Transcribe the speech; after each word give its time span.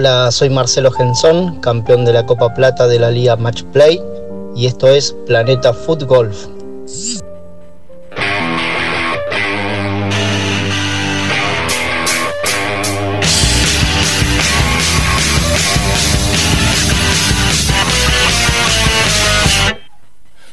Hola, 0.00 0.30
soy 0.30 0.48
Marcelo 0.48 0.92
Gensón, 0.92 1.58
campeón 1.60 2.04
de 2.04 2.12
la 2.12 2.24
Copa 2.24 2.54
Plata 2.54 2.86
de 2.86 3.00
la 3.00 3.10
Liga 3.10 3.34
Match 3.34 3.64
Play 3.72 4.00
y 4.54 4.66
esto 4.66 4.86
es 4.86 5.12
Planeta 5.26 5.74
Foot 5.74 6.04
Golf. 6.04 6.46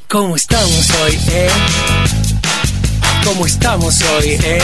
¿Cómo 0.09 0.35
estamos 0.35 0.89
hoy, 1.03 1.19
eh? 1.29 1.49
¿Cómo 3.23 3.45
estamos 3.45 4.01
hoy, 4.01 4.39
eh? 4.43 4.59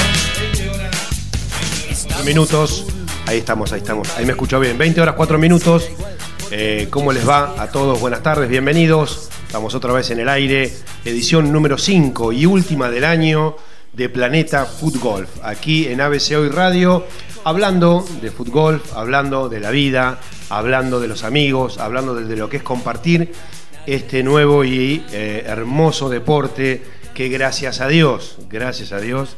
minutos. 2.26 2.91
Ahí 3.32 3.38
estamos, 3.38 3.72
ahí 3.72 3.80
estamos. 3.80 4.10
Ahí 4.18 4.26
me 4.26 4.34
escucho 4.34 4.60
bien. 4.60 4.78
20 4.78 5.00
horas, 5.00 5.16
4 5.16 5.40
minutos. 5.40 5.90
Eh, 6.52 6.90
¿Cómo 6.90 7.14
les 7.14 7.26
va 7.26 7.64
a 7.64 7.72
todos? 7.72 7.98
Buenas 8.02 8.22
tardes, 8.22 8.50
bienvenidos. 8.50 9.30
Estamos 9.48 9.74
otra 9.74 9.94
vez 9.94 10.12
en 10.12 10.20
el 10.20 10.28
aire. 10.28 10.70
Edición 11.06 11.50
número 11.50 11.78
5 11.78 12.34
y 12.34 12.46
última 12.46 12.90
del 12.90 13.06
año 13.06 13.56
de 13.94 14.10
Planeta 14.10 14.66
Foot 14.66 14.98
Golf. 14.98 15.30
Aquí 15.44 15.88
en 15.88 16.02
ABC 16.02 16.38
Hoy 16.38 16.50
Radio, 16.50 17.06
hablando 17.46 18.06
de 18.22 18.32
fútbol, 18.32 18.82
hablando 18.94 19.48
de 19.48 19.62
la 19.62 19.72
vida, 19.72 20.20
hablando 20.50 21.00
de 21.00 21.08
los 21.08 21.24
amigos, 21.24 21.78
hablando 21.78 22.14
de, 22.14 22.36
lo 22.36 22.50
que 22.50 22.58
es 22.58 22.64
compartir 22.64 23.32
este 23.86 24.24
nuevo 24.24 24.66
y 24.66 25.06
eh, 25.14 25.46
hermoso 25.48 26.10
deporte 26.10 26.84
que 27.14 27.30
gracias 27.30 27.80
a 27.80 27.88
Dios, 27.88 28.40
gracias 28.50 28.92
a 28.92 29.00
Dios, 29.00 29.38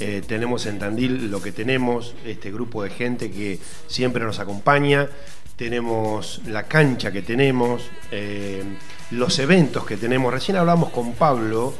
eh, 0.00 0.22
tenemos 0.26 0.66
en 0.66 0.78
Tandil 0.78 1.30
lo 1.30 1.42
que 1.42 1.52
tenemos, 1.52 2.14
este 2.24 2.52
grupo 2.52 2.82
de 2.82 2.90
gente 2.90 3.30
que 3.30 3.58
siempre 3.88 4.24
nos 4.24 4.38
acompaña, 4.38 5.08
tenemos 5.56 6.40
la 6.46 6.64
cancha 6.64 7.10
que 7.10 7.22
tenemos, 7.22 7.82
eh, 8.12 8.62
los 9.10 9.38
eventos 9.40 9.84
que 9.84 9.96
tenemos. 9.96 10.32
Recién 10.32 10.56
hablamos 10.56 10.90
con 10.90 11.14
Pablo 11.14 11.74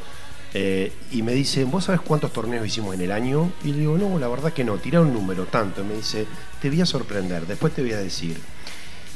eh, 0.52 0.92
y 1.12 1.22
me 1.22 1.32
dice, 1.32 1.62
¿vos 1.62 1.84
sabés 1.84 2.00
cuántos 2.00 2.32
torneos 2.32 2.66
hicimos 2.66 2.94
en 2.94 3.02
el 3.02 3.12
año? 3.12 3.52
Y 3.62 3.68
le 3.72 3.78
digo, 3.78 3.96
no, 3.96 4.18
la 4.18 4.26
verdad 4.26 4.52
que 4.52 4.64
no, 4.64 4.78
tira 4.78 5.00
un 5.00 5.12
número, 5.12 5.46
tanto. 5.46 5.82
Y 5.82 5.84
me 5.84 5.94
dice, 5.94 6.26
te 6.60 6.68
voy 6.68 6.80
a 6.80 6.86
sorprender, 6.86 7.46
después 7.46 7.72
te 7.72 7.82
voy 7.82 7.92
a 7.92 7.98
decir. 7.98 8.36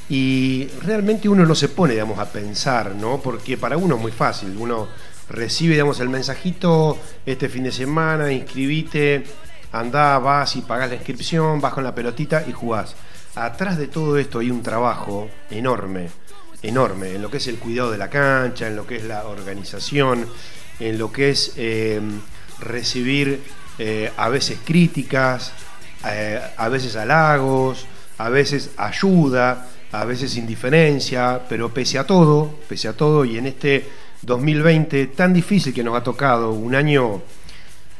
Y 0.08 0.68
realmente 0.82 1.28
uno 1.28 1.44
no 1.44 1.56
se 1.56 1.68
pone, 1.68 1.94
digamos, 1.94 2.20
a 2.20 2.30
pensar, 2.30 2.94
¿no? 2.94 3.20
Porque 3.20 3.56
para 3.56 3.76
uno 3.76 3.96
es 3.96 4.00
muy 4.00 4.12
fácil, 4.12 4.54
uno 4.56 4.88
recibe 5.32 5.72
digamos, 5.74 5.98
el 6.00 6.10
mensajito 6.10 6.98
este 7.26 7.48
fin 7.48 7.64
de 7.64 7.72
semana, 7.72 8.30
inscribite, 8.30 9.24
andá, 9.72 10.18
vas 10.18 10.54
y 10.56 10.60
pagás 10.60 10.90
la 10.90 10.96
inscripción, 10.96 11.60
vas 11.60 11.72
con 11.72 11.84
la 11.84 11.94
pelotita 11.94 12.44
y 12.46 12.52
jugás. 12.52 12.94
Atrás 13.34 13.78
de 13.78 13.88
todo 13.88 14.18
esto 14.18 14.40
hay 14.40 14.50
un 14.50 14.62
trabajo 14.62 15.28
enorme, 15.50 16.08
enorme, 16.62 17.14
en 17.14 17.22
lo 17.22 17.30
que 17.30 17.38
es 17.38 17.46
el 17.48 17.58
cuidado 17.58 17.90
de 17.90 17.98
la 17.98 18.10
cancha, 18.10 18.66
en 18.66 18.76
lo 18.76 18.86
que 18.86 18.96
es 18.96 19.04
la 19.04 19.26
organización, 19.26 20.28
en 20.78 20.98
lo 20.98 21.10
que 21.10 21.30
es 21.30 21.54
em, 21.56 22.20
recibir 22.60 23.42
eh, 23.78 24.12
a 24.16 24.28
veces 24.28 24.58
críticas, 24.62 25.52
eh, 26.06 26.40
a 26.56 26.68
veces 26.68 26.94
halagos, 26.96 27.86
a 28.18 28.28
veces 28.28 28.70
ayuda, 28.76 29.66
a 29.92 30.04
veces 30.04 30.36
indiferencia, 30.36 31.40
pero 31.48 31.72
pese 31.72 31.98
a 31.98 32.06
todo, 32.06 32.58
pese 32.68 32.88
a 32.88 32.92
todo, 32.92 33.24
y 33.24 33.38
en 33.38 33.46
este 33.46 33.88
2020 34.22 35.08
tan 35.08 35.32
difícil 35.32 35.74
que 35.74 35.84
nos 35.84 35.96
ha 35.96 36.02
tocado, 36.02 36.52
un 36.52 36.74
año 36.74 37.22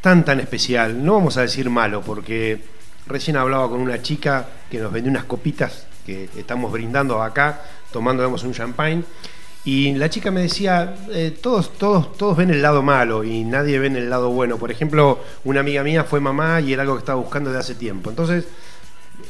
tan 0.01 0.25
tan 0.25 0.41
especial, 0.41 1.05
no 1.05 1.15
vamos 1.15 1.37
a 1.37 1.43
decir 1.43 1.69
malo, 1.71 2.03
porque 2.03 2.61
recién 3.07 3.37
hablaba 3.37 3.69
con 3.69 3.81
una 3.81 4.03
chica 4.03 4.49
que 4.71 4.79
nos 4.79 4.93
vendió 4.93 5.11
unas 5.11 5.25
copitas 5.25 5.87
que 6.07 6.29
estamos 6.37 6.73
brindando 6.73 7.23
acá, 7.23 7.61
tomando 7.93 8.29
un 8.29 8.53
champagne, 8.53 9.05
y 9.65 9.95
la 9.95 10.11
chica 10.11 10.33
me 10.33 10.43
decía, 10.43 10.97
eh, 11.11 11.39
todos, 11.41 11.79
todos, 11.79 12.17
todos 12.17 12.37
ven 12.37 12.51
el 12.51 12.63
lado 12.63 12.83
malo 12.83 13.23
y 13.23 13.45
nadie 13.45 13.79
ven 13.79 13.95
el 13.95 14.11
lado 14.11 14.31
bueno. 14.31 14.57
Por 14.57 14.73
ejemplo, 14.73 15.21
una 15.45 15.61
amiga 15.61 15.85
mía 15.85 16.03
fue 16.03 16.19
mamá 16.19 16.61
y 16.61 16.73
era 16.73 16.83
algo 16.83 16.95
que 16.95 17.01
estaba 17.01 17.21
buscando 17.21 17.51
desde 17.51 17.61
hace 17.61 17.75
tiempo. 17.77 18.11
Entonces, 18.11 18.45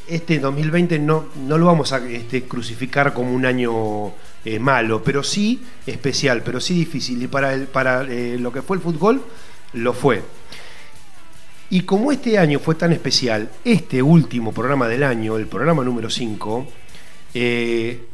este 0.08 0.38
2020 0.38 0.98
no, 0.98 1.26
no 1.46 1.58
lo 1.58 1.66
vamos 1.66 1.92
a 1.92 1.98
este, 2.08 2.44
crucificar 2.44 3.12
como 3.12 3.32
un 3.32 3.46
año 3.46 4.12
eh, 4.44 4.58
malo, 4.58 5.02
pero 5.02 5.22
sí 5.22 5.62
especial, 5.86 6.42
pero 6.42 6.60
sí 6.60 6.74
difícil. 6.74 7.22
Y 7.22 7.28
para, 7.28 7.54
el, 7.54 7.66
para 7.66 8.02
eh, 8.02 8.36
lo 8.38 8.52
que 8.52 8.62
fue 8.62 8.76
el 8.76 8.82
fútbol, 8.82 9.22
lo 9.74 9.92
fue. 9.92 10.22
Y 11.70 11.82
como 11.82 12.12
este 12.12 12.38
año 12.38 12.58
fue 12.58 12.74
tan 12.74 12.92
especial, 12.92 13.50
este 13.64 14.02
último 14.02 14.52
programa 14.52 14.88
del 14.88 15.04
año, 15.04 15.36
el 15.36 15.46
programa 15.46 15.82
número 15.82 16.10
5, 16.10 16.66
eh, 17.32 18.06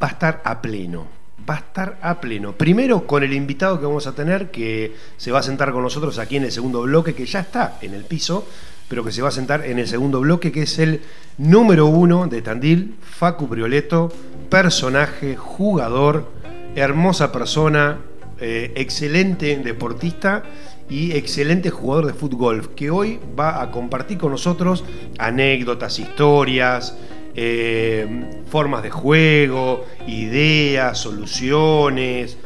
va 0.00 0.06
a 0.06 0.10
estar 0.10 0.42
a 0.44 0.62
pleno. 0.62 1.08
Va 1.48 1.54
a 1.54 1.58
estar 1.58 1.98
a 2.02 2.20
pleno. 2.20 2.52
Primero 2.52 3.06
con 3.06 3.24
el 3.24 3.32
invitado 3.32 3.80
que 3.80 3.86
vamos 3.86 4.06
a 4.06 4.14
tener, 4.14 4.50
que 4.50 4.94
se 5.16 5.32
va 5.32 5.40
a 5.40 5.42
sentar 5.42 5.72
con 5.72 5.82
nosotros 5.82 6.18
aquí 6.18 6.36
en 6.36 6.44
el 6.44 6.52
segundo 6.52 6.82
bloque, 6.82 7.14
que 7.14 7.26
ya 7.26 7.40
está 7.40 7.78
en 7.80 7.94
el 7.94 8.04
piso, 8.04 8.46
pero 8.90 9.04
que 9.04 9.12
se 9.12 9.22
va 9.22 9.28
a 9.28 9.30
sentar 9.30 9.64
en 9.64 9.78
el 9.78 9.86
segundo 9.86 10.18
bloque, 10.18 10.50
que 10.50 10.62
es 10.62 10.80
el 10.80 11.00
número 11.38 11.86
uno 11.86 12.26
de 12.26 12.42
Tandil, 12.42 12.96
Facu 13.00 13.48
Prioleto, 13.48 14.12
personaje, 14.50 15.36
jugador, 15.36 16.28
hermosa 16.74 17.30
persona, 17.30 18.00
eh, 18.40 18.72
excelente 18.74 19.56
deportista 19.58 20.42
y 20.88 21.12
excelente 21.12 21.70
jugador 21.70 22.06
de 22.06 22.14
fútbol, 22.14 22.74
que 22.74 22.90
hoy 22.90 23.20
va 23.38 23.62
a 23.62 23.70
compartir 23.70 24.18
con 24.18 24.32
nosotros 24.32 24.84
anécdotas, 25.18 26.00
historias, 26.00 26.96
eh, 27.36 28.42
formas 28.50 28.82
de 28.82 28.90
juego, 28.90 29.84
ideas, 30.08 30.98
soluciones 30.98 32.38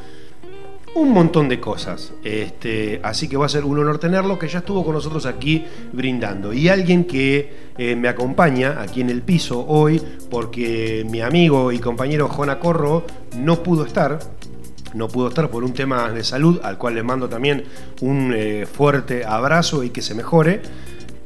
un 0.94 1.10
montón 1.10 1.48
de 1.48 1.60
cosas. 1.60 2.12
Este, 2.22 3.00
así 3.02 3.28
que 3.28 3.36
va 3.36 3.46
a 3.46 3.48
ser 3.48 3.64
un 3.64 3.78
honor 3.78 3.98
tenerlo, 3.98 4.38
que 4.38 4.48
ya 4.48 4.60
estuvo 4.60 4.84
con 4.84 4.94
nosotros 4.94 5.26
aquí 5.26 5.64
brindando. 5.92 6.52
Y 6.52 6.68
alguien 6.68 7.04
que 7.04 7.52
eh, 7.76 7.96
me 7.96 8.08
acompaña 8.08 8.80
aquí 8.80 9.00
en 9.00 9.10
el 9.10 9.22
piso 9.22 9.64
hoy, 9.66 10.00
porque 10.30 11.06
mi 11.08 11.20
amigo 11.20 11.72
y 11.72 11.78
compañero 11.78 12.28
Jona 12.28 12.58
Corro 12.58 13.04
no 13.36 13.62
pudo 13.62 13.84
estar. 13.84 14.18
No 14.94 15.08
pudo 15.08 15.28
estar 15.28 15.50
por 15.50 15.64
un 15.64 15.72
tema 15.72 16.12
de 16.12 16.22
salud, 16.22 16.60
al 16.62 16.78
cual 16.78 16.94
le 16.94 17.02
mando 17.02 17.28
también 17.28 17.64
un 18.00 18.32
eh, 18.32 18.64
fuerte 18.64 19.24
abrazo 19.24 19.82
y 19.82 19.90
que 19.90 20.02
se 20.02 20.14
mejore. 20.14 20.62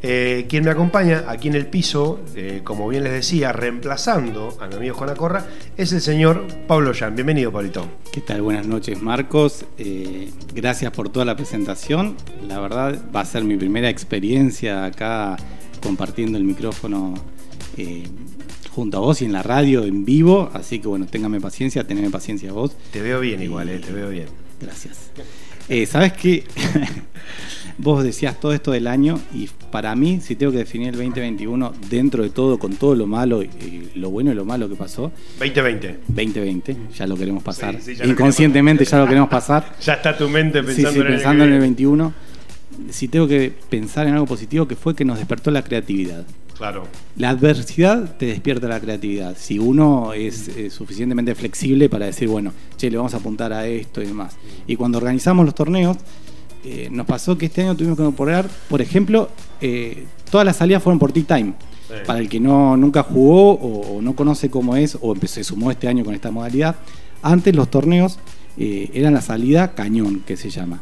Eh, 0.00 0.47
quien 0.48 0.64
me 0.64 0.70
acompaña 0.70 1.25
aquí 1.26 1.48
en 1.48 1.56
el 1.56 1.66
piso, 1.66 2.20
eh, 2.36 2.60
como 2.62 2.86
bien 2.88 3.03
les 3.03 3.12
decía, 3.12 3.53
reemplazando 3.53 4.56
a 4.60 4.69
mi 4.69 4.76
amigo 4.76 4.94
Juan 4.94 5.10
Acorra, 5.10 5.47
es 5.76 5.92
el 5.92 6.00
señor 6.00 6.47
Pablo 6.69 6.92
Jan. 6.94 7.16
Bienvenido, 7.16 7.50
Pablito. 7.50 7.84
¿Qué 8.12 8.20
tal? 8.20 8.42
Buenas 8.42 8.66
noches, 8.66 9.03
Marcos. 9.03 9.64
Eh, 9.76 10.31
gracias 10.54 10.92
por 10.92 11.09
toda 11.09 11.25
la 11.25 11.34
presentación. 11.34 12.16
La 12.47 12.60
verdad, 12.60 12.97
va 13.14 13.22
a 13.22 13.25
ser 13.25 13.42
mi 13.42 13.56
primera 13.56 13.88
experiencia 13.88 14.84
acá 14.84 15.36
compartiendo 15.82 16.38
el 16.38 16.44
micrófono 16.44 17.15
junto 18.75 18.97
a 18.97 19.00
vos 19.00 19.22
y 19.22 19.25
en 19.25 19.32
la 19.32 19.42
radio 19.42 19.84
en 19.84 20.04
vivo. 20.04 20.50
Así 20.54 20.78
que 20.78 20.86
bueno, 20.86 21.06
téngame 21.06 21.41
paciencia, 21.41 21.84
teneme 21.84 22.10
paciencia 22.10 22.53
vos. 22.53 22.76
Te 22.92 23.03
veo 23.03 23.19
bien 23.19 23.42
igual, 23.42 23.69
te 23.80 23.92
veo 23.92 24.10
bien. 24.10 24.26
Gracias. 24.60 25.10
¿Sabes 25.88 26.12
qué? 26.12 26.44
Vos 27.78 28.03
decías 28.03 28.41
todo 28.41 28.53
esto 28.53 28.72
del 28.72 28.89
año 28.89 29.21
y 29.33 29.49
para 29.71 29.94
mí, 29.94 30.21
si 30.21 30.34
tengo 30.34 30.50
que 30.50 30.59
definir 30.59 30.89
el 30.89 30.97
2021 30.97 31.72
dentro 31.89 32.25
de 32.25 32.31
todo, 32.31 32.59
con 32.59 32.75
todo 32.75 32.97
lo 32.97 33.06
malo 33.06 33.43
y 33.43 33.91
lo 33.94 34.11
bueno 34.11 34.33
y 34.33 34.34
lo 34.34 34.44
malo 34.44 34.69
que 34.69 34.75
pasó. 34.75 35.12
2020. 35.39 36.00
2020, 36.09 36.77
ya 36.97 37.06
lo 37.06 37.16
queremos 37.16 37.43
pasar. 37.43 37.78
Inconscientemente 38.05 38.84
ya 38.84 38.99
lo 38.99 39.06
queremos 39.06 39.28
pasar. 39.31 39.77
ya 39.81 39.94
está 39.94 40.16
tu 40.16 40.28
mente 40.28 40.62
pensando, 40.62 41.03
en, 41.03 41.06
pensando 41.06 41.45
en 41.45 41.53
el 41.53 41.60
21. 41.60 42.13
Si 42.91 43.07
tengo 43.07 43.28
que 43.28 43.53
pensar 43.71 44.09
en 44.09 44.15
algo 44.15 44.27
positivo, 44.27 44.66
que 44.66 44.75
fue 44.75 44.97
que 44.97 45.04
nos 45.04 45.19
despertó 45.19 45.51
la 45.53 45.63
creatividad. 45.63 46.27
Claro. 46.59 46.89
La 47.16 47.30
adversidad 47.30 48.16
te 48.16 48.27
despierta 48.27 48.66
la 48.66 48.80
creatividad. 48.80 49.36
Si 49.39 49.60
uno 49.60 50.13
es, 50.13 50.51
suficientemente 50.71 51.36
flexible 51.36 51.89
para 51.89 52.07
decir, 52.07 52.27
bueno, 52.27 52.53
che, 52.77 52.91
le 52.91 52.97
vamos 52.97 53.15
a 53.15 53.19
apuntar 53.19 53.53
a 53.53 53.69
esto 53.69 54.03
y 54.03 54.07
demás. 54.07 54.36
Y 54.66 54.75
cuando 54.75 54.98
organizamos 54.98 55.47
los 55.47 55.54
torneos, 55.54 55.97
eh, 56.65 56.89
nos 56.91 57.07
pasó 57.07 57.39
que 57.39 57.47
este 57.47 57.63
año 57.63 57.77
tuvimos 57.77 57.97
que 57.97 58.03
incorporar, 58.03 58.49
por 58.69 58.81
ejemplo, 58.83 59.31
eh, 59.60 60.07
todas 60.31 60.45
las 60.45 60.57
salidas 60.57 60.83
fueron 60.83 60.99
por 60.99 61.13
T-Time. 61.13 61.55
Para 62.07 62.19
el 62.19 62.28
que 62.28 62.39
no, 62.39 62.77
nunca 62.77 63.03
jugó 63.03 63.55
o, 63.55 64.03
no 64.03 64.15
conoce 64.15 64.51
cómo 64.51 64.77
es, 64.77 64.99
o 65.01 65.16
se 65.16 65.43
sumó 65.43 65.71
este 65.71 65.89
año 65.89 66.05
con 66.05 66.15
esta 66.15 66.31
modalidad, 66.31 66.77
antes 67.22 67.57
los 67.57 67.71
torneos 67.71 68.19
eh, 68.59 68.91
eran 68.93 69.15
la 69.15 69.22
salida 69.22 69.72
cañón, 69.72 70.21
que 70.21 70.37
se 70.37 70.51
llama. 70.51 70.81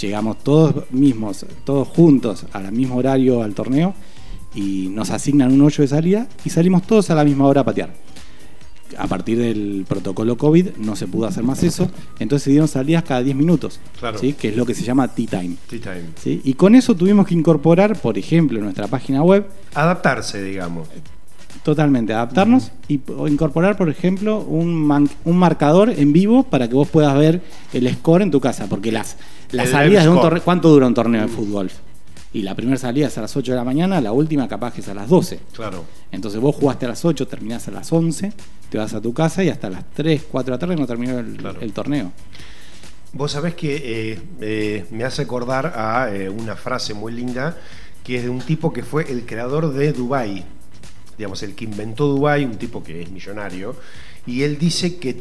Llegamos 0.00 0.38
todos 0.38 0.88
mismos, 0.92 1.44
todos 1.64 1.88
juntos 1.88 2.46
al 2.52 2.70
mismo 2.70 2.96
horario 2.96 3.42
al 3.42 3.54
torneo 3.54 3.94
y 4.54 4.88
nos 4.90 5.10
asignan 5.10 5.52
un 5.52 5.62
hoyo 5.62 5.82
de 5.82 5.88
salida 5.88 6.28
y 6.44 6.50
salimos 6.50 6.82
todos 6.82 7.10
a 7.10 7.16
la 7.16 7.24
misma 7.24 7.46
hora 7.46 7.62
a 7.62 7.64
patear 7.64 7.92
a 8.98 9.06
partir 9.06 9.38
del 9.38 9.84
protocolo 9.88 10.36
COVID 10.36 10.76
no 10.78 10.96
se 10.96 11.06
pudo 11.06 11.26
hacer 11.26 11.42
más 11.44 11.62
eso, 11.62 11.90
entonces 12.18 12.44
se 12.44 12.50
dieron 12.50 12.68
salidas 12.68 13.02
cada 13.02 13.22
10 13.22 13.36
minutos, 13.36 13.80
¿sí? 14.20 14.32
que 14.34 14.48
es 14.48 14.56
lo 14.56 14.66
que 14.66 14.74
se 14.74 14.82
llama 14.84 15.08
tea 15.08 15.26
time. 15.40 15.56
¿sí? 16.22 16.40
Y 16.44 16.54
con 16.54 16.74
eso 16.74 16.94
tuvimos 16.94 17.26
que 17.26 17.34
incorporar, 17.34 17.98
por 18.00 18.18
ejemplo, 18.18 18.58
en 18.58 18.64
nuestra 18.64 18.86
página 18.88 19.22
web. 19.22 19.46
Adaptarse, 19.74 20.42
digamos. 20.42 20.88
Totalmente, 21.62 22.12
adaptarnos 22.12 22.72
y 22.88 22.98
p- 22.98 23.12
o 23.12 23.28
incorporar, 23.28 23.76
por 23.76 23.88
ejemplo, 23.88 24.40
un, 24.40 24.74
man- 24.74 25.08
un 25.24 25.36
marcador 25.36 25.90
en 25.90 26.12
vivo 26.12 26.42
para 26.42 26.66
que 26.66 26.74
vos 26.74 26.88
puedas 26.88 27.16
ver 27.16 27.40
el 27.72 27.88
score 27.94 28.22
en 28.22 28.30
tu 28.32 28.40
casa, 28.40 28.66
porque 28.68 28.90
las, 28.90 29.16
las 29.52 29.66
El 29.66 29.72
salidas 29.72 30.02
de 30.04 30.10
un 30.10 30.20
torneo, 30.20 30.42
¿cuánto 30.42 30.68
dura 30.70 30.86
un 30.88 30.94
torneo 30.94 31.22
de 31.22 31.28
fútbol? 31.28 31.70
Y 32.34 32.42
la 32.42 32.54
primera 32.54 32.78
salida 32.78 33.08
es 33.08 33.18
a 33.18 33.22
las 33.22 33.36
8 33.36 33.52
de 33.52 33.56
la 33.58 33.64
mañana, 33.64 34.00
la 34.00 34.12
última 34.12 34.48
capaz 34.48 34.72
que 34.72 34.80
es 34.80 34.88
a 34.88 34.94
las 34.94 35.08
12. 35.08 35.40
Claro. 35.52 35.84
Entonces 36.10 36.40
vos 36.40 36.56
jugaste 36.56 36.86
a 36.86 36.88
las 36.88 37.04
8, 37.04 37.26
terminás 37.28 37.68
a 37.68 37.70
las 37.72 37.92
11, 37.92 38.32
te 38.70 38.78
vas 38.78 38.94
a 38.94 39.00
tu 39.02 39.12
casa 39.12 39.44
y 39.44 39.50
hasta 39.50 39.68
las 39.68 39.84
3, 39.92 40.24
4 40.30 40.50
de 40.50 40.56
la 40.56 40.58
tarde 40.58 40.76
no 40.76 40.86
terminó 40.86 41.18
el, 41.18 41.36
Claro. 41.36 41.60
el 41.60 41.72
torneo. 41.72 42.12
Vos 43.12 43.32
sabés 43.32 43.54
que 43.54 44.12
eh, 44.12 44.18
eh, 44.40 44.86
me 44.90 45.04
hace 45.04 45.20
acordar 45.22 45.74
a 45.76 46.14
eh, 46.14 46.30
una 46.30 46.56
frase 46.56 46.94
muy 46.94 47.12
linda 47.12 47.58
que 48.02 48.16
es 48.16 48.22
de 48.22 48.30
un 48.30 48.40
tipo 48.40 48.72
que 48.72 48.82
fue 48.82 49.12
el 49.12 49.26
creador 49.26 49.74
de 49.74 49.92
Dubai, 49.92 50.44
digamos, 51.18 51.42
el 51.42 51.54
que 51.54 51.64
inventó 51.64 52.08
Dubai, 52.08 52.46
un 52.46 52.56
tipo 52.56 52.82
que 52.82 53.02
es 53.02 53.10
millonario, 53.10 53.76
y 54.26 54.42
él 54.42 54.58
dice 54.58 54.96
que 54.96 55.12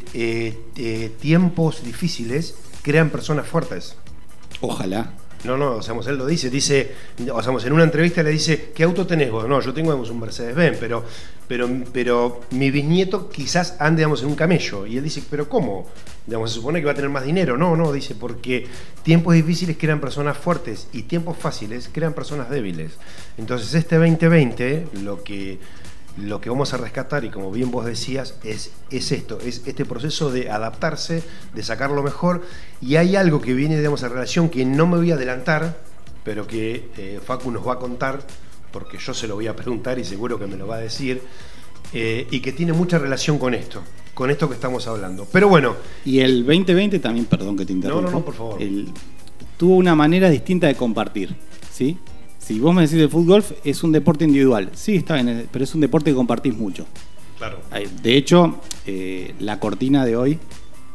tiempos 1.20 1.84
difíciles 1.84 2.56
crean 2.82 3.10
personas 3.10 3.46
fuertes. 3.46 3.98
Ojalá. 4.62 5.12
No, 5.44 5.58
no, 5.58 5.78
o 5.78 5.82
sea, 5.82 5.96
él 6.08 6.18
lo 6.18 6.28
dice, 6.28 6.50
dice, 6.52 6.92
o 7.32 7.42
sea, 7.42 7.68
en 7.68 7.74
una 7.74 7.84
entrevista 7.84 8.22
le 8.22 8.30
dice, 8.30 8.72
¿qué 8.76 8.84
auto 8.84 9.08
tenés 9.08 9.32
vos? 9.32 9.48
No, 9.48 9.60
yo 9.60 9.74
tengo 9.74 9.92
digamos, 9.92 10.12
un 10.12 10.20
Mercedes-Benz, 10.20 10.78
pero, 10.80 11.04
pero, 11.48 11.68
pero 11.92 12.42
mi 12.52 12.70
bisnieto 12.70 13.28
quizás 13.30 13.76
ande 13.80 14.02
digamos, 14.02 14.22
en 14.22 14.30
un 14.30 14.36
camello. 14.36 14.86
Y 14.86 14.98
él 14.98 15.04
dice, 15.04 15.24
¿pero 15.30 15.50
cómo? 15.50 15.88
Digamos, 16.28 16.52
se 16.52 16.58
supone 16.58 16.80
que 16.80 16.86
va 16.86 16.92
a 16.92 16.96
tener 16.96 17.10
más 17.10 17.26
dinero. 17.26 17.58
No, 17.58 17.76
no, 17.76 17.92
dice, 17.92 18.14
porque 18.14 18.68
tiempos 19.02 19.34
difíciles 19.34 19.78
crean 19.80 20.00
personas 20.00 20.38
fuertes 20.38 20.88
y 20.94 21.04
tiempos 21.04 21.38
fáciles 21.38 21.90
crean 21.92 22.14
personas 22.14 22.50
débiles. 22.52 22.92
Entonces, 23.40 23.74
este 23.74 23.98
2020, 23.98 24.88
lo 25.04 25.24
que, 25.24 25.58
lo 26.18 26.42
que 26.42 26.50
vamos 26.50 26.74
a 26.74 26.78
rescatar, 26.78 27.24
y 27.24 27.30
como 27.30 27.52
bien 27.52 27.72
vos 27.72 27.86
decías, 27.86 28.36
es, 28.44 28.72
es 28.90 29.12
esto, 29.12 29.40
es 29.40 29.62
este 29.66 29.86
proceso 29.86 30.30
de 30.32 30.50
adaptarse, 30.50 31.24
de 31.54 31.64
sacar 31.64 31.92
lo 31.92 32.04
mejor. 32.04 32.42
Y 32.82 32.98
hay 32.98 33.16
algo 33.16 33.42
que 33.42 33.54
viene, 33.54 33.78
digamos, 33.78 34.04
en 34.04 34.10
relación 34.10 34.50
que 34.50 34.66
no 34.66 34.88
me 34.88 34.98
voy 34.98 35.12
a 35.12 35.16
adelantar, 35.16 35.78
pero 36.24 36.46
que 36.48 36.90
eh, 36.98 37.20
Facu 37.26 37.50
nos 37.52 37.66
va 37.68 37.74
a 37.74 37.80
contar, 37.80 38.20
porque 38.72 38.98
yo 38.98 39.14
se 39.14 39.28
lo 39.28 39.36
voy 39.36 39.48
a 39.48 39.56
preguntar 39.56 40.00
y 40.00 40.04
seguro 40.04 40.38
que 40.38 40.48
me 40.48 40.58
lo 40.58 40.68
va 40.68 40.76
a 40.76 40.80
decir, 40.80 41.22
eh, 41.94 42.28
y 42.30 42.40
que 42.42 42.52
tiene 42.52 42.74
mucha 42.74 42.98
relación 43.00 43.38
con 43.40 43.54
esto, 43.54 43.82
con 44.14 44.30
esto 44.30 44.48
que 44.50 44.56
estamos 44.56 44.88
hablando. 44.88 45.26
Pero 45.32 45.48
bueno, 45.50 45.76
Y 46.06 46.20
el 46.20 46.46
2020 46.46 47.00
también, 47.00 47.26
perdón 47.26 47.56
que 47.58 47.66
te 47.66 47.74
interrumpa. 47.74 48.12
no, 48.12 48.20
no, 48.20 48.26
por 48.26 48.34
favor. 48.34 48.62
el- 48.62 48.90
tuvo 49.58 49.76
una 49.76 49.96
manera 49.96 50.30
distinta 50.30 50.68
de 50.68 50.76
compartir, 50.76 51.36
¿sí? 51.72 51.98
Si 52.52 52.60
vos 52.60 52.76
me 52.76 52.82
decís 52.82 52.98
de 52.98 53.08
fútbol, 53.08 53.42
es 53.64 53.82
un 53.82 53.94
deporte 53.94 54.26
individual. 54.26 54.72
Sí, 54.74 54.98
está 54.98 55.14
bien, 55.14 55.30
eh, 55.30 55.46
pero 55.50 55.64
es 55.64 55.74
un 55.74 55.80
deporte 55.80 56.12
que 56.12 56.16
compartís 56.16 56.54
mucho. 56.54 56.86
claro, 57.38 57.60
De 58.04 58.18
hecho, 58.18 58.60
eh, 58.86 59.34
la 59.40 59.58
cortina 59.60 60.06
de 60.06 60.16
hoy. 60.18 60.38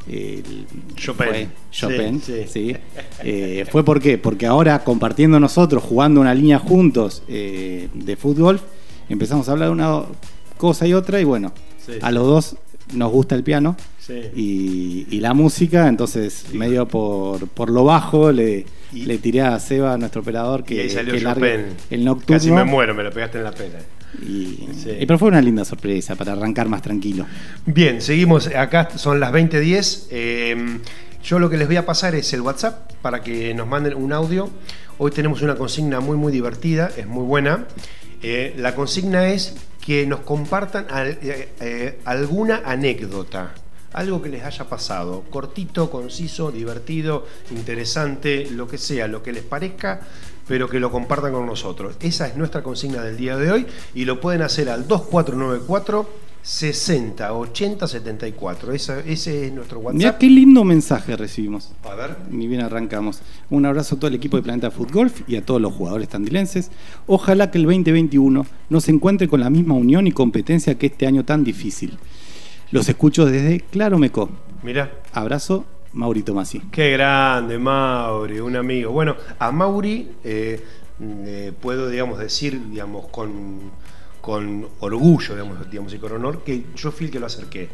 eh, 0.08 0.42
el- 0.46 0.66
Chopin. 0.94 1.26
Fue, 1.26 1.48
Chopin, 1.72 2.20
Sí, 2.20 2.32
sí. 2.42 2.48
sí. 2.48 2.76
Eh, 3.24 3.64
¿Fue 3.72 3.84
por 3.84 4.00
qué? 4.02 4.18
Porque 4.18 4.44
ahora, 4.46 4.84
compartiendo 4.84 5.40
nosotros, 5.40 5.82
jugando 5.82 6.20
una 6.20 6.32
línea 6.34 6.58
juntos 6.60 7.22
eh, 7.26 7.88
de 7.94 8.16
fútbol, 8.16 8.60
empezamos 9.08 9.48
a 9.48 9.52
hablar 9.52 9.68
de 9.68 9.72
una 9.72 10.02
cosa 10.58 10.86
y 10.86 10.92
otra, 10.92 11.20
y 11.20 11.24
bueno, 11.24 11.52
Sí. 11.84 11.92
a 12.02 12.10
los 12.12 12.24
dos 12.26 12.56
nos 12.94 13.10
gusta 13.10 13.34
el 13.34 13.42
piano 13.42 13.76
Sí. 13.98 14.20
y, 14.36 15.06
y 15.10 15.20
la 15.20 15.32
música, 15.34 15.88
entonces 15.88 16.44
medio 16.52 16.86
por, 16.86 17.48
por 17.48 17.70
lo 17.70 17.82
bajo 17.84 18.30
le, 18.30 18.66
Y- 18.92 19.04
le 19.06 19.18
tiré 19.18 19.40
a 19.42 19.58
Seba, 19.58 19.96
nuestro 19.98 20.20
operador, 20.22 20.64
que, 20.64 20.74
y 20.74 20.80
ahí 20.80 20.90
salió 20.90 21.12
que 21.14 21.20
largue 21.20 21.56
Chopin. 21.56 21.76
el 21.90 22.04
nocturno. 22.04 22.36
Casi 22.38 22.50
me 22.50 22.64
muero, 22.64 22.94
me 22.94 23.02
lo 23.02 23.10
pegaste 23.10 23.38
en 23.38 23.44
la 23.44 23.52
pena. 23.52 23.78
Y, 24.22 24.68
Sí. 24.82 24.90
y 25.00 25.06
pero 25.06 25.18
fue 25.18 25.28
una 25.28 25.42
linda 25.42 25.64
sorpresa 25.64 26.14
para 26.14 26.32
arrancar 26.32 26.68
más 26.68 26.80
tranquilo. 26.82 27.26
Bien, 27.66 28.00
seguimos. 28.00 28.46
Acá 28.48 28.88
son 28.96 29.20
las 29.20 29.32
20.10. 29.32 30.06
Eh, 30.10 30.78
yo 31.24 31.38
lo 31.38 31.50
que 31.50 31.56
les 31.56 31.66
voy 31.66 31.76
a 31.76 31.84
pasar 31.84 32.14
es 32.14 32.32
el 32.32 32.40
WhatsApp 32.40 32.92
para 33.02 33.22
que 33.22 33.52
nos 33.54 33.66
manden 33.66 33.94
un 33.94 34.12
audio. 34.12 34.48
Hoy 34.98 35.10
tenemos 35.10 35.42
una 35.42 35.56
consigna 35.56 36.00
muy, 36.00 36.16
muy 36.16 36.32
divertida, 36.32 36.90
es 36.96 37.06
muy 37.06 37.24
buena. 37.24 37.66
Eh, 38.22 38.54
la 38.56 38.74
consigna 38.74 39.28
es 39.28 39.54
que 39.84 40.06
nos 40.06 40.20
compartan 40.20 40.86
al- 40.90 41.18
eh, 41.22 41.48
eh, 41.60 41.98
alguna 42.06 42.62
anécdota, 42.64 43.52
algo 43.96 44.22
que 44.22 44.28
les 44.28 44.44
haya 44.44 44.68
pasado, 44.68 45.24
cortito, 45.30 45.90
conciso, 45.90 46.52
divertido, 46.52 47.26
interesante, 47.50 48.48
lo 48.50 48.68
que 48.68 48.78
sea, 48.78 49.08
lo 49.08 49.22
que 49.22 49.32
les 49.32 49.42
parezca, 49.42 50.00
pero 50.46 50.68
que 50.68 50.78
lo 50.78 50.92
compartan 50.92 51.32
con 51.32 51.46
nosotros. 51.46 51.96
Esa 52.00 52.28
es 52.28 52.36
nuestra 52.36 52.62
consigna 52.62 53.02
del 53.02 53.16
día 53.16 53.36
de 53.36 53.50
hoy 53.50 53.66
y 53.94 54.04
lo 54.04 54.20
pueden 54.20 54.42
hacer 54.42 54.68
al 54.68 54.86
2494 54.86 56.08
60 56.42 57.32
80 57.34 57.88
74. 57.88 58.72
Esa- 58.72 59.00
ese 59.00 59.46
es 59.48 59.52
nuestro 59.52 59.80
WhatsApp. 59.80 60.18
qué 60.18 60.30
lindo 60.30 60.62
mensaje 60.62 61.16
recibimos. 61.16 61.72
A 61.82 61.94
ver. 61.96 62.16
Ni 62.30 62.46
bien 62.46 62.60
arrancamos. 62.60 63.20
Un 63.50 63.66
abrazo 63.66 63.96
a 63.96 63.98
todo 63.98 64.06
el 64.08 64.14
equipo 64.14 64.36
de 64.36 64.44
Planeta 64.44 64.70
Footgolf 64.70 65.22
y 65.28 65.34
a 65.34 65.44
todos 65.44 65.60
los 65.60 65.72
jugadores 65.74 66.08
tandilenses. 66.08 66.70
Ojalá 67.08 67.50
que 67.50 67.58
el 67.58 67.64
2021 67.64 68.46
nos 68.70 68.88
encuentre 68.88 69.26
con 69.26 69.40
la 69.40 69.50
misma 69.50 69.74
unión 69.74 70.06
y 70.06 70.12
competencia 70.12 70.78
que 70.78 70.86
este 70.86 71.06
año 71.08 71.24
tan 71.24 71.42
difícil. 71.42 71.98
Los 72.72 72.88
escucho 72.88 73.26
desde 73.26 73.60
Claro 73.60 73.98
Meco. 73.98 74.28
Mira. 74.62 74.90
Abrazo, 75.12 75.64
Maurito 75.92 76.34
Masi. 76.34 76.60
Qué 76.72 76.90
grande, 76.92 77.58
Mauri, 77.58 78.40
un 78.40 78.56
amigo. 78.56 78.90
Bueno, 78.90 79.14
a 79.38 79.52
Mauri 79.52 80.10
eh, 80.24 80.64
eh, 81.00 81.52
puedo, 81.60 81.88
digamos, 81.88 82.18
decir, 82.18 82.70
digamos, 82.70 83.06
con, 83.06 83.70
con 84.20 84.66
orgullo, 84.80 85.34
digamos, 85.34 85.70
digamos, 85.70 85.94
y 85.94 85.98
con 85.98 86.12
honor, 86.12 86.42
que 86.42 86.64
yo 86.74 86.90
fui 86.90 87.06
el 87.06 87.12
que 87.12 87.20
lo 87.20 87.26
acerqué. 87.26 87.68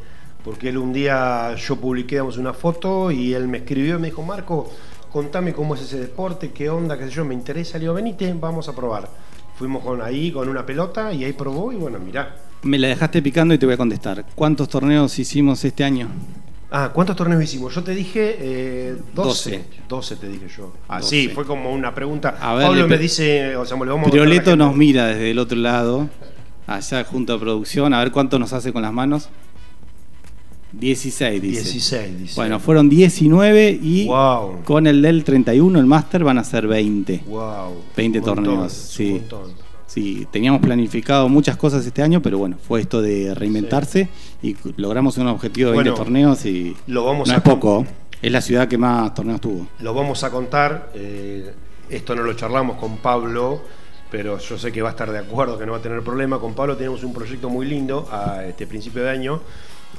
Porque 0.44 0.68
él 0.68 0.76
un 0.76 0.92
día, 0.92 1.54
yo 1.54 1.76
publiqué, 1.76 2.16
digamos, 2.16 2.36
una 2.36 2.52
foto 2.52 3.10
y 3.10 3.32
él 3.32 3.48
me 3.48 3.58
escribió 3.58 3.96
y 3.96 3.98
me 3.98 4.08
dijo, 4.08 4.22
Marco, 4.22 4.70
contame 5.10 5.54
cómo 5.54 5.74
es 5.74 5.82
ese 5.82 5.98
deporte, 5.98 6.50
qué 6.52 6.68
onda, 6.68 6.98
qué 6.98 7.04
sé 7.04 7.12
yo, 7.12 7.24
me 7.24 7.32
interesa. 7.32 7.78
Le 7.78 7.84
digo, 7.84 7.94
venite, 7.94 8.34
vamos 8.38 8.68
a 8.68 8.76
probar. 8.76 9.08
Fuimos 9.56 9.82
con 9.82 10.02
ahí 10.02 10.32
con 10.32 10.48
una 10.50 10.66
pelota 10.66 11.12
y 11.12 11.24
ahí 11.24 11.32
probó 11.32 11.72
y 11.72 11.76
bueno, 11.76 11.98
mirá. 11.98 12.36
Me 12.62 12.78
la 12.78 12.88
dejaste 12.88 13.20
picando 13.22 13.54
y 13.54 13.58
te 13.58 13.66
voy 13.66 13.74
a 13.74 13.78
contestar. 13.78 14.24
¿Cuántos 14.34 14.68
torneos 14.68 15.18
hicimos 15.18 15.64
este 15.64 15.82
año? 15.84 16.08
Ah, 16.70 16.90
¿cuántos 16.94 17.16
torneos 17.16 17.42
hicimos? 17.42 17.74
Yo 17.74 17.82
te 17.82 17.94
dije 17.94 18.36
eh, 18.38 18.96
12. 19.14 19.50
Doce. 19.50 19.64
12 19.88 20.16
te 20.16 20.28
dije 20.28 20.46
yo. 20.56 20.72
Ah, 20.88 21.02
sí, 21.02 21.28
fue 21.28 21.44
como 21.44 21.72
una 21.72 21.94
pregunta. 21.94 22.38
A 22.40 22.54
ver, 22.54 22.66
Pablo 22.66 22.88
me 22.88 22.96
dice, 22.98 23.56
o 23.56 23.66
sea, 23.66 23.76
le 23.76 23.90
vamos 23.90 24.06
a 24.08 24.10
Prioleto 24.10 24.52
a 24.52 24.56
nos 24.56 24.74
mira 24.76 25.06
desde 25.08 25.32
el 25.32 25.38
otro 25.38 25.58
lado, 25.58 26.08
allá 26.66 27.04
junto 27.04 27.34
a 27.34 27.40
producción, 27.40 27.92
a 27.92 27.98
ver 27.98 28.10
cuánto 28.10 28.38
nos 28.38 28.52
hace 28.52 28.72
con 28.72 28.82
las 28.82 28.92
manos. 28.92 29.28
16, 30.72 31.42
dice. 31.42 31.62
16, 31.64 32.18
dice. 32.18 32.34
Bueno, 32.36 32.58
fueron 32.58 32.88
19 32.88 33.78
y 33.82 34.06
Wow. 34.06 34.62
con 34.64 34.86
el 34.86 35.02
del 35.02 35.24
31, 35.24 35.78
el 35.78 35.84
máster, 35.84 36.24
van 36.24 36.38
a 36.38 36.44
ser 36.44 36.66
20. 36.66 37.24
Wow. 37.26 37.74
20 37.94 38.18
Un 38.20 38.24
torneos, 38.24 38.72
sí. 38.72 39.20
Un. 39.30 39.52
Sí, 39.92 40.26
teníamos 40.30 40.62
planificado 40.62 41.28
muchas 41.28 41.58
cosas 41.58 41.84
este 41.84 42.02
año, 42.02 42.22
pero 42.22 42.38
bueno, 42.38 42.56
fue 42.66 42.80
esto 42.80 43.02
de 43.02 43.34
reinventarse 43.34 44.08
y 44.42 44.56
logramos 44.78 45.18
un 45.18 45.26
objetivo 45.26 45.70
de 45.70 45.76
20 45.76 45.90
Bueno, 45.90 46.02
torneos 46.02 46.46
y 46.46 46.74
lo 46.86 47.04
vamos 47.04 47.28
no 47.28 47.34
a 47.34 47.36
es 47.36 47.42
poco, 47.42 47.84
es 48.22 48.32
la 48.32 48.40
ciudad 48.40 48.68
que 48.68 48.78
más 48.78 49.12
torneos 49.12 49.42
tuvo. 49.42 49.66
Lo 49.80 49.92
vamos 49.92 50.24
a 50.24 50.30
contar. 50.30 50.92
eh, 50.94 51.52
esto 51.90 52.16
no 52.16 52.22
lo 52.22 52.32
charlamos 52.32 52.78
con 52.78 52.96
Pablo, 52.96 53.60
pero 54.10 54.38
yo 54.38 54.56
sé 54.56 54.72
que 54.72 54.80
va 54.80 54.88
a 54.88 54.92
estar 54.92 55.12
de 55.12 55.18
acuerdo, 55.18 55.58
que 55.58 55.66
no 55.66 55.72
va 55.72 55.78
a 55.78 55.82
tener 55.82 56.00
problema. 56.00 56.38
Con 56.38 56.54
Pablo 56.54 56.74
tenemos 56.74 57.04
un 57.04 57.12
proyecto 57.12 57.50
muy 57.50 57.66
lindo 57.66 58.08
a 58.10 58.46
este 58.46 58.66
principio 58.66 59.02
de 59.02 59.10
año, 59.10 59.42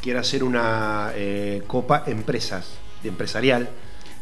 que 0.01 0.09
era 0.09 0.21
hacer 0.21 0.43
una 0.43 1.11
eh, 1.13 1.61
copa 1.67 2.03
empresas, 2.07 2.79
empresarial. 3.03 3.69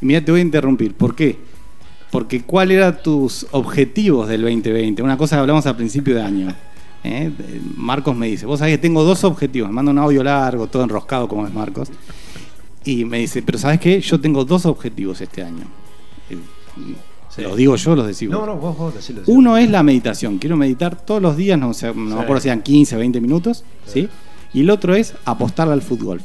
Y 0.02 0.06
mira, 0.06 0.20
te 0.20 0.32
voy 0.32 0.42
a 0.42 0.44
interrumpir, 0.44 0.96
¿por 0.96 1.16
qué? 1.16 1.40
Porque 2.12 2.44
¿cuál 2.44 2.72
eran 2.72 3.02
tus 3.02 3.48
objetivos 3.52 4.28
del 4.28 4.42
2020? 4.42 5.02
Una 5.02 5.18
cosa 5.18 5.38
que 5.38 5.42
hablamos 5.42 5.66
al 5.66 5.76
principio 5.78 6.16
de 6.16 6.22
año. 6.22 6.54
¿eh? 7.04 7.32
Marcos 7.76 8.16
me 8.16 8.28
dice, 8.28 8.46
vos 8.46 8.60
sabés 8.60 8.76
que 8.76 8.82
tengo 8.82 9.04
dos 9.04 9.24
objetivos, 9.24 9.70
me 9.70 9.76
manda 9.76 9.92
un 9.92 9.98
audio 9.98 10.24
largo, 10.24 10.68
todo 10.68 10.84
enroscado 10.84 11.28
como 11.28 11.48
es 11.48 11.54
Marcos. 11.54 11.90
Y 12.84 13.06
me 13.06 13.20
dice, 13.20 13.42
pero 13.42 13.58
¿sabes 13.58 13.80
qué? 13.80 14.02
Yo 14.02 14.20
tengo 14.20 14.44
dos 14.44 14.66
objetivos 14.66 15.22
este 15.22 15.44
año. 15.44 15.66
Eh, 16.30 16.38
Sí. 17.30 17.44
Los 17.44 17.56
digo 17.56 17.76
yo, 17.78 17.96
los 17.96 18.06
decís 18.06 18.28
vos. 18.28 18.40
No, 18.40 18.46
no, 18.46 18.58
vos, 18.58 18.78
vos. 18.78 18.94
Uno 19.28 19.58
es 19.58 19.70
la 19.70 19.84
meditación. 19.84 20.38
Quiero 20.38 20.58
meditar 20.58 20.98
todos 20.98 21.22
los 21.22 21.38
días, 21.38 21.58
no, 21.58 21.74
sé, 21.74 21.88
no 21.88 22.16
me 22.16 22.22
acuerdo 22.22 22.42
si 22.42 22.50
eran 22.50 22.62
15, 22.62 22.98
20 22.98 23.22
minutos. 23.22 23.64
¿sí? 23.86 24.10
Y 24.54 24.62
el 24.62 24.70
otro 24.70 24.94
es 24.96 25.14
apostarle 25.24 25.74
al 25.74 25.82
fútbol. 25.82 26.22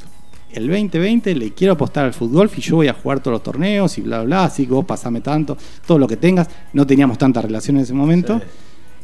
El 0.53 0.69
2020 0.69 1.35
le 1.35 1.53
quiero 1.53 1.75
apostar 1.75 2.05
al 2.05 2.15
fútbol 2.15 2.51
y 2.57 2.61
yo 2.61 2.77
voy 2.77 2.89
a 2.89 2.95
jugar 2.95 3.21
todos 3.21 3.33
los 3.33 3.43
torneos 3.43 3.99
y 3.99 4.03
bla, 4.03 4.19
bla, 4.19 4.25
bla. 4.25 4.45
Así 4.45 4.67
que 4.67 4.73
vos 4.73 4.85
pasame 4.85 5.21
tanto, 5.21 5.57
todo 5.87 5.99
lo 5.99 6.07
que 6.07 6.17
tengas. 6.17 6.49
No 6.73 6.87
teníamos 6.87 7.19
tanta 7.19 7.43
relación 7.43 7.77
en 7.77 7.83
ese 7.83 7.95
momento. 7.95 8.41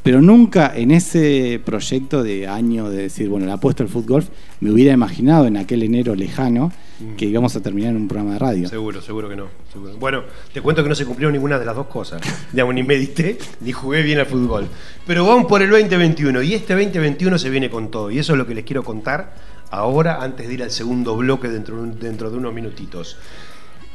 Pero 0.03 0.21
nunca 0.21 0.73
en 0.75 0.91
ese 0.91 1.61
proyecto 1.65 2.25
de 2.25 2.49
año 2.49 2.91
de 2.91 3.03
decir, 3.03 3.29
bueno, 3.29 3.47
le 3.47 3.53
apuesto 3.53 3.85
al 3.85 3.89
fútbol, 3.89 4.25
me 4.59 4.73
hubiera 4.73 4.93
imaginado 4.93 5.47
en 5.47 5.57
aquel 5.57 5.85
enero 5.85 6.17
lejano 6.17 6.73
que 7.17 7.27
íbamos 7.27 7.55
a 7.55 7.61
terminar 7.61 7.91
en 7.91 7.97
un 7.97 8.09
programa 8.09 8.33
de 8.33 8.39
radio. 8.41 8.69
Seguro, 8.69 9.01
seguro 9.01 9.29
que 9.29 9.37
no. 9.37 9.47
seguro. 9.73 9.97
Bueno, 9.99 10.23
te 10.53 10.61
cuento 10.61 10.83
que 10.83 10.89
no 10.89 10.95
se 10.97 11.05
cumplió 11.05 11.31
ninguna 11.31 11.59
de 11.59 11.65
las 11.65 11.77
dos 11.77 11.87
cosas. 11.87 12.21
Digamos, 12.53 12.75
ni 12.75 12.83
medité 12.83 13.39
ni 13.61 13.71
jugué 13.71 14.03
bien 14.03 14.19
al 14.19 14.27
fútbol. 14.27 14.67
Pero 15.07 15.25
vamos 15.25 15.47
por 15.47 15.63
el 15.63 15.71
2021 15.71 16.43
y 16.43 16.55
este 16.55 16.75
2021 16.75 17.39
se 17.39 17.51
viene 17.51 17.71
con 17.71 17.89
todo. 17.89 18.11
Y 18.11 18.19
eso 18.19 18.33
es 18.33 18.39
lo 18.39 18.47
que 18.47 18.57
les 18.57 18.65
quiero 18.65 18.83
contar 18.83 19.35
ahora, 19.73 20.23
antes 20.23 20.47
de 20.47 20.55
ir 20.55 20.62
al 20.62 20.71
segundo 20.71 21.17
bloque 21.17 21.49
dentro, 21.49 21.83
dentro 21.85 22.31
de 22.31 22.37
unos 22.37 22.52
minutitos. 22.55 23.17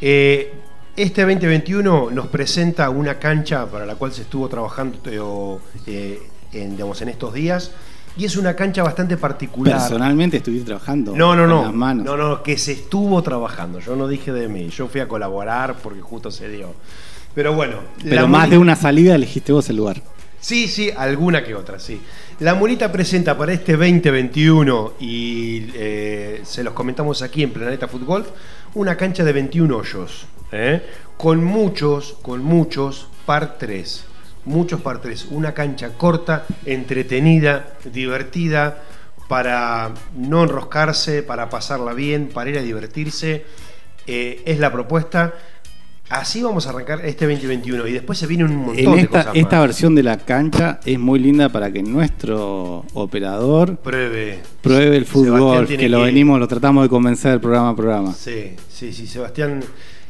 Eh, 0.02 0.54
este 0.96 1.22
2021 1.22 2.10
nos 2.12 2.28
presenta 2.28 2.90
una 2.90 3.20
cancha 3.20 3.66
para 3.68 3.86
la 3.86 3.96
cual 3.96 4.12
se 4.12 4.24
estuvo 4.24 4.50
trabajando 4.50 4.98
eh, 5.06 5.20
eh, 5.86 6.20
en, 6.54 6.72
digamos, 6.72 7.02
en 7.02 7.10
estos 7.10 7.34
días. 7.34 7.72
Y 8.18 8.26
es 8.26 8.36
una 8.36 8.56
cancha 8.56 8.82
bastante 8.82 9.16
particular. 9.16 9.78
Personalmente 9.78 10.38
estuviste 10.38 10.66
trabajando 10.66 11.16
No, 11.16 11.36
no, 11.36 11.44
con 11.44 11.50
no. 11.52 11.62
las 11.66 11.74
manos. 11.74 12.04
No, 12.04 12.18
no, 12.18 12.42
que 12.42 12.58
se 12.58 12.72
estuvo 12.72 13.22
trabajando. 13.22 13.80
Yo 13.80 13.96
no 13.96 14.08
dije 14.08 14.34
de 14.34 14.48
mí. 14.48 14.70
Yo 14.70 14.88
fui 14.88 15.02
a 15.02 15.08
colaborar 15.08 15.76
porque 15.84 16.02
justo 16.02 16.32
se 16.32 16.50
dio. 16.50 16.74
Pero 17.36 17.54
bueno. 17.54 17.76
Pero 18.04 18.28
más 18.28 18.50
de 18.50 18.58
una 18.58 18.76
salida 18.76 19.14
elegiste 19.14 19.52
vos 19.54 19.70
el 19.70 19.76
lugar. 19.76 20.02
Sí, 20.40 20.68
sí, 20.68 20.92
alguna 20.96 21.44
que 21.44 21.56
otra, 21.56 21.80
sí. 21.80 22.02
La 22.40 22.54
Monita 22.54 22.92
presenta 22.92 23.38
para 23.38 23.54
este 23.54 23.74
2021 23.74 24.94
y 25.00 25.66
eh, 25.74 26.42
se 26.44 26.64
los 26.64 26.74
comentamos 26.74 27.22
aquí 27.22 27.44
en 27.44 27.52
Planeta 27.52 27.88
Fútbol 27.88 28.26
una 28.76 28.96
cancha 28.96 29.24
de 29.24 29.34
21 29.34 29.76
hoyos, 29.76 30.28
¿eh? 30.52 30.84
con 31.18 31.44
muchos, 31.44 32.18
con 32.22 32.44
muchos 32.44 33.08
par 33.26 33.58
3. 33.58 34.06
Muchos 34.46 34.82
par 34.82 35.02
3. 35.02 35.28
Una 35.32 35.54
cancha 35.54 35.90
corta, 35.98 36.46
entretenida, 36.66 37.74
divertida, 37.92 38.84
para 39.28 39.92
no 40.16 40.44
enroscarse, 40.44 41.24
para 41.24 41.50
pasarla 41.50 41.94
bien, 41.94 42.30
para 42.30 42.50
ir 42.52 42.58
a 42.58 42.62
divertirse. 42.62 43.46
Eh, 44.06 44.44
es 44.46 44.60
la 44.60 44.72
propuesta. 44.72 45.34
Así 46.10 46.42
vamos 46.42 46.66
a 46.66 46.70
arrancar 46.70 47.06
este 47.06 47.26
2021 47.28 47.86
y 47.86 47.92
después 47.92 48.18
se 48.18 48.28
viene 48.28 48.46
un 48.46 48.56
montón 48.56 48.78
En 48.80 48.92
de 48.96 49.02
esta, 49.02 49.18
cosas 49.20 49.36
esta 49.36 49.58
más. 49.58 49.66
versión 49.68 49.94
de 49.94 50.04
la 50.04 50.18
cancha 50.18 50.80
es 50.86 50.98
muy 50.98 51.20
linda 51.20 51.50
para 51.50 51.70
que 51.72 51.84
nuestro 51.84 52.86
operador 52.94 53.76
Pruebe. 53.78 54.40
pruebe 54.62 54.96
el 54.96 55.06
fútbol, 55.06 55.68
que 55.68 55.90
lo 55.90 56.02
venimos, 56.04 56.40
lo 56.40 56.48
tratamos 56.48 56.84
de 56.84 56.90
convencer 56.90 57.42
programa 57.42 57.70
a 57.70 57.76
programa. 57.76 58.14
Sí, 58.14 58.52
sí, 58.70 58.94
sí, 58.94 59.06
Sebastián. 59.06 59.62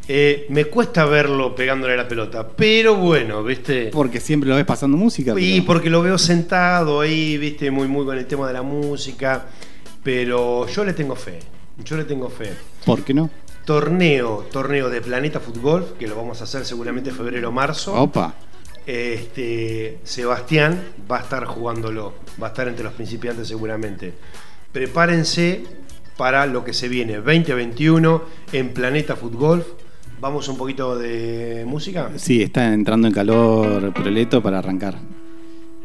eh, 0.08 0.46
me 0.50 0.66
cuesta 0.66 1.04
verlo 1.06 1.54
pegándole 1.56 1.98
la 1.98 2.08
pelota, 2.08 2.48
pero 2.48 2.96
bueno, 2.96 3.44
¿viste? 3.44 3.90
Porque 3.92 4.20
siempre 4.20 4.48
lo 4.50 4.56
ves 4.56 4.66
pasando 4.66 4.96
música. 4.98 5.34
Y 5.38 5.56
pero- 5.62 5.66
porque 5.66 5.90
lo 5.90 6.02
veo 6.04 6.18
sentado 6.20 7.02
ahí, 7.02 7.38
¿viste? 7.40 7.72
Muy, 7.72 7.88
muy 7.88 8.06
con 8.06 8.18
el 8.18 8.26
tema 8.28 8.48
de 8.48 8.54
la 8.54 8.62
música. 8.62 9.48
Pero 10.04 10.68
yo 10.68 10.86
le 10.86 10.94
tengo 10.94 11.16
fe. 11.16 11.40
Yo 11.84 11.98
le 11.98 12.06
tengo 12.06 12.30
fe. 12.30 12.52
¿Por 12.86 13.04
qué 13.04 13.14
no? 13.14 13.30
Torneo, 13.68 14.46
torneo 14.50 14.90
de 14.90 15.02
Planeta 15.02 15.42
Fútbol, 15.42 15.96
que 16.00 16.08
lo 16.08 16.16
vamos 16.16 16.40
a 16.40 16.46
hacer 16.46 16.64
seguramente 16.64 17.12
febrero 17.12 17.50
o 17.50 17.52
marzo. 17.52 17.94
Opa. 18.02 18.34
Este, 18.86 20.00
Sebastián 20.06 20.82
va 21.12 21.18
a 21.18 21.24
estar 21.24 21.44
jugándolo, 21.44 22.14
va 22.42 22.48
a 22.48 22.50
estar 22.52 22.70
entre 22.70 22.86
los 22.86 22.94
principiantes 22.94 23.50
seguramente. 23.50 24.14
Prepárense 24.72 25.66
para 26.16 26.46
lo 26.46 26.64
que 26.64 26.74
se 26.74 26.88
viene 26.88 27.18
2021 27.18 28.22
en 28.54 28.74
Planeta 28.74 29.18
Fútbol. 29.18 29.66
Vamos 30.22 30.48
un 30.48 30.58
poquito 30.58 30.98
de 30.98 31.66
música. 31.68 32.12
Sí, 32.16 32.42
está 32.42 32.74
entrando 32.74 33.10
en 33.10 33.14
calor 33.14 33.94
Proleto 33.94 34.42
para 34.42 34.60
arrancar. 34.60 34.98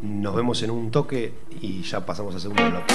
Nos 0.02 0.36
vemos 0.36 0.62
en 0.62 0.70
un 0.70 0.92
toque 0.92 1.32
y 1.60 1.82
ya 1.82 2.06
pasamos 2.06 2.32
al 2.36 2.40
segundo 2.40 2.62
bloque. 2.70 2.94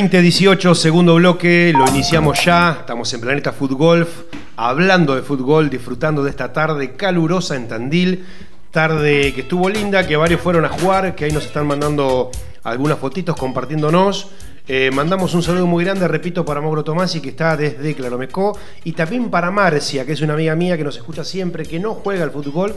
...2018, 0.00 0.74
segundo 0.74 1.16
bloque, 1.16 1.74
lo 1.76 1.86
iniciamos 1.86 2.42
ya, 2.42 2.78
estamos 2.80 3.12
en 3.12 3.20
Planeta 3.20 3.52
Fútbol, 3.52 4.08
hablando 4.56 5.14
de 5.14 5.20
fútbol, 5.20 5.68
disfrutando 5.68 6.24
de 6.24 6.30
esta 6.30 6.54
tarde 6.54 6.96
calurosa 6.96 7.54
en 7.54 7.68
Tandil, 7.68 8.24
tarde 8.70 9.34
que 9.34 9.42
estuvo 9.42 9.68
linda, 9.68 10.06
que 10.06 10.16
varios 10.16 10.40
fueron 10.40 10.64
a 10.64 10.70
jugar, 10.70 11.14
que 11.14 11.26
ahí 11.26 11.32
nos 11.32 11.44
están 11.44 11.66
mandando 11.66 12.30
algunas 12.64 12.98
fotitos 12.98 13.36
compartiéndonos. 13.36 14.30
Eh, 14.68 14.90
mandamos 14.92 15.34
un 15.34 15.42
saludo 15.42 15.66
muy 15.66 15.84
grande, 15.84 16.06
repito, 16.06 16.44
para 16.44 16.60
Mauro 16.60 16.84
Tomasi, 16.84 17.20
que 17.20 17.30
está 17.30 17.56
desde 17.56 17.94
Claromecó, 17.94 18.56
y 18.84 18.92
también 18.92 19.30
para 19.30 19.50
Marcia, 19.50 20.04
que 20.06 20.12
es 20.12 20.20
una 20.20 20.34
amiga 20.34 20.54
mía 20.54 20.76
que 20.76 20.84
nos 20.84 20.96
escucha 20.96 21.24
siempre, 21.24 21.64
que 21.64 21.78
no 21.80 21.94
juega 21.94 22.22
al 22.24 22.30
fútbol, 22.30 22.74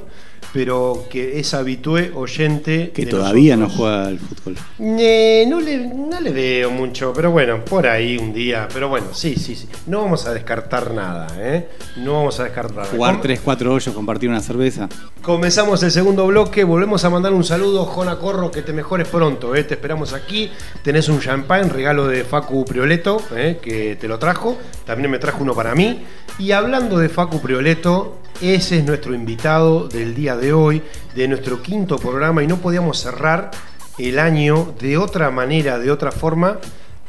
pero 0.52 1.06
que 1.10 1.40
es 1.40 1.54
habitué 1.54 2.12
oyente. 2.13 2.92
Que 2.94 3.06
de 3.06 3.12
todavía 3.12 3.56
no 3.58 3.70
juega 3.70 4.08
al 4.08 4.20
fútbol. 4.20 4.56
Eh, 4.80 5.46
no, 5.48 5.60
le, 5.60 5.78
no 5.88 6.20
le 6.20 6.32
veo 6.32 6.70
mucho, 6.72 7.12
pero 7.16 7.32
bueno, 7.32 7.63
por 7.63 7.88
ahí 7.88 8.18
un 8.18 8.34
día. 8.34 8.68
Pero 8.74 8.90
bueno, 8.90 9.08
sí, 9.13 9.36
sí, 9.36 9.56
sí. 9.56 9.68
No 9.88 10.02
vamos 10.02 10.25
a 10.25 10.34
descartar 10.34 10.92
nada, 10.94 11.28
¿eh? 11.40 11.70
No 11.98 12.13
vamos 12.13 12.40
a 12.40 12.44
descartar 12.46 12.75
nada. 12.75 12.90
Jugar 12.90 13.13
Com- 13.16 13.22
3, 13.22 13.40
4 13.44 13.74
hoyos, 13.74 13.96
compartir 13.96 14.30
una 14.30 14.42
cerveza. 14.42 14.90
Comenzamos 15.22 15.82
el 15.84 15.92
segundo 15.92 16.28
bloque, 16.28 16.63
volvemos 16.63 17.04
a 17.06 17.10
mandar 17.10 17.34
un 17.34 17.44
saludo, 17.44 17.86
Jona 17.86 18.18
Corro, 18.18 18.52
que 18.52 18.62
te 18.62 18.74
mejores 18.74 19.08
pronto, 19.08 19.56
¿eh? 19.56 19.63
te 19.63 19.75
esperamos 19.75 20.13
aquí, 20.13 20.52
tenés 20.84 21.08
un 21.10 21.20
champán, 21.22 21.70
regalo 21.74 22.08
de 22.08 22.24
Facu 22.24 22.63
Prioleto, 22.65 23.22
¿eh? 23.36 23.60
que 23.62 23.96
te 23.96 24.08
lo 24.08 24.20
trajo, 24.20 24.58
también 24.86 25.12
me 25.12 25.20
trajo 25.20 25.44
uno 25.44 25.53
para 25.53 25.75
mí, 25.75 26.03
y 26.39 26.51
hablando 26.51 26.98
de 26.98 27.10
Facu 27.10 27.42
Prioleto, 27.42 28.20
ese 28.42 28.77
es 28.77 28.86
nuestro 28.86 29.13
invitado 29.13 29.88
del 29.88 30.15
día 30.15 30.38
de 30.38 30.53
hoy, 30.53 30.82
de 31.15 31.27
nuestro 31.27 31.62
quinto 31.62 31.98
programa, 31.98 32.44
y 32.44 32.48
no 32.48 32.58
podíamos 32.58 33.00
cerrar 33.00 33.51
el 33.98 34.20
año 34.20 34.74
de 34.80 34.98
otra 34.98 35.30
manera, 35.32 35.80
de 35.80 35.92
otra 35.92 36.12
forma, 36.12 36.60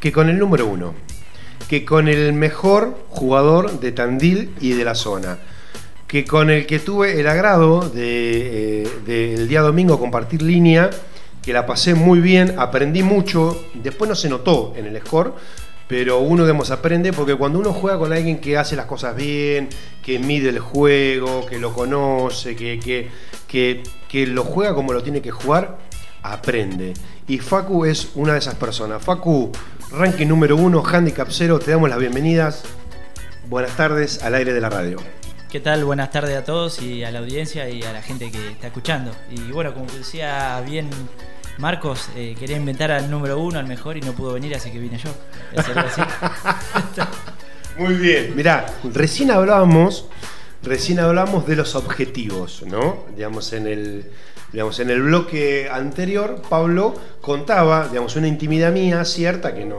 que 0.00 0.12
con 0.12 0.28
el 0.28 0.38
número 0.38 0.66
uno, 0.66 0.94
que 1.68 1.84
con 1.84 2.08
el 2.08 2.32
mejor 2.32 2.98
jugador 3.08 3.80
de 3.80 3.92
Tandil 3.92 4.54
y 4.60 4.72
de 4.72 4.84
la 4.84 4.94
zona 4.94 5.38
que 6.14 6.24
con 6.24 6.48
el 6.48 6.64
que 6.66 6.78
tuve 6.78 7.18
el 7.18 7.26
agrado 7.26 7.88
de, 7.88 8.82
eh, 8.82 8.88
del 9.04 9.48
día 9.48 9.62
domingo 9.62 9.98
compartir 9.98 10.42
línea, 10.42 10.90
que 11.44 11.52
la 11.52 11.66
pasé 11.66 11.94
muy 11.94 12.20
bien, 12.20 12.54
aprendí 12.58 13.02
mucho, 13.02 13.62
después 13.74 14.08
no 14.08 14.14
se 14.14 14.28
notó 14.28 14.72
en 14.76 14.86
el 14.86 14.98
score, 15.00 15.34
pero 15.86 16.20
uno 16.20 16.44
digamos, 16.44 16.70
aprende 16.70 17.12
porque 17.12 17.34
cuando 17.34 17.58
uno 17.58 17.72
juega 17.72 17.98
con 17.98 18.12
alguien 18.12 18.40
que 18.40 18.56
hace 18.56 18.76
las 18.76 18.86
cosas 18.86 19.14
bien, 19.14 19.68
que 20.02 20.18
mide 20.18 20.48
el 20.48 20.58
juego, 20.58 21.44
que 21.44 21.58
lo 21.58 21.74
conoce, 21.74 22.56
que, 22.56 22.80
que, 22.80 23.10
que, 23.46 23.82
que 24.08 24.26
lo 24.26 24.44
juega 24.44 24.74
como 24.74 24.94
lo 24.94 25.02
tiene 25.02 25.20
que 25.20 25.30
jugar, 25.30 25.78
aprende. 26.22 26.94
Y 27.28 27.38
Facu 27.38 27.84
es 27.84 28.12
una 28.14 28.32
de 28.32 28.38
esas 28.38 28.54
personas. 28.54 29.02
Facu, 29.02 29.52
ranking 29.90 30.26
número 30.26 30.56
uno, 30.56 30.82
handicap 30.82 31.28
cero, 31.30 31.58
te 31.58 31.70
damos 31.70 31.90
las 31.90 31.98
bienvenidas. 31.98 32.64
Buenas 33.48 33.76
tardes 33.76 34.22
al 34.22 34.34
aire 34.34 34.54
de 34.54 34.60
la 34.62 34.70
radio. 34.70 34.96
¿Qué 35.50 35.60
tal? 35.60 35.84
Buenas 35.84 36.10
tardes 36.10 36.36
a 36.36 36.42
todos 36.42 36.80
y 36.82 37.04
a 37.04 37.10
la 37.10 37.20
audiencia 37.20 37.68
y 37.68 37.82
a 37.82 37.92
la 37.92 38.02
gente 38.02 38.30
que 38.30 38.48
está 38.48 38.68
escuchando. 38.68 39.12
Y 39.30 39.52
bueno, 39.52 39.72
como 39.72 39.86
decía 39.86 40.60
bien 40.66 40.88
Marcos, 41.58 42.08
eh, 42.16 42.34
quería 42.38 42.56
inventar 42.56 42.90
al 42.90 43.10
número 43.10 43.38
uno, 43.38 43.58
al 43.58 43.66
mejor, 43.66 43.96
y 43.96 44.00
no 44.00 44.12
pudo 44.12 44.32
venir, 44.32 44.54
así 44.54 44.70
que 44.70 44.78
vine 44.78 44.98
yo. 44.98 45.10
Muy 47.78 47.94
bien. 47.94 48.34
Mirá, 48.34 48.66
recién 48.92 49.30
hablábamos, 49.30 50.08
recién 50.62 50.98
hablamos 51.00 51.46
de 51.46 51.56
los 51.56 51.74
objetivos, 51.74 52.62
¿no? 52.66 53.04
Digamos, 53.14 53.52
en 53.52 53.66
el, 53.66 54.10
digamos, 54.54 54.78
en 54.78 54.88
el 54.88 55.02
bloque 55.02 55.68
anterior, 55.68 56.40
Pablo 56.48 56.94
contaba, 57.20 57.88
digamos, 57.88 58.14
una 58.14 58.28
intimidad 58.28 58.70
mía 58.72 59.04
cierta, 59.04 59.52
que 59.52 59.64
no, 59.64 59.76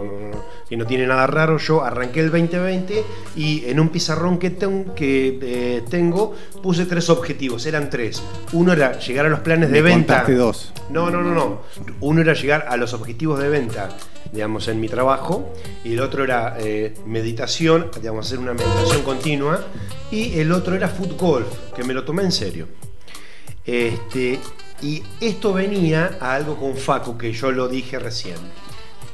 que 0.67 0.75
no 0.75 0.85
tiene 0.85 1.07
nada 1.07 1.25
raro. 1.27 1.57
Yo 1.57 1.81
arranqué 1.83 2.19
el 2.19 2.29
2020 2.29 3.03
y 3.37 3.63
en 3.69 3.79
un 3.79 3.87
pizarrón 3.87 4.37
que, 4.37 4.49
ten- 4.49 4.91
que 4.93 5.39
eh, 5.41 5.83
tengo 5.89 6.35
puse 6.61 6.85
tres 6.85 7.09
objetivos, 7.09 7.65
eran 7.65 7.89
tres. 7.89 8.21
Uno 8.51 8.73
era 8.73 8.99
llegar 8.99 9.25
a 9.25 9.29
los 9.29 9.39
planes 9.39 9.69
de 9.71 9.81
Me 9.81 9.89
venta. 9.89 10.25
dos. 10.27 10.73
No, 10.89 11.09
no, 11.09 11.21
no, 11.21 11.31
no. 11.33 11.61
Uno 12.01 12.19
era 12.21 12.33
llegar 12.33 12.65
a 12.67 12.75
los 12.75 12.93
objetivos 12.93 13.39
de 13.39 13.47
venta, 13.47 13.89
digamos, 14.33 14.67
en 14.67 14.81
mi 14.81 14.89
trabajo, 14.89 15.53
y 15.85 15.93
el 15.93 16.01
otro 16.01 16.23
era 16.25 16.57
eh, 16.59 16.93
meditación, 17.05 17.91
digamos, 18.01 18.25
hacer 18.27 18.39
una 18.39 18.53
meditación 18.53 19.03
continua, 19.03 19.63
y 20.11 20.37
el 20.37 20.51
otro 20.51 20.75
era 20.75 20.89
fútbol, 20.89 21.45
que 21.73 21.85
me 21.85 21.93
lo 21.93 22.03
tomé 22.03 22.23
en 22.23 22.31
serio. 22.33 22.67
Este, 23.65 24.39
y 24.81 25.03
esto 25.21 25.53
venía 25.53 26.17
a 26.19 26.35
algo 26.35 26.55
con 26.57 26.75
Facu, 26.75 27.17
que 27.17 27.31
yo 27.33 27.51
lo 27.51 27.67
dije 27.67 27.99
recién. 27.99 28.37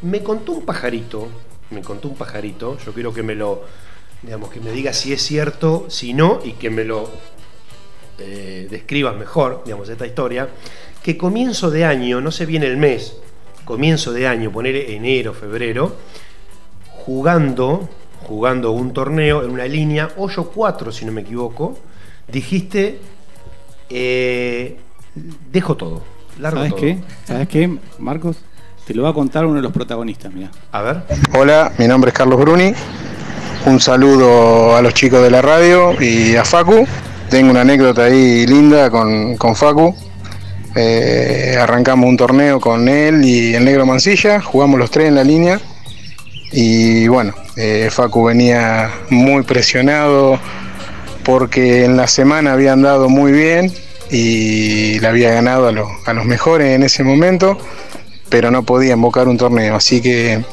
Me 0.02 0.24
contó 0.24 0.54
un 0.54 0.66
pajarito 0.66 1.30
me 1.72 1.82
contó 1.82 2.10
un 2.10 2.16
pajarito, 2.16 2.78
yo 2.86 2.94
quiero 2.94 3.14
que 3.14 3.24
me 3.24 3.34
lo, 3.34 3.64
digamos, 4.22 4.50
que 4.50 4.60
me 4.60 4.72
diga 4.72 4.94
si 4.94 5.14
es 5.14 5.22
cierto, 5.22 5.86
si 5.90 6.14
no, 6.14 6.42
y 6.44 6.54
que 6.54 6.70
me 6.70 6.84
lo 6.84 7.10
eh, 8.20 8.68
describas 8.70 9.16
mejor, 9.16 9.64
digamos, 9.66 9.90
esta 9.90 10.06
historia, 10.06 10.50
que 11.02 11.18
comienzo 11.18 11.72
de 11.72 11.86
año, 11.86 12.22
no 12.22 12.32
sé 12.32 12.46
bien 12.46 12.64
el 12.64 12.78
mes, 12.78 13.18
comienzo 13.66 14.12
de 14.12 14.28
año, 14.28 14.52
poner 14.52 14.76
enero, 14.76 15.34
febrero, 15.34 15.96
jugando, 16.90 17.90
jugando 18.24 18.72
un 18.72 18.94
torneo 18.94 19.44
en 19.44 19.52
una 19.52 19.66
línea, 19.66 20.10
hoyo 20.18 20.52
4 20.52 20.92
si 20.92 21.06
no 21.06 21.12
me 21.12 21.22
equivoco, 21.22 21.78
dijiste, 22.28 23.00
eh, 23.90 24.78
dejo 25.52 25.76
todo. 25.76 26.02
Largo 26.40 26.58
¿Sabes 26.60 26.72
todo. 26.72 26.82
qué? 26.82 26.98
¿Sabes 27.26 27.48
qué, 27.48 27.78
Marcos? 28.00 28.38
Te 28.86 28.94
lo 28.94 29.04
va 29.04 29.10
a 29.10 29.14
contar 29.14 29.46
uno 29.46 29.56
de 29.56 29.62
los 29.62 29.72
protagonistas, 29.72 30.34
mira. 30.34 30.50
A 30.72 30.82
ver. 30.82 31.04
Hola, 31.38 31.72
mi 31.78 31.88
nombre 31.88 32.10
es 32.10 32.18
Carlos 32.18 32.40
Bruni. 32.40 32.74
Un 33.66 33.80
saludo 33.80 34.76
a 34.76 34.82
los 34.82 34.94
chicos 34.94 35.22
de 35.22 35.30
la 35.30 35.42
radio 35.42 36.02
y 36.02 36.36
a 36.36 36.44
Facu. 36.44 36.88
Tengo 37.30 37.52
una 37.52 37.62
anécdota 37.62 38.06
ahí 38.06 38.46
linda 38.48 38.90
con, 38.90 39.38
con 39.38 39.56
Facu. 39.56 39.96
Eh, 40.76 41.58
arrancamos 41.60 42.08
un 42.10 42.18
torneo 42.18 42.60
con 42.60 42.88
él 42.88 43.24
y 43.26 43.54
el 43.54 43.66
negro 43.66 43.86
Mancilla, 43.86 44.42
jugamos 44.42 44.80
los 44.80 44.90
tres 44.90 45.10
en 45.10 45.16
la 45.16 45.24
línea 45.24 45.60
y 46.54 47.10
bueno, 47.10 47.34
eh, 47.58 47.90
Facu 47.92 48.24
venía 48.24 48.90
muy 49.10 49.44
presionado 49.44 50.40
porque 51.26 51.84
en 51.84 51.98
la 51.98 52.08
semana 52.08 52.54
había 52.54 52.72
andado 52.72 53.10
muy 53.10 53.34
bien 53.34 53.72
y 54.12 55.00
le 55.00 55.08
había 55.08 55.32
ganado 55.34 55.68
a, 55.68 55.72
los- 55.72 55.90
a 56.06 56.14
los 56.14 56.26
mejores 56.26 56.76
en 56.76 56.84
ese 56.84 57.04
momento, 57.04 57.58
pero 58.30 58.52
no 58.52 58.64
podía 58.64 58.94
invocar 58.94 59.28
un 59.28 59.38
torneo, 59.38 59.76
así 59.76 60.02
que 60.02 60.44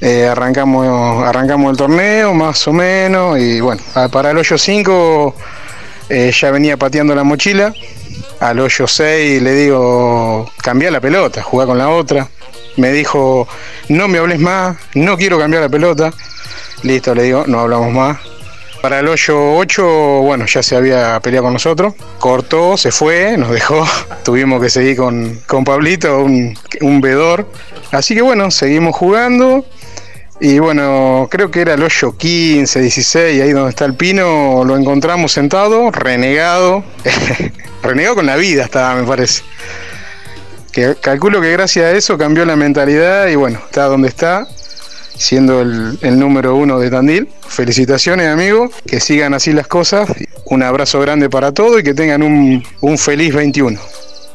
eh, 0.00 0.26
arrancamos, 0.26 1.22
arrancamos 1.24 1.70
el 1.70 1.76
torneo 1.76 2.34
más 2.34 2.66
o 2.68 2.72
menos 2.72 3.38
y 3.38 3.60
bueno, 3.60 3.80
a- 3.94 4.08
para 4.08 4.30
el 4.32 4.38
hoyo 4.38 4.58
5 4.58 5.34
eh, 6.10 6.32
ya 6.38 6.50
venía 6.50 6.76
pateando 6.76 7.14
la 7.14 7.24
mochila, 7.24 7.72
al 8.40 8.58
hoyo 8.60 8.86
6 8.86 9.40
le 9.40 9.52
digo, 9.54 10.50
cambia 10.62 10.90
la 10.90 11.00
pelota, 11.00 11.42
jugar 11.42 11.66
con 11.68 11.78
la 11.78 11.88
otra. 11.88 12.28
Me 12.76 12.90
dijo, 12.90 13.46
no 13.88 14.08
me 14.08 14.18
hables 14.18 14.40
más, 14.40 14.76
no 14.96 15.16
quiero 15.16 15.38
cambiar 15.38 15.62
la 15.62 15.68
pelota. 15.68 16.12
Listo, 16.82 17.14
le 17.14 17.22
digo, 17.22 17.44
no 17.46 17.60
hablamos 17.60 17.92
más. 17.92 18.18
Para 18.84 19.00
el 19.00 19.08
hoyo 19.08 19.54
8, 19.56 19.82
bueno, 20.20 20.44
ya 20.44 20.62
se 20.62 20.76
había 20.76 21.18
peleado 21.20 21.44
con 21.44 21.54
nosotros. 21.54 21.94
Cortó, 22.18 22.76
se 22.76 22.92
fue, 22.92 23.34
nos 23.38 23.50
dejó. 23.50 23.82
Tuvimos 24.24 24.60
que 24.60 24.68
seguir 24.68 24.98
con, 24.98 25.40
con 25.46 25.64
Pablito, 25.64 26.18
un, 26.18 26.54
un 26.82 27.00
vedor. 27.00 27.50
Así 27.92 28.14
que 28.14 28.20
bueno, 28.20 28.50
seguimos 28.50 28.94
jugando. 28.94 29.64
Y 30.38 30.58
bueno, 30.58 31.28
creo 31.30 31.50
que 31.50 31.62
era 31.62 31.72
el 31.72 31.82
hoyo 31.82 32.14
15, 32.14 32.78
16, 32.78 33.40
ahí 33.40 33.52
donde 33.52 33.70
está 33.70 33.86
el 33.86 33.94
pino, 33.94 34.64
lo 34.66 34.76
encontramos 34.76 35.32
sentado, 35.32 35.90
renegado. 35.90 36.84
renegado 37.82 38.16
con 38.16 38.26
la 38.26 38.36
vida 38.36 38.64
estaba, 38.64 38.96
me 38.96 39.06
parece. 39.06 39.44
Que 40.72 40.94
calculo 41.00 41.40
que 41.40 41.50
gracias 41.52 41.86
a 41.86 41.92
eso 41.92 42.18
cambió 42.18 42.44
la 42.44 42.54
mentalidad 42.54 43.28
y 43.28 43.34
bueno, 43.34 43.62
está 43.64 43.84
donde 43.84 44.08
está, 44.08 44.46
siendo 45.16 45.60
el, 45.60 45.98
el 46.02 46.18
número 46.18 46.56
uno 46.56 46.78
de 46.78 46.90
Tandil. 46.90 47.28
Felicitaciones, 47.46 48.28
amigo, 48.28 48.70
que 48.86 49.00
sigan 49.00 49.34
así 49.34 49.52
las 49.52 49.66
cosas. 49.66 50.10
Un 50.46 50.62
abrazo 50.62 51.00
grande 51.00 51.30
para 51.30 51.52
todos 51.52 51.80
y 51.80 51.82
que 51.82 51.94
tengan 51.94 52.22
un, 52.22 52.62
un 52.80 52.98
feliz 52.98 53.34
21. 53.34 53.80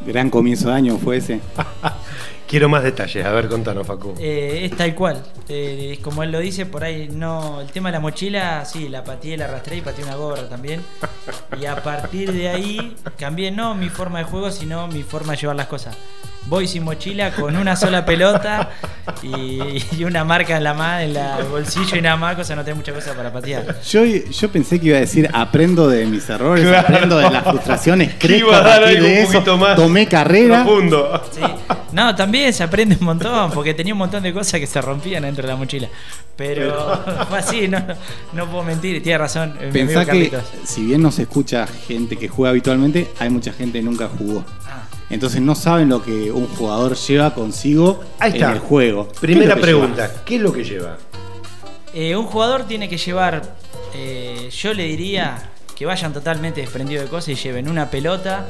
Gran 0.06 0.30
comienzo 0.30 0.70
de 0.70 0.76
año 0.76 0.98
fue 0.98 1.18
ese. 1.18 1.40
Quiero 2.50 2.68
más 2.68 2.82
detalles. 2.82 3.24
A 3.24 3.32
ver, 3.32 3.48
contanos, 3.48 3.86
Facu. 3.86 4.16
Eh, 4.20 4.62
es 4.64 4.76
tal 4.76 4.96
cual. 4.96 5.24
Eh, 5.48 5.92
es 5.94 6.00
como 6.00 6.24
él 6.24 6.32
lo 6.32 6.40
dice, 6.40 6.66
por 6.66 6.84
ahí 6.84 7.08
no. 7.08 7.62
El 7.62 7.68
tema 7.68 7.90
de 7.90 7.94
la 7.94 8.00
mochila, 8.00 8.66
sí, 8.66 8.90
la 8.90 9.04
pateé, 9.04 9.38
la 9.38 9.46
arrastré 9.46 9.78
y 9.78 9.82
pateé 9.82 10.04
una 10.04 10.16
gorra 10.16 10.50
también. 10.50 10.82
Y 11.62 11.68
a 11.68 11.84
partir 11.84 12.34
de 12.34 12.50
ahí 12.50 12.96
cambié 13.20 13.52
no 13.52 13.76
mi 13.76 13.90
forma 13.90 14.18
de 14.18 14.26
juego, 14.26 14.50
sino 14.50 14.88
mi 14.88 15.04
forma 15.04 15.34
de 15.34 15.42
llevar 15.42 15.58
las 15.58 15.68
cosas. 15.68 15.96
Voy 16.50 16.68
sin 16.68 16.84
mochila, 16.84 17.32
con 17.32 17.56
una 17.56 17.76
sola 17.76 18.04
pelota 18.06 18.70
y, 19.22 19.60
y 19.98 20.04
una 20.04 20.24
marca 20.24 20.58
en 20.58 20.64
la 20.64 20.74
mano, 20.74 21.00
en 21.02 21.14
la- 21.14 21.38
el 21.40 21.46
bolsillo 21.46 21.96
y 21.96 22.02
nada 22.02 22.18
más, 22.18 22.36
cosa 22.36 22.56
no 22.56 22.64
tengo 22.64 22.78
mucha 22.78 22.92
cosa 22.92 23.14
para 23.14 23.32
patear. 23.32 23.80
Yo, 23.84 24.04
yo 24.04 24.50
pensé 24.52 24.80
que 24.80 24.88
iba 24.88 24.98
a 24.98 25.02
decir 25.02 25.30
aprendo 25.32 25.88
de 25.88 26.06
mis 26.08 26.28
errores, 26.28 26.66
Claro. 26.66 26.88
aprendo 26.88 27.18
de 27.20 27.30
las 27.30 27.44
frustraciones, 27.44 28.16
crezco 28.20 28.52
a 28.52 28.64
partir 28.64 29.00
de 29.02 29.08
un 29.28 29.36
eso, 29.38 29.58
más 29.58 29.76
tomé 29.76 30.08
carrera. 30.08 30.64
Profundo. 30.64 31.22
Sí. 31.32 31.42
No, 31.92 32.16
también 32.16 32.52
se 32.52 32.64
aprende 32.64 32.98
un 33.00 33.06
montón, 33.06 33.52
porque 33.52 33.74
tenía 33.76 33.94
un 33.94 34.00
montón 34.00 34.24
de 34.24 34.34
cosas 34.34 34.60
que 34.60 34.66
se 34.68 34.82
rompían 34.82 35.22
dentro 35.24 35.44
de 35.44 35.50
la 35.54 35.56
mochila. 35.56 35.88
Pero 36.36 37.04
fue 37.30 37.38
así, 37.40 37.68
no, 37.68 37.80
no 38.34 38.46
puedo 38.50 38.64
mentir, 38.64 39.04
tiene 39.04 39.18
razón. 39.20 39.56
eh, 39.60 39.70
mi 39.72 39.82
amigo 39.82 40.00
Pensá 40.00 40.00
que 40.02 40.30
Carlitos. 40.30 40.44
si 40.64 40.86
bien 40.86 41.02
no 41.02 41.12
se 41.12 41.24
escucha 41.24 41.68
gente 41.88 42.16
que 42.18 42.28
juega 42.28 42.50
habitualmente, 42.50 43.08
hay 43.20 43.30
mucha 43.30 43.54
gente 43.54 43.80
que 43.80 43.86
nunca 43.86 44.08
jugó. 44.18 44.44
Ah. 44.66 44.84
Entonces 45.10 45.42
no 45.42 45.56
saben 45.56 45.90
lo 45.90 46.04
que 46.04 46.32
un 46.32 46.48
jugador 46.48 46.96
lleva 46.96 47.34
consigo 47.34 48.02
Ahí 48.20 48.34
está. 48.34 48.48
en 48.50 48.52
el 48.54 48.60
juego. 48.60 49.08
¿Qué 49.08 49.14
es 49.14 49.20
Primera 49.20 49.56
pregunta. 49.56 50.08
lleva? 50.08 50.24
¿Qué 50.26 50.36
es 50.36 50.42
lo 50.42 50.54
que 50.54 50.64
lleva? 50.64 50.98
Eh, 51.94 52.16
un 52.16 52.26
jugador 52.26 52.66
tiene 52.66 52.88
que 52.88 52.98
llevar, 52.98 53.42
eh, 53.96 54.50
yo 54.52 54.74
le 54.74 54.84
diría 54.84 55.50
que 55.76 55.86
vayan 55.86 56.14
totalmente 56.14 56.62
desprendidos 56.62 57.06
de 57.06 57.10
cosas 57.10 57.30
y 57.30 57.36
lleven 57.36 57.68
una 57.68 57.90
pelota, 57.90 58.46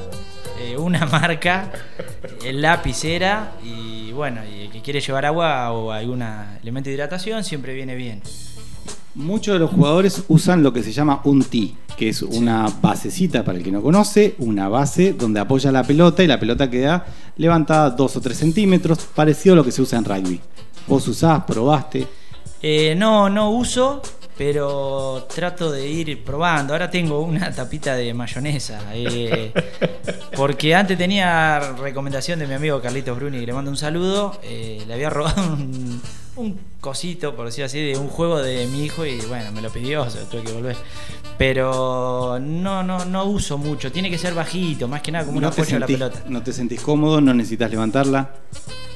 eh, 0.60 0.76
una 0.76 1.06
marca, 1.12 1.72
el 2.44 2.62
lapicera 2.62 3.54
y 3.64 4.12
bueno, 4.12 4.42
y 4.44 4.64
el 4.66 4.72
que 4.72 4.82
quiere 4.82 5.00
llevar 5.00 5.26
agua 5.26 5.72
o 5.72 5.92
algún 5.92 6.22
elemento 6.62 6.90
de 6.90 6.96
hidratación 6.96 7.46
siempre 7.46 7.74
viene 7.74 7.96
bien. 7.96 8.22
Muchos 9.16 9.54
de 9.54 9.60
los 9.60 9.72
jugadores 9.72 10.24
usan 10.28 10.64
lo 10.64 10.72
que 10.72 10.84
se 10.84 10.92
llama 10.92 11.22
un 11.24 11.44
tee, 11.44 11.76
que 11.98 12.10
es 12.10 12.22
una 12.22 12.68
basecita 12.82 13.44
para 13.44 13.58
el 13.58 13.64
que 13.64 13.72
no 13.72 13.82
conoce, 13.82 14.36
una 14.40 14.70
base 14.70 15.14
donde 15.14 15.40
apoya 15.40 15.72
la 15.72 15.84
pelota 15.84 16.24
y 16.24 16.28
la 16.28 16.40
pelota 16.40 16.70
queda 16.70 17.06
levantada 17.38 17.90
2 17.90 18.16
o 18.18 18.22
3 18.22 18.38
centímetros, 18.38 19.00
parecido 19.16 19.54
a 19.54 19.56
lo 19.58 19.64
que 19.66 19.72
se 19.72 19.82
usa 19.82 19.98
en 20.00 20.06
rugby. 20.06 20.40
Vos 20.88 21.08
usás, 21.08 21.44
probaste. 21.46 22.08
Eh, 22.62 22.94
no, 22.96 23.30
no 23.30 23.50
uso, 23.52 24.02
pero 24.38 25.28
trato 25.34 25.72
de 25.72 25.88
ir 25.88 26.24
probando. 26.24 26.74
Ahora 26.74 26.90
tengo 26.90 27.22
una 27.22 27.52
tapita 27.52 27.96
de 27.96 28.14
mayonesa. 28.14 28.80
eh, 28.94 29.52
porque 30.36 30.76
antes 30.76 30.98
tenía 30.98 31.60
recomendación 31.78 32.40
de 32.40 32.48
mi 32.48 32.54
amigo 32.54 32.82
Carlitos 32.82 33.18
Bruni, 33.18 33.40
que 33.40 33.46
le 33.48 33.54
mando 33.54 33.72
un 33.72 33.78
saludo. 33.78 34.40
eh, 34.44 34.84
le 34.88 34.94
había 34.94 35.10
robado 35.10 35.54
un, 35.54 36.02
un 36.36 36.60
cosito, 36.80 37.36
por 37.36 37.46
decirlo 37.48 37.66
así, 37.66 37.80
de 37.92 37.98
un 37.98 38.08
juego 38.08 38.40
de 38.42 38.66
mi 38.68 38.86
hijo 38.86 39.06
y 39.06 39.18
bueno, 39.22 39.52
me 39.52 39.62
lo 39.62 39.70
pidió, 39.70 40.10
se 40.10 40.20
lo 40.22 40.26
tuve 40.26 40.44
que 40.44 40.52
volver. 40.54 40.78
Pero 41.38 42.38
no, 42.42 42.84
no, 42.84 43.06
no 43.06 43.24
uso 43.26 43.58
mucho. 43.58 43.92
Tiene 43.92 44.10
que 44.10 44.18
ser 44.18 44.34
bajito, 44.34 44.88
más 44.88 45.02
que 45.02 45.12
nada 45.12 45.26
como 45.26 45.38
un 45.38 45.44
No 45.44 45.52
te, 45.52 45.62
apoyo 45.62 45.78
a 45.78 45.80
la 45.80 45.88
pelota. 45.88 46.24
no 46.28 46.42
te 46.44 46.52
sentís 46.54 46.82
cómodo, 46.82 47.22
no 47.22 47.34
necesitas 47.34 47.72
levantarla. 47.72 48.30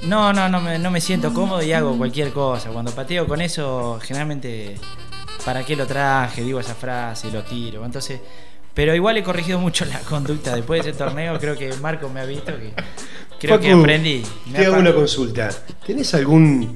No, 0.03 0.33
no, 0.33 0.49
no 0.49 0.59
me, 0.59 0.77
no 0.79 0.91
me 0.91 0.99
siento 0.99 1.33
cómodo 1.33 1.63
y 1.63 1.71
hago 1.71 1.97
cualquier 1.97 2.31
cosa. 2.33 2.69
Cuando 2.69 2.91
pateo 2.91 3.25
con 3.27 3.39
eso, 3.41 3.97
generalmente, 4.01 4.75
¿para 5.45 5.65
qué 5.65 5.75
lo 5.77 5.87
traje? 5.87 6.43
Digo 6.43 6.59
esa 6.59 6.75
frase 6.75 7.29
y 7.29 7.31
lo 7.31 7.43
tiro. 7.43 7.85
Entonces, 7.85 8.19
pero 8.73 8.93
igual 8.93 9.15
he 9.17 9.23
corregido 9.23 9.59
mucho 9.59 9.85
la 9.85 9.99
conducta. 9.99 10.53
Después 10.55 10.83
de 10.83 10.89
ese 10.89 10.97
torneo, 10.99 11.39
creo 11.39 11.57
que 11.57 11.71
Marco 11.77 12.09
me 12.09 12.19
ha 12.19 12.25
visto 12.25 12.51
que 12.57 12.73
creo 13.39 13.59
que 13.59 13.71
aprendí. 13.71 14.23
Me 14.47 14.59
Te 14.59 14.65
hago 14.65 14.75
ha- 14.75 14.79
una 14.79 14.93
consulta. 14.93 15.49
¿Tenés 15.85 16.13
algún. 16.13 16.75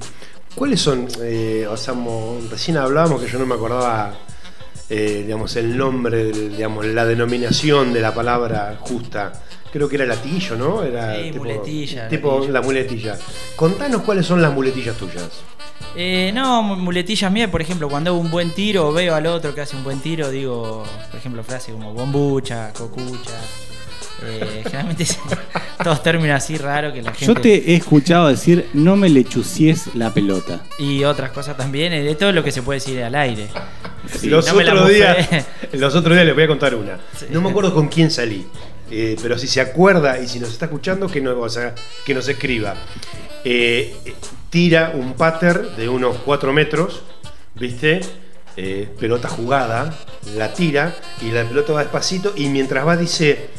¿Cuáles 0.58 0.80
son? 0.80 1.06
eh, 1.22 1.66
o 1.70 1.76
sea, 1.76 1.94
mo- 1.94 2.38
recién 2.50 2.76
hablábamos 2.76 3.22
que 3.22 3.28
yo 3.28 3.38
no 3.38 3.46
me 3.46 3.54
acordaba, 3.54 4.12
eh, 4.90 5.22
digamos, 5.24 5.54
el 5.56 5.76
nombre, 5.76 6.24
del- 6.24 6.56
digamos, 6.56 6.84
la 6.86 7.04
denominación 7.06 7.92
de 7.92 8.00
la 8.00 8.12
palabra 8.12 8.76
justa. 8.80 9.32
Creo 9.72 9.88
que 9.88 9.96
era 9.96 10.06
latillo, 10.06 10.56
¿no? 10.56 10.82
Era 10.82 11.14
Sí, 11.14 11.30
muletilla, 11.32 12.08
Tipo 12.08 12.34
latillo. 12.36 12.52
la 12.52 12.62
muletilla. 12.62 13.18
Contanos 13.54 14.02
cuáles 14.02 14.26
son 14.26 14.42
las 14.42 14.52
muletillas 14.52 14.96
tuyas. 14.96 15.28
Eh, 15.94 16.32
no, 16.34 16.62
mu- 16.62 16.76
muletillas 16.76 17.30
mías, 17.30 17.50
por 17.50 17.60
ejemplo, 17.62 17.88
cuando 17.88 18.10
hago 18.10 18.18
un 18.18 18.30
buen 18.30 18.50
tiro 18.52 18.92
veo 18.92 19.14
al 19.14 19.26
otro 19.26 19.54
que 19.54 19.60
hace 19.60 19.76
un 19.76 19.84
buen 19.84 20.00
tiro, 20.00 20.28
digo, 20.30 20.84
por 21.10 21.20
ejemplo, 21.20 21.44
frases 21.44 21.72
como 21.74 21.92
bombucha, 21.94 22.72
cocucha. 22.76 23.38
Eh, 24.24 24.60
generalmente 24.64 25.06
todos 25.84 26.02
términos 26.02 26.36
así 26.36 26.56
raros 26.56 26.92
que 26.92 27.02
la 27.02 27.12
gente. 27.12 27.26
Yo 27.26 27.34
te 27.34 27.72
he 27.72 27.76
escuchado 27.76 28.28
decir 28.28 28.68
no 28.74 28.96
me 28.96 29.08
lechucies 29.08 29.94
la 29.94 30.12
pelota. 30.12 30.60
Y 30.78 31.04
otras 31.04 31.30
cosas 31.30 31.56
también, 31.56 31.92
eh, 31.92 32.02
de 32.02 32.14
todo 32.14 32.32
lo 32.32 32.42
que 32.42 32.50
se 32.52 32.62
puede 32.62 32.80
decir 32.80 33.02
al 33.02 33.14
aire. 33.14 33.48
Sí, 34.18 34.28
los, 34.28 34.46
no 34.52 34.58
otros 34.58 34.88
días, 34.88 35.46
los 35.72 35.94
otros 35.94 36.14
días 36.14 36.26
les 36.26 36.34
voy 36.34 36.44
a 36.44 36.48
contar 36.48 36.74
una. 36.74 36.98
Sí. 37.16 37.26
No 37.30 37.40
me 37.40 37.50
acuerdo 37.50 37.74
con 37.74 37.88
quién 37.88 38.10
salí. 38.10 38.46
eh, 38.90 39.16
pero 39.20 39.38
si 39.38 39.46
se 39.46 39.60
acuerda 39.60 40.18
y 40.18 40.26
si 40.26 40.40
nos 40.40 40.50
está 40.50 40.64
escuchando, 40.64 41.08
que, 41.08 41.20
no, 41.20 41.38
o 41.38 41.48
sea, 41.48 41.74
que 42.04 42.14
nos 42.14 42.26
escriba. 42.28 42.74
Eh, 43.44 43.94
tira 44.50 44.92
un 44.94 45.12
pater 45.14 45.76
de 45.76 45.88
unos 45.88 46.16
4 46.24 46.52
metros, 46.52 47.02
¿viste? 47.54 48.00
Eh, 48.56 48.88
pelota 48.98 49.28
jugada, 49.28 49.96
la 50.36 50.52
tira 50.52 50.96
y 51.22 51.30
la 51.30 51.44
pelota 51.44 51.72
va 51.74 51.82
despacito 51.82 52.32
y 52.34 52.48
mientras 52.48 52.84
va 52.86 52.96
dice, 52.96 53.50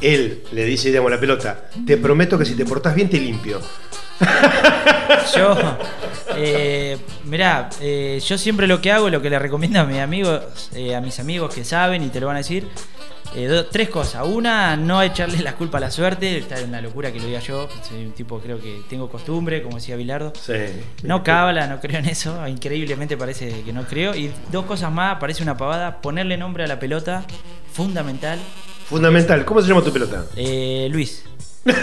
él 0.00 0.42
le 0.52 0.64
dice, 0.64 0.88
digamos, 0.88 1.10
a 1.10 1.14
la 1.14 1.20
pelota, 1.20 1.70
te 1.86 1.96
prometo 1.96 2.38
que 2.38 2.44
si 2.44 2.54
te 2.54 2.64
portás 2.64 2.94
bien 2.94 3.08
te 3.08 3.18
limpio. 3.18 3.60
yo, 5.36 5.56
eh, 6.36 6.98
mirá, 7.24 7.70
eh, 7.80 8.20
yo 8.24 8.38
siempre 8.38 8.66
lo 8.66 8.80
que 8.80 8.92
hago, 8.92 9.10
lo 9.10 9.22
que 9.22 9.30
le 9.30 9.38
recomiendo 9.38 9.80
a 9.80 9.84
mis 9.84 9.98
amigos, 9.98 10.70
eh, 10.74 10.94
a 10.94 11.00
mis 11.00 11.18
amigos 11.20 11.54
que 11.54 11.64
saben 11.64 12.02
y 12.02 12.08
te 12.08 12.20
lo 12.20 12.26
van 12.26 12.36
a 12.36 12.38
decir, 12.40 12.66
eh, 13.34 13.66
tres 13.70 13.88
cosas. 13.88 14.26
Una, 14.26 14.76
no 14.76 15.02
echarle 15.02 15.38
la 15.42 15.54
culpa 15.54 15.78
a 15.78 15.80
la 15.80 15.90
suerte, 15.90 16.38
está 16.38 16.58
en 16.58 16.70
una 16.70 16.80
locura 16.80 17.12
que 17.12 17.20
lo 17.20 17.26
diga 17.26 17.40
yo, 17.40 17.68
soy 17.86 18.04
un 18.04 18.12
tipo 18.12 18.40
creo 18.40 18.60
que 18.60 18.80
tengo 18.88 19.08
costumbre, 19.08 19.62
como 19.62 19.76
decía 19.76 19.96
Bilardo. 19.96 20.32
Sí. 20.40 20.54
No 21.02 21.22
cábala, 21.22 21.66
no 21.66 21.80
creo 21.80 21.98
en 21.98 22.06
eso, 22.06 22.46
increíblemente 22.48 23.16
parece 23.16 23.62
que 23.62 23.72
no 23.72 23.84
creo. 23.84 24.14
Y 24.14 24.32
dos 24.50 24.64
cosas 24.64 24.90
más, 24.90 25.18
parece 25.18 25.42
una 25.42 25.56
pavada, 25.56 26.00
ponerle 26.00 26.36
nombre 26.36 26.64
a 26.64 26.66
la 26.66 26.78
pelota, 26.78 27.24
fundamental. 27.72 28.38
Fundamental. 28.88 29.44
¿Cómo 29.44 29.60
se 29.62 29.68
llama 29.68 29.82
tu 29.82 29.92
pelota? 29.92 30.24
Eh, 30.36 30.88
Luis. 30.90 31.24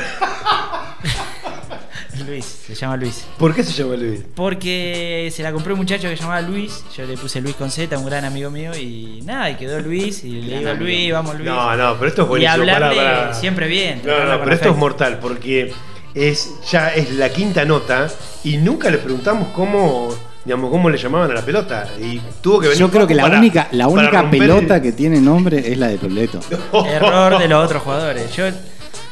Luis, 2.28 2.46
se 2.46 2.74
llama 2.74 2.96
Luis. 2.98 3.26
¿Por 3.38 3.54
qué 3.54 3.64
se 3.64 3.72
llama 3.74 3.96
Luis? 3.96 4.22
Porque 4.36 5.30
se 5.36 5.44
la 5.44 5.52
compró 5.52 5.74
un 5.74 5.80
muchacho 5.82 6.10
que 6.10 6.16
se 6.16 6.22
llamaba 6.24 6.42
Luis, 6.42 6.84
yo 6.96 7.06
le 7.06 7.18
puse 7.18 7.42
Luis 7.42 7.56
con 7.56 7.70
Z, 7.70 7.96
un 8.00 8.06
gran 8.06 8.24
amigo 8.26 8.50
mío, 8.50 8.72
y 8.76 9.22
nada, 9.24 9.50
y 9.52 9.56
quedó 9.56 9.80
Luis, 9.82 10.24
y 10.24 10.42
le 10.42 10.60
digo 10.60 10.74
Luis, 10.74 11.12
vamos 11.12 11.36
Luis. 11.36 11.46
No, 11.46 11.76
no, 11.76 11.96
pero 11.98 12.08
esto 12.08 12.22
es 12.24 12.26
y 12.26 12.30
buenísimo. 12.30 12.54
hablarle 12.54 12.96
Pará, 12.96 13.16
pará. 13.22 13.34
siempre 13.34 13.68
bien. 13.68 14.02
No, 14.04 14.26
no, 14.26 14.40
pero 14.40 14.54
esto 14.56 14.70
es 14.72 14.78
mortal 14.78 15.20
porque 15.22 15.74
es 16.16 16.50
ya 16.72 16.90
es 16.96 17.12
la 17.12 17.30
quinta 17.30 17.66
nota 17.66 18.10
y 18.44 18.58
nunca 18.58 18.90
le 18.90 18.98
preguntamos 18.98 19.50
cómo, 19.50 20.16
digamos, 20.46 20.70
cómo 20.72 20.90
le 20.90 20.98
llamaban 20.98 21.32
a 21.32 21.34
la 21.34 21.42
pelota 21.42 21.88
y 22.00 22.22
tuvo 22.42 22.60
que 22.60 22.68
venir. 22.68 22.80
Yo 22.80 22.90
creo 22.92 23.08
que 23.08 23.16
la 23.16 23.24
para- 23.24 23.40
única, 23.40 23.68
la 23.72 23.88
única 23.88 24.30
pelota 24.30 24.78
el- 24.78 24.82
que 24.82 24.92
tiene 24.92 25.20
nombre 25.20 25.72
es 25.72 25.78
la 25.78 25.88
de 25.88 25.98
Proleto. 25.98 26.40
Error 26.86 27.40
de 27.40 27.48
los 27.48 27.66
otros 27.66 27.82
jugadores. 27.84 28.34
Yo, 28.36 28.46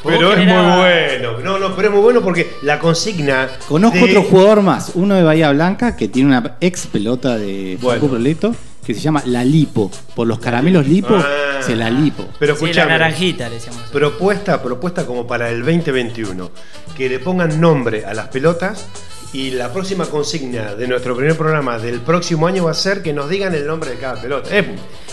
Pero 0.03 0.33
es 0.33 0.37
muy 0.37 0.45
bueno. 0.45 1.39
No, 1.43 1.57
no, 1.59 1.75
pero 1.75 1.87
es 1.87 1.93
muy 1.93 2.03
bueno 2.03 2.21
porque 2.21 2.53
la 2.61 2.77
consigna. 2.79 3.49
Conozco 3.67 3.97
de- 3.97 4.03
otro 4.17 4.23
jugador 4.23 4.61
más, 4.61 4.91
uno 4.95 5.15
de 5.15 5.23
Bahía 5.23 5.51
Blanca, 5.51 5.95
que 5.95 6.07
tiene 6.07 6.29
una 6.29 6.57
ex 6.61 6.87
pelota 6.87 7.37
de 7.37 7.77
Bueno. 7.81 8.01
Facu 8.01 8.09
Proleto, 8.11 8.55
que 8.85 8.93
se 8.93 8.99
llama 8.99 9.23
La 9.25 9.43
Lipo. 9.45 9.89
Por 10.13 10.27
los 10.27 10.39
caramelos 10.39 10.85
Lipo, 10.87 11.15
Ah. 11.15 11.61
se 11.61 11.75
la 11.75 11.89
Lipo. 11.89 12.25
Pero 12.37 12.55
Sí, 12.57 12.73
la 12.73 12.85
naranjita 12.85 13.47
le 13.47 13.55
decíamos. 13.55 13.79
nosotros. 13.81 14.11
Propuesta, 14.11 14.61
propuesta 14.61 15.05
como 15.05 15.25
para 15.25 15.49
el 15.49 15.59
2021. 15.63 16.51
Que 16.97 17.07
le 17.09 17.19
pongan 17.19 17.59
nombre 17.61 18.05
a 18.05 18.13
las 18.13 18.27
pelotas. 18.27 18.85
Y 19.33 19.49
la 19.51 19.73
próxima 19.73 20.05
consigna 20.05 20.75
de 20.75 20.87
nuestro 20.87 21.15
primer 21.15 21.35
programa 21.35 21.79
del 21.79 22.01
próximo 22.01 22.45
año 22.45 22.65
va 22.65 22.71
a 22.71 22.75
ser 22.75 23.01
que 23.01 23.13
nos 23.13 23.27
digan 23.29 23.53
el 23.55 23.65
nombre 23.65 23.89
de 23.89 23.95
cada 23.97 24.21
pelota. 24.21 24.55
Es- 24.55 24.65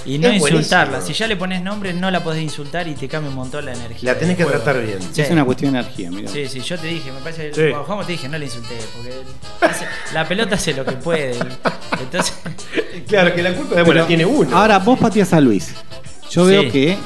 Y 0.05 0.19
no 0.19 0.31
insultarla. 0.33 0.99
buenísimo. 0.99 1.07
Si 1.07 1.13
ya 1.15 1.27
le 1.27 1.37
pones 1.37 1.63
nombre, 1.63 1.95
no 1.95 2.11
la 2.11 2.23
podés 2.23 2.43
insultar 2.43 2.87
y 2.87 2.95
te 2.95 3.09
cambia 3.09 3.31
un 3.31 3.37
montón 3.37 3.65
la 3.65 3.73
energía. 3.73 4.13
La 4.13 4.19
tenés 4.19 4.37
que 4.37 4.45
juego. 4.45 4.59
tratar 4.61 4.83
bien. 4.85 4.99
Sí. 5.13 5.23
Es 5.23 5.31
una 5.31 5.45
cuestión 5.47 5.73
de 5.73 5.79
energía, 5.81 6.11
mira. 6.11 6.31
Sí, 6.31 6.47
sí, 6.49 6.61
yo 6.61 6.79
te 6.79 6.87
dije, 6.87 7.11
me 7.13 7.21
parece 7.21 7.49
que 7.49 7.55
Sí. 7.55 7.61
cuando 7.71 7.85
jugamos 7.85 8.07
te 8.07 8.13
dije, 8.13 8.29
no 8.29 8.39
le 8.39 8.45
insulté, 8.45 8.77
porque 8.95 9.15
hace- 9.63 9.87
la 10.13 10.29
pelota 10.29 10.55
hace 10.55 10.75
lo 10.75 10.85
que 10.85 10.93
puede. 10.93 11.35
Entonces, 12.01 12.35
Claro, 13.09 13.35
que 13.35 13.43
la 13.43 13.55
culpa 13.55 13.77
de 13.83 13.95
la 13.95 14.07
tiene 14.07 14.25
uno. 14.27 14.55
Ahora 14.57 14.79
vos 14.79 14.99
pateas 14.99 15.33
a 15.33 15.41
Luis. 15.41 15.75
Yo 16.31 16.45
Sí. 16.45 16.51
veo 16.51 16.71
que. 16.71 16.99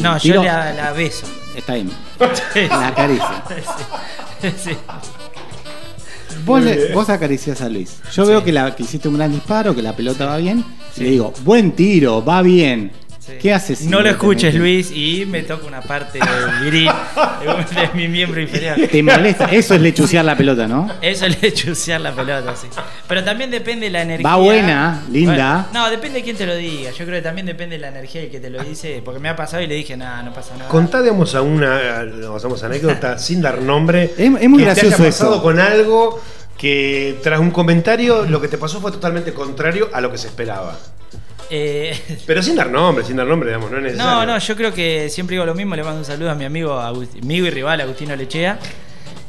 no, 0.00 0.18
tiro- 0.18 0.36
yo 0.36 0.44
la, 0.44 0.72
la 0.72 0.92
beso. 0.92 1.26
Está 1.56 1.74
bien. 1.74 1.90
Sí, 2.52 2.66
La 2.68 2.88
acaricia. 2.88 3.44
sí, 4.40 4.48
sí. 4.56 4.70
Vos, 6.44 6.62
le- 6.62 6.92
vos 6.92 7.08
acaricias 7.08 7.60
a 7.62 7.68
Luis. 7.68 7.98
Yo 8.14 8.26
veo 8.26 8.42
que, 8.44 8.52
la, 8.52 8.74
que 8.74 8.82
hiciste 8.82 9.08
un 9.08 9.16
gran 9.16 9.32
disparo, 9.32 9.74
que 9.74 9.82
la 9.82 9.94
pelota 9.96 10.26
va 10.26 10.36
bien. 10.38 10.64
Y 10.96 11.00
le 11.00 11.10
digo, 11.10 11.32
buen 11.44 11.72
tiro, 11.72 12.24
va 12.24 12.42
bien. 12.42 12.90
Sí. 13.24 13.32
¿Qué 13.40 13.54
haces? 13.54 13.82
No 13.86 14.00
lo 14.02 14.10
escuches? 14.10 14.54
Luis, 14.54 14.90
y 14.90 15.24
me 15.26 15.42
toca 15.42 15.66
una 15.66 15.80
parte 15.80 16.18
viril 16.62 16.90
de, 17.40 17.80
de 17.80 17.88
mi 17.94 18.06
miembro 18.08 18.40
inferior. 18.40 18.76
Te 18.90 19.02
molesta. 19.02 19.46
Eso 19.46 19.74
es 19.74 19.80
lechucear 19.80 20.24
la 20.24 20.36
pelota, 20.36 20.66
¿no? 20.66 20.90
Eso 21.00 21.24
es 21.26 21.54
chusear 21.54 22.00
la 22.02 22.12
pelota, 22.12 22.54
sí. 22.54 22.66
Pero 23.08 23.24
también 23.24 23.50
depende 23.50 23.86
de 23.86 23.92
la 23.92 24.02
energía. 24.02 24.28
Va 24.28 24.36
buena, 24.36 25.02
linda. 25.10 25.68
Bueno, 25.72 25.84
no, 25.86 25.90
depende 25.90 26.18
de 26.18 26.24
quién 26.24 26.36
te 26.36 26.44
lo 26.44 26.54
diga. 26.54 26.90
Yo 26.90 27.04
creo 27.06 27.18
que 27.18 27.22
también 27.22 27.46
depende 27.46 27.76
de 27.76 27.80
la 27.80 27.88
energía 27.88 28.20
del 28.20 28.30
que 28.30 28.40
te 28.40 28.50
lo 28.50 28.62
dice. 28.62 29.00
Porque 29.04 29.20
me 29.20 29.28
ha 29.30 29.36
pasado 29.36 29.62
y 29.62 29.66
le 29.66 29.74
dije, 29.74 29.96
nada, 29.96 30.22
no 30.22 30.34
pasa 30.34 30.54
nada. 30.58 30.68
Contá, 30.68 31.00
digamos, 31.00 31.34
a 31.34 31.40
una 31.40 32.04
digamos, 32.04 32.62
anécdota 32.62 33.16
sin 33.18 33.40
dar 33.40 33.60
nombre. 33.62 34.12
Es- 34.18 34.18
es 34.18 34.48
muy 34.50 34.58
que 34.58 34.64
gracioso 34.66 34.96
te 34.96 35.02
haya 35.02 35.10
pasado 35.10 35.34
eso. 35.34 35.42
con 35.42 35.58
algo 35.60 36.20
que 36.58 37.18
tras 37.22 37.40
un 37.40 37.50
comentario 37.50 38.24
lo 38.26 38.40
que 38.40 38.48
te 38.48 38.58
pasó 38.58 38.80
fue 38.80 38.92
totalmente 38.92 39.32
contrario 39.34 39.88
a 39.92 40.00
lo 40.00 40.10
que 40.12 40.18
se 40.18 40.28
esperaba. 40.28 40.76
Eh, 41.50 41.98
Pero 42.26 42.42
sin 42.42 42.56
dar 42.56 42.70
nombre, 42.70 43.04
sin 43.04 43.16
dar 43.16 43.26
nombre, 43.26 43.48
digamos, 43.50 43.70
no 43.70 43.76
es 43.78 43.82
necesario. 43.84 44.12
no, 44.12 44.26
no, 44.26 44.38
yo 44.38 44.56
creo 44.56 44.72
que 44.72 45.08
siempre 45.10 45.34
digo 45.34 45.44
lo 45.46 45.54
mismo. 45.54 45.76
Le 45.76 45.82
mando 45.84 45.98
un 46.00 46.04
saludo 46.04 46.30
a 46.30 46.34
mi 46.34 46.44
amigo, 46.44 46.72
Agust- 46.80 47.22
amigo 47.22 47.46
y 47.46 47.50
rival 47.50 47.80
Agustino 47.80 48.16
Lechea. 48.16 48.58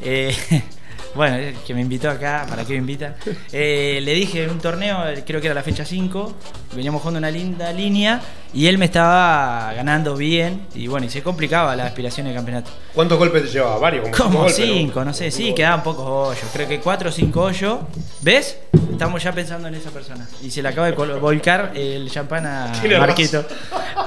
Eh, 0.01 0.35
bueno, 1.15 1.35
eh, 1.37 1.55
que 1.65 1.73
me 1.73 1.81
invitó 1.81 2.09
acá, 2.09 2.45
¿para 2.49 2.63
qué 2.65 2.73
me 2.73 2.79
invita? 2.79 3.15
Eh, 3.51 3.99
le 4.01 4.13
dije 4.13 4.43
en 4.43 4.49
un 4.51 4.59
torneo, 4.59 4.97
creo 5.25 5.39
que 5.41 5.47
era 5.47 5.53
la 5.53 5.63
fecha 5.63 5.83
5, 5.85 6.35
veníamos 6.75 7.01
jugando 7.01 7.19
una 7.19 7.31
linda 7.31 7.71
línea 7.73 8.21
y 8.53 8.67
él 8.67 8.77
me 8.77 8.85
estaba 8.85 9.73
ganando 9.73 10.15
bien 10.15 10.67
y 10.75 10.87
bueno, 10.87 11.05
y 11.05 11.09
se 11.09 11.23
complicaba 11.23 11.75
la 11.75 11.85
aspiración 11.85 12.27
del 12.27 12.35
campeonato. 12.35 12.71
¿Cuántos 12.93 13.17
golpes 13.17 13.43
te 13.43 13.49
llevaba? 13.49 13.77
Varios, 13.77 14.03
como, 14.03 14.13
cinco 14.15 14.23
Como 14.23 14.39
golpes, 14.39 14.55
cinco, 14.55 15.05
no 15.05 15.13
sé, 15.13 15.31
sí, 15.31 15.53
quedaban 15.53 15.83
pocos 15.83 16.05
hoyos. 16.07 16.49
Creo 16.53 16.67
que 16.67 16.79
cuatro 16.79 17.09
o 17.09 17.11
cinco 17.11 17.41
hoyos. 17.41 17.79
¿Ves? 18.21 18.57
Estamos 18.91 19.21
ya 19.21 19.33
pensando 19.33 19.67
en 19.67 19.75
esa 19.75 19.89
persona. 19.89 20.27
Y 20.41 20.49
se 20.51 20.61
le 20.61 20.69
acaba 20.69 20.89
de 20.89 20.93
volcar 20.93 21.71
el 21.75 22.09
champán 22.09 22.45
a 22.45 22.71
Marquito. 22.99 23.45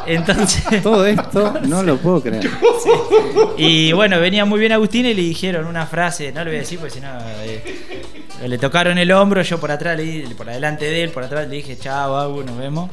Entonces, 0.07 0.83
Todo 0.83 1.07
esto 1.07 1.55
no 1.67 1.83
lo 1.83 1.99
puedo 1.99 2.23
creer. 2.23 2.49
y 3.59 3.93
bueno, 3.93 4.19
venía 4.21 4.45
muy 4.45 4.61
bien 4.61 4.73
Agustín 4.73 5.07
y 5.07 5.15
le 5.15 5.23
dijeron 5.23 5.67
una 5.67 5.87
frase, 5.87 6.33
no 6.33 6.43
le 6.45 6.51
voy 6.51 6.57
a 6.57 6.61
decir 6.61 6.79
porque 6.79 6.95
si 6.95 7.01
no. 7.01 7.09
eh, 7.43 8.07
le 8.47 8.59
tocaron 8.59 8.99
el 8.99 9.11
hombro, 9.13 9.43
yo 9.43 9.59
por 9.59 9.71
atrás, 9.71 9.97
le 9.99 10.35
por 10.37 10.49
adelante 10.49 10.85
de 10.85 11.03
él, 11.05 11.11
por 11.11 11.25
atrás 11.25 11.49
le 11.49 11.57
dije, 11.57 11.77
chao, 11.79 12.17
Agu, 12.17 12.43
nos 12.45 12.57
vemos. 12.59 12.91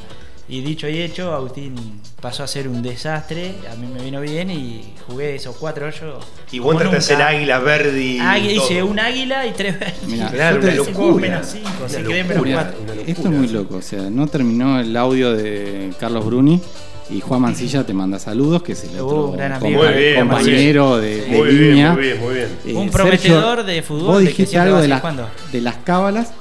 Y 0.48 0.62
dicho 0.62 0.88
y 0.88 1.02
hecho, 1.02 1.34
Agustín 1.34 1.74
pasó 2.22 2.44
a 2.44 2.48
ser 2.48 2.68
un 2.68 2.84
desastre, 2.84 3.56
a 3.72 3.76
mí 3.78 3.88
me 3.92 4.04
vino 4.04 4.22
bien 4.22 4.52
y 4.52 4.94
jugué 5.08 5.34
esos 5.36 5.56
cuatro 5.56 5.88
hoyos. 5.88 6.24
Y 6.52 6.60
vos 6.60 6.74
como 6.76 6.84
entraste 6.84 7.14
a 7.14 7.16
hacer 7.16 7.18
nunca. 7.18 7.30
águila 7.30 7.60
verde 7.60 8.00
y. 8.04 8.20
Águila, 8.20 8.54
hice 8.54 8.84
un 8.84 9.00
águila 9.00 9.48
y 9.48 9.52
tres 9.54 9.80
verdes. 9.80 10.04
Mira, 10.06 10.30
Claro, 10.30 10.60
una 10.62 10.76
locura. 10.76 11.22
menos 11.30 11.48
cinco, 11.48 11.70
Una 11.80 11.90
sí, 11.90 12.04
quedé 12.04 12.24
menos 12.24 12.44
cuatro. 12.54 12.80
una 12.84 12.94
locura. 12.94 13.12
Esto 13.12 13.22
es 13.24 13.34
muy 13.34 13.48
loco. 13.48 13.76
O 13.78 13.82
sea, 13.82 14.02
no 14.12 14.28
terminó 14.28 14.80
el 14.80 14.96
audio 14.96 15.34
de 15.36 15.92
Carlos 16.00 16.24
Bruni. 16.24 16.62
Y 17.10 17.22
Juan 17.22 17.42
Mancilla 17.42 17.86
te 17.86 17.94
manda 17.94 18.18
saludos, 18.18 18.64
que 18.64 18.72
es 18.72 18.84
el 18.86 19.00
Uh, 19.00 19.06
otro 19.06 19.32
gran 19.34 19.54
amigo. 19.54 19.82
compa- 19.84 19.92
Muy 19.94 20.02
bien, 20.04 20.20
compañero 20.28 20.98
de, 20.98 21.22
de 21.22 21.28
Muy 21.38 21.48
bien, 21.50 21.70
línea. 21.70 21.92
muy 21.94 22.02
bien, 22.02 22.20
muy 22.22 22.34
bien. 22.34 22.60
Eh, 22.66 22.74
Un 22.74 22.90
prometedor 22.90 23.64
de 23.64 23.82
fútbol 23.84 24.06
Vos 24.08 24.18
de 24.20 24.24
que 24.26 24.30
dijiste 24.32 24.58
algo 24.58 24.82
de, 24.82 24.92
jugando. 24.92 25.30
de 25.52 25.62
las 25.62 25.76
cábalas. 25.78 26.34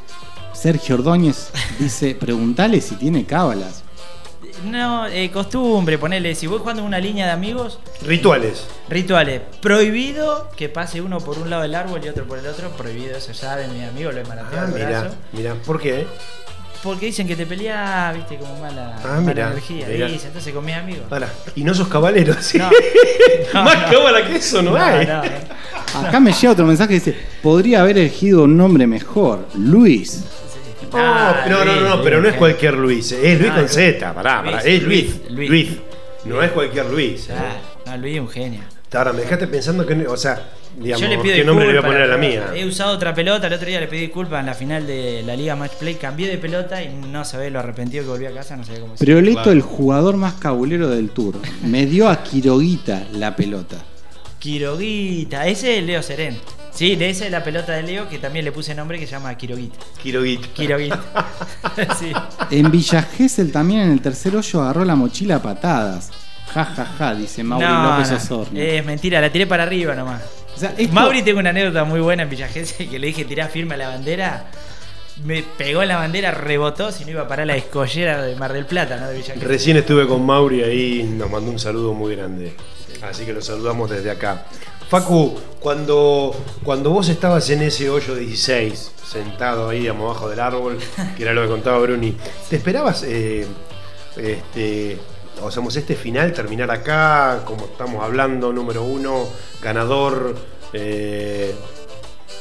Sergio 0.54 0.94
Ordóñez 0.94 1.50
dice, 1.78 2.14
preguntale 2.14 2.80
si 2.80 2.94
tiene 2.94 3.26
cábalas. 3.26 3.82
No, 4.64 5.06
eh, 5.06 5.30
costumbre, 5.30 5.98
ponele, 5.98 6.34
si 6.34 6.46
voy 6.46 6.58
jugando 6.58 6.80
en 6.80 6.88
una 6.88 6.98
línea 6.98 7.26
de 7.26 7.32
amigos, 7.32 7.80
Rituales. 8.06 8.66
rituales. 8.88 9.42
Prohibido 9.60 10.48
que 10.56 10.70
pase 10.70 11.02
uno 11.02 11.18
por 11.18 11.38
un 11.38 11.50
lado 11.50 11.62
del 11.62 11.74
árbol 11.74 12.00
y 12.02 12.08
otro 12.08 12.24
por 12.24 12.38
el 12.38 12.46
otro. 12.46 12.70
Prohibido, 12.70 13.14
eso 13.18 13.34
sabe 13.34 13.68
mi 13.68 13.84
amigo, 13.84 14.10
lo 14.12 14.20
he 14.20 14.24
marateado 14.24 14.66
Ah, 14.66 14.68
el 14.68 14.72
mira, 14.74 14.88
brazo. 15.00 15.16
mira, 15.32 15.54
¿por 15.66 15.78
qué? 15.80 16.06
Porque 16.84 17.06
dicen 17.06 17.26
que 17.26 17.34
te 17.34 17.46
peleas, 17.46 18.14
viste, 18.14 18.36
como 18.36 18.56
mala, 18.60 18.94
Ah, 19.02 19.06
mala 19.08 19.20
mirá, 19.22 19.46
energía. 19.52 19.86
mirá. 19.88 20.06
Dice, 20.06 20.26
entonces 20.28 20.52
con 20.52 20.64
mis 20.64 20.74
amigos. 20.76 21.04
Ahora, 21.10 21.28
y 21.56 21.64
no 21.64 21.74
sos 21.74 21.88
cabalero, 21.88 22.34
¿sí? 22.40 22.58
No, 22.58 22.70
no, 23.54 23.64
Más 23.64 23.82
no. 23.82 23.88
cábala 23.98 24.26
que 24.26 24.36
eso 24.36 24.60
no, 24.62 24.76
hay. 24.76 25.06
no, 25.06 25.22
no. 25.24 26.06
Acá 26.08 26.20
me 26.20 26.32
llega 26.32 26.52
otro 26.52 26.66
mensaje 26.66 26.88
que 26.88 26.94
dice, 26.94 27.16
podría 27.42 27.80
haber 27.80 27.96
elegido 27.98 28.44
un 28.44 28.56
nombre 28.56 28.86
mejor, 28.86 29.48
Luis. 29.58 30.24
No, 30.92 30.98
Ah, 31.00 31.46
no, 31.48 31.64
no, 31.64 31.74
no, 31.74 31.80
Luis, 31.88 32.00
pero 32.04 32.20
no 32.20 32.28
es 32.28 32.34
cualquier 32.36 32.74
Luis, 32.74 33.10
eh, 33.12 33.32
es 33.32 33.40
Luis 33.40 33.50
Ah, 33.52 33.56
con. 33.60 33.68
Z, 33.68 34.14
pará, 34.14 34.42
pará, 34.44 34.50
Luis, 34.62 34.64
es 34.66 34.82
Luis, 34.82 35.04
Luis, 35.30 35.30
Luis, 35.30 35.50
Luis. 35.50 35.78
no 36.26 36.42
es 36.42 36.50
cualquier 36.52 36.86
Luis. 36.86 37.28
eh. 37.30 37.34
Ah, 37.36 37.56
no, 37.92 37.96
Luis 37.96 38.14
es 38.14 38.20
un 38.20 38.28
genio. 38.28 38.60
Ahora, 38.94 39.12
me 39.12 39.22
dejaste 39.22 39.46
pensando 39.48 39.84
que, 39.86 40.06
o 40.06 40.16
sea, 40.16 40.40
digamos, 40.78 41.00
Yo 41.02 41.08
le 41.08 41.18
pido 41.18 41.34
¿qué 41.34 41.44
nombre 41.44 41.66
le 41.66 41.72
voy 41.72 41.80
a 41.80 41.86
poner 41.86 42.02
a 42.02 42.06
la 42.06 42.16
mía? 42.16 42.52
He 42.54 42.64
usado 42.64 42.92
otra 42.92 43.14
pelota, 43.14 43.46
el 43.48 43.52
otro 43.52 43.66
día 43.66 43.80
le 43.80 43.88
pedí 43.88 44.00
disculpas 44.02 44.40
en 44.40 44.46
la 44.46 44.54
final 44.54 44.86
de 44.86 45.22
la 45.26 45.34
Liga 45.36 45.56
Match 45.56 45.72
Play, 45.74 45.94
cambié 45.96 46.28
de 46.28 46.38
pelota 46.38 46.82
y 46.82 46.88
no 46.88 47.24
sabés 47.24 47.52
lo 47.52 47.58
arrepentido 47.58 48.04
que 48.04 48.10
volví 48.10 48.26
a 48.26 48.32
casa, 48.32 48.56
no 48.56 48.64
sabía 48.64 48.80
cómo. 48.80 48.94
Prioleto, 48.94 49.34
Claro. 49.42 49.52
el 49.52 49.62
jugador 49.62 50.16
más 50.16 50.34
cabulero 50.34 50.88
del 50.88 51.10
tour, 51.10 51.34
me 51.64 51.86
dio 51.86 52.08
a 52.08 52.22
Quiroguita 52.22 53.06
la 53.12 53.34
pelota. 53.36 53.76
Quiroguita, 54.38 55.46
ese 55.46 55.78
es 55.78 55.84
Leo 55.84 56.02
Serén. 56.02 56.36
Sí, 56.70 56.96
de 56.96 57.08
esa 57.08 57.24
es 57.24 57.30
la 57.30 57.42
pelota 57.42 57.72
de 57.72 57.82
Leo 57.84 58.08
que 58.08 58.18
también 58.18 58.44
le 58.44 58.52
puse 58.52 58.74
nombre 58.74 58.98
que 58.98 59.06
se 59.06 59.12
llama 59.12 59.34
Quiroguita. 59.36 59.76
Quiroguita. 60.02 60.46
sí. 61.98 62.12
En 62.50 62.70
Villa 62.70 63.02
Gesell 63.02 63.50
también 63.52 63.80
en 63.80 63.92
el 63.92 64.00
tercer 64.00 64.36
hoyo 64.36 64.62
agarró 64.62 64.84
la 64.84 64.96
mochila 64.96 65.36
a 65.36 65.42
patadas. 65.42 66.10
Ja, 66.54 66.64
ja, 66.64 66.86
ja, 66.98 67.14
dice 67.14 67.42
Mauri 67.42 67.66
No, 67.66 67.90
López 67.90 68.10
no, 68.10 68.16
Osorno. 68.16 68.60
es 68.60 68.84
mentira, 68.84 69.20
la 69.20 69.30
tiré 69.30 69.46
para 69.46 69.64
arriba 69.64 69.94
nomás. 69.94 70.22
O 70.54 70.58
sea, 70.58 70.72
esto- 70.78 70.94
Mauri 70.94 71.22
tengo 71.22 71.40
una 71.40 71.50
anécdota 71.50 71.84
muy 71.84 72.00
buena 72.00 72.22
en 72.22 72.30
Villa 72.30 72.46
Gesell 72.48 72.88
que 72.88 72.98
le 72.98 73.08
dije 73.08 73.24
tirá 73.24 73.48
firme 73.48 73.74
a 73.74 73.78
la 73.78 73.88
bandera. 73.88 74.46
Me 75.24 75.42
pegó 75.42 75.82
en 75.82 75.88
la 75.88 75.96
bandera, 75.96 76.30
rebotó, 76.32 76.90
si 76.92 77.04
no 77.04 77.10
iba 77.12 77.22
a 77.22 77.28
parar 77.28 77.46
la 77.46 77.56
escollera 77.56 78.22
de 78.22 78.34
Mar 78.36 78.52
del 78.52 78.66
Plata, 78.66 78.96
¿no? 78.98 79.08
De 79.08 79.16
Villa 79.16 79.34
Gesell. 79.34 79.48
Recién 79.48 79.76
estuve 79.76 80.06
con 80.06 80.24
Mauri 80.24 80.62
ahí, 80.62 81.02
nos 81.02 81.30
mandó 81.30 81.50
un 81.50 81.58
saludo 81.58 81.92
muy 81.92 82.14
grande. 82.16 82.54
Así 83.02 83.24
que 83.24 83.32
lo 83.32 83.42
saludamos 83.42 83.90
desde 83.90 84.10
acá. 84.10 84.44
Facu, 84.88 85.36
cuando, 85.60 86.34
cuando 86.62 86.90
vos 86.90 87.08
estabas 87.08 87.48
en 87.50 87.62
ese 87.62 87.88
hoyo 87.90 88.14
16, 88.14 88.92
sentado 89.04 89.68
ahí 89.70 89.80
digamos, 89.80 90.04
abajo 90.10 90.28
del 90.28 90.40
árbol, 90.40 90.78
que 91.16 91.22
era 91.22 91.32
lo 91.32 91.42
que 91.42 91.48
contaba 91.48 91.78
Bruni, 91.78 92.16
¿te 92.50 92.56
esperabas 92.56 93.02
eh, 93.04 93.46
este, 94.16 94.98
o 95.42 95.50
sea, 95.50 95.62
este 95.76 95.94
final 95.96 96.32
terminar 96.32 96.70
acá, 96.70 97.42
como 97.44 97.64
estamos 97.66 98.02
hablando, 98.02 98.52
número 98.52 98.82
uno, 98.84 99.24
ganador? 99.62 100.36
eh, 100.72 101.54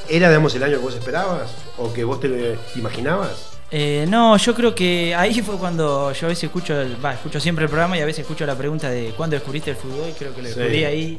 ¿Era, 0.10 0.28
digamos, 0.30 0.54
el 0.56 0.64
año 0.64 0.78
que 0.78 0.84
vos 0.84 0.96
esperabas? 0.96 1.52
¿O 1.78 1.94
que 1.94 2.04
vos 2.04 2.20
te 2.20 2.58
imaginabas? 2.76 3.50
Eh, 3.72 4.06
no, 4.08 4.38
yo 4.38 4.54
creo 4.54 4.76
que 4.76 5.16
ahí 5.16 5.42
fue 5.42 5.56
cuando 5.58 6.12
yo 6.14 6.28
a 6.28 6.30
veces 6.30 6.44
escucho, 6.44 6.76
va, 7.04 7.14
escucho 7.14 7.40
siempre 7.40 7.64
el 7.66 7.70
programa 7.70 7.98
y 7.98 8.02
a 8.02 8.06
veces 8.06 8.20
escucho 8.22 8.46
la 8.46 8.56
pregunta 8.56 8.90
de 8.90 9.14
¿cuándo 9.18 9.36
descubriste 9.36 9.72
el 9.72 9.78
fútbol? 9.78 10.10
Y 10.10 10.14
creo 10.14 10.36
que 10.36 10.42
lo 10.44 10.48
Sí. 10.50 10.56
descubrí 10.56 10.84
ahí, 10.84 11.18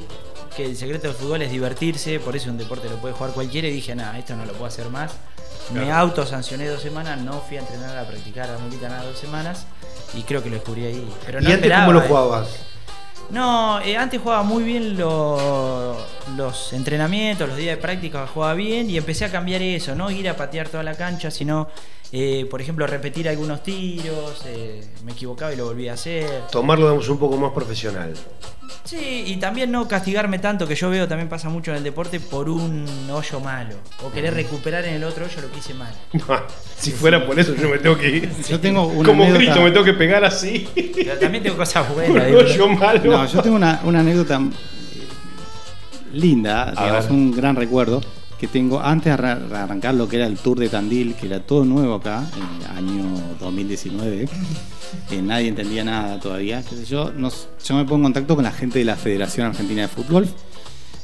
que 0.54 0.66
el 0.66 0.76
secreto 0.76 1.08
del 1.08 1.16
fútbol 1.16 1.42
es 1.42 1.50
divertirse, 1.50 2.20
por 2.20 2.36
eso 2.36 2.50
un 2.50 2.58
deporte 2.58 2.88
lo 2.88 2.96
puede 2.96 3.14
jugar 3.14 3.32
cualquiera 3.32 3.66
y 3.66 3.72
dije, 3.72 3.94
nada, 3.96 4.16
esto 4.18 4.36
no 4.36 4.44
lo 4.44 4.52
puedo 4.52 4.66
hacer 4.66 4.88
más. 4.90 5.12
Me 5.72 5.80
Claro. 5.84 5.94
autosancioné 6.02 6.68
dos 6.68 6.82
semanas, 6.82 7.18
no 7.20 7.40
fui 7.40 7.56
a 7.56 7.60
entrenar 7.60 7.96
a 7.98 8.06
practicar 8.06 8.50
a 8.50 8.58
mulita 8.58 8.88
nada 8.88 9.04
dos 9.04 9.18
semanas 9.18 9.66
y 10.16 10.22
creo 10.22 10.42
que 10.42 10.48
lo 10.50 10.56
descubrí 10.56 10.84
ahí. 10.86 11.08
Pero 11.26 11.40
no 11.40 11.48
¿Y 11.48 11.52
antes 11.52 11.72
cómo 11.72 11.92
lo 11.92 12.00
jugabas? 12.02 12.48
No, 13.30 13.80
eh, 13.80 13.96
antes 13.96 14.20
jugaba 14.20 14.42
muy 14.42 14.62
bien 14.62 14.98
lo- 14.98 15.96
los 16.36 16.72
entrenamientos, 16.74 17.48
los 17.48 17.56
días 17.56 17.76
de 17.76 17.82
práctica 17.82 18.26
jugaba 18.26 18.54
bien 18.54 18.90
y 18.90 18.96
empecé 18.98 19.24
a 19.24 19.30
cambiar 19.32 19.62
eso, 19.62 19.94
no 19.94 20.10
ir 20.10 20.28
a 20.28 20.36
patear 20.36 20.68
toda 20.68 20.82
la 20.82 20.94
cancha, 20.94 21.30
sino, 21.30 21.68
eh, 22.16 22.46
por 22.48 22.60
ejemplo, 22.60 22.86
repetir 22.86 23.28
algunos 23.28 23.64
tiros, 23.64 24.42
eh, 24.46 24.80
me 25.04 25.10
equivocaba 25.10 25.52
y 25.52 25.56
lo 25.56 25.64
volví 25.64 25.88
a 25.88 25.94
hacer. 25.94 26.42
Tomarlo, 26.52 26.84
digamos, 26.86 27.08
un 27.08 27.18
poco 27.18 27.36
más 27.36 27.50
profesional. 27.50 28.14
Sí, 28.84 29.24
y 29.26 29.36
también 29.38 29.72
no 29.72 29.88
castigarme 29.88 30.38
tanto, 30.38 30.68
que 30.68 30.76
yo 30.76 30.90
veo 30.90 31.08
también 31.08 31.28
pasa 31.28 31.48
mucho 31.48 31.72
en 31.72 31.78
el 31.78 31.82
deporte, 31.82 32.20
por 32.20 32.48
un 32.48 32.86
hoyo 33.10 33.40
malo, 33.40 33.74
o 34.04 34.12
querer 34.12 34.32
recuperar 34.32 34.84
en 34.84 34.94
el 34.94 35.02
otro 35.02 35.24
hoyo 35.24 35.42
lo 35.42 35.50
que 35.50 35.58
hice 35.58 35.74
mal. 35.74 35.92
si 36.78 36.92
fuera 36.92 37.26
por 37.26 37.36
eso, 37.40 37.52
yo 37.56 37.68
me 37.68 37.78
tengo 37.78 37.98
que 37.98 38.08
ir. 38.08 38.30
Yo 38.48 38.60
tengo 38.60 38.86
una 38.86 39.08
Como 39.08 39.24
anécdota- 39.24 39.38
Cristo, 39.38 39.62
me 39.62 39.70
tengo 39.72 39.84
que 39.84 39.94
pegar 39.94 40.24
así. 40.24 40.68
Pero 40.94 41.18
también 41.18 41.42
tengo 41.42 41.56
cosas 41.56 41.92
buenas. 41.92 42.28
un 42.28 42.36
hoyo 42.36 42.68
malo. 42.68 43.00
No, 43.10 43.26
yo 43.26 43.42
tengo 43.42 43.56
una, 43.56 43.80
una 43.82 43.98
anécdota 44.00 44.36
eh, 44.36 46.12
linda, 46.12 46.70
digamos, 46.70 47.04
ver. 47.06 47.12
un 47.12 47.32
gran 47.32 47.56
recuerdo 47.56 48.00
que 48.46 48.52
tengo 48.58 48.80
antes 48.80 49.04
de 49.06 49.10
arra- 49.12 49.38
de 49.38 49.56
arrancar 49.56 49.94
lo 49.94 50.06
que 50.08 50.16
era 50.16 50.26
el 50.26 50.36
Tour 50.36 50.58
de 50.58 50.68
Tandil, 50.68 51.14
que 51.14 51.26
era 51.26 51.40
todo 51.40 51.64
nuevo 51.64 51.94
acá, 51.94 52.22
en 52.36 52.62
el 52.62 52.76
año 52.76 53.04
2019. 53.40 54.28
que 55.08 55.20
nadie 55.22 55.48
entendía 55.48 55.82
nada 55.82 56.20
todavía, 56.20 56.62
qué 56.62 56.76
sé 56.76 56.84
yo. 56.84 57.10
Nos- 57.12 57.48
yo 57.66 57.74
me 57.74 57.84
pongo 57.84 57.96
en 57.96 58.02
contacto 58.12 58.34
con 58.36 58.44
la 58.44 58.52
gente 58.52 58.78
de 58.80 58.84
la 58.84 58.96
Federación 58.96 59.46
Argentina 59.46 59.82
de 59.82 59.88
Fútbol. 59.88 60.28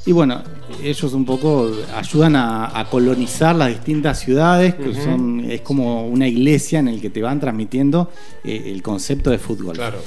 Y 0.06 0.12
bueno, 0.12 0.42
ellos 0.82 1.12
un 1.12 1.24
poco 1.24 1.70
ayudan 1.96 2.36
a, 2.36 2.78
a 2.78 2.84
colonizar 2.88 3.54
las 3.56 3.68
distintas 3.68 4.18
ciudades, 4.20 4.74
que 4.74 4.94
son, 4.94 5.40
es 5.50 5.60
como 5.62 6.06
una 6.06 6.26
iglesia 6.28 6.78
en 6.78 6.88
el 6.88 7.00
que 7.00 7.10
te 7.10 7.20
van 7.22 7.40
transmitiendo 7.40 8.10
eh, 8.44 8.64
el 8.66 8.82
concepto 8.82 9.30
de 9.30 9.38
fútbol. 9.38 9.76
Claro. 9.76 9.98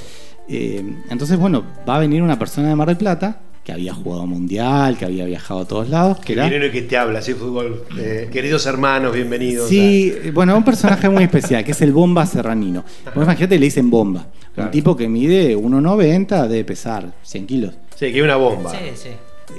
Eh, 0.48 0.84
entonces, 1.10 1.38
bueno, 1.38 1.62
va 1.88 1.96
a 1.96 1.98
venir 2.00 2.22
una 2.22 2.38
persona 2.38 2.68
de 2.68 2.74
Mar 2.76 2.88
del 2.88 2.96
Plata 2.96 3.40
que 3.64 3.72
había 3.72 3.94
jugado 3.94 4.26
mundial, 4.26 4.98
que 4.98 5.06
había 5.06 5.24
viajado 5.24 5.60
a 5.60 5.64
todos 5.64 5.88
lados, 5.88 6.18
que 6.20 6.34
era... 6.34 6.46
Viene 6.48 6.66
el 6.66 6.72
que 6.72 6.82
te 6.82 6.98
habla, 6.98 7.20
así 7.20 7.32
fútbol. 7.32 7.84
Eh, 7.98 8.28
queridos 8.30 8.66
hermanos, 8.66 9.14
bienvenidos. 9.14 9.70
Sí, 9.70 10.12
bueno, 10.34 10.54
un 10.54 10.64
personaje 10.64 11.08
muy 11.08 11.24
especial, 11.24 11.64
que 11.64 11.72
es 11.72 11.80
el 11.80 11.90
Bomba 11.90 12.26
Serranino. 12.26 12.84
Vos 13.14 13.24
imagínate, 13.24 13.58
le 13.58 13.64
dicen 13.64 13.88
Bomba. 13.88 14.26
Claro. 14.54 14.68
Un 14.68 14.70
tipo 14.70 14.94
que 14.94 15.08
mide 15.08 15.56
1,90, 15.56 16.46
debe 16.46 16.64
pesar 16.64 17.14
100 17.22 17.46
kilos. 17.46 17.74
Sí, 17.96 18.12
que 18.12 18.18
es 18.18 18.22
una 18.22 18.36
bomba. 18.36 18.70
Sí, 18.70 18.76
sí, 18.94 19.08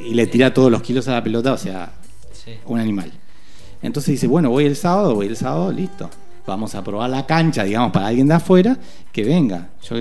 Y 0.07 0.13
le 0.13 0.27
tira 0.27 0.53
todos 0.53 0.71
los 0.71 0.83
kilos 0.83 1.07
a 1.07 1.13
la 1.13 1.23
pelota, 1.23 1.53
o 1.53 1.57
sea, 1.57 1.91
sí. 2.31 2.51
un 2.65 2.79
animal. 2.79 3.11
Entonces 3.81 4.11
dice, 4.11 4.27
bueno, 4.27 4.51
voy 4.51 4.65
el 4.65 4.75
sábado, 4.75 5.15
voy 5.15 5.27
el 5.27 5.35
sábado, 5.35 5.71
listo. 5.71 6.11
Vamos 6.47 6.75
a 6.75 6.83
probar 6.83 7.09
la 7.09 7.25
cancha, 7.25 7.63
digamos, 7.63 7.91
para 7.91 8.07
alguien 8.07 8.27
de 8.27 8.35
afuera, 8.35 8.77
que 9.11 9.23
venga. 9.23 9.69
Yo 9.81 9.95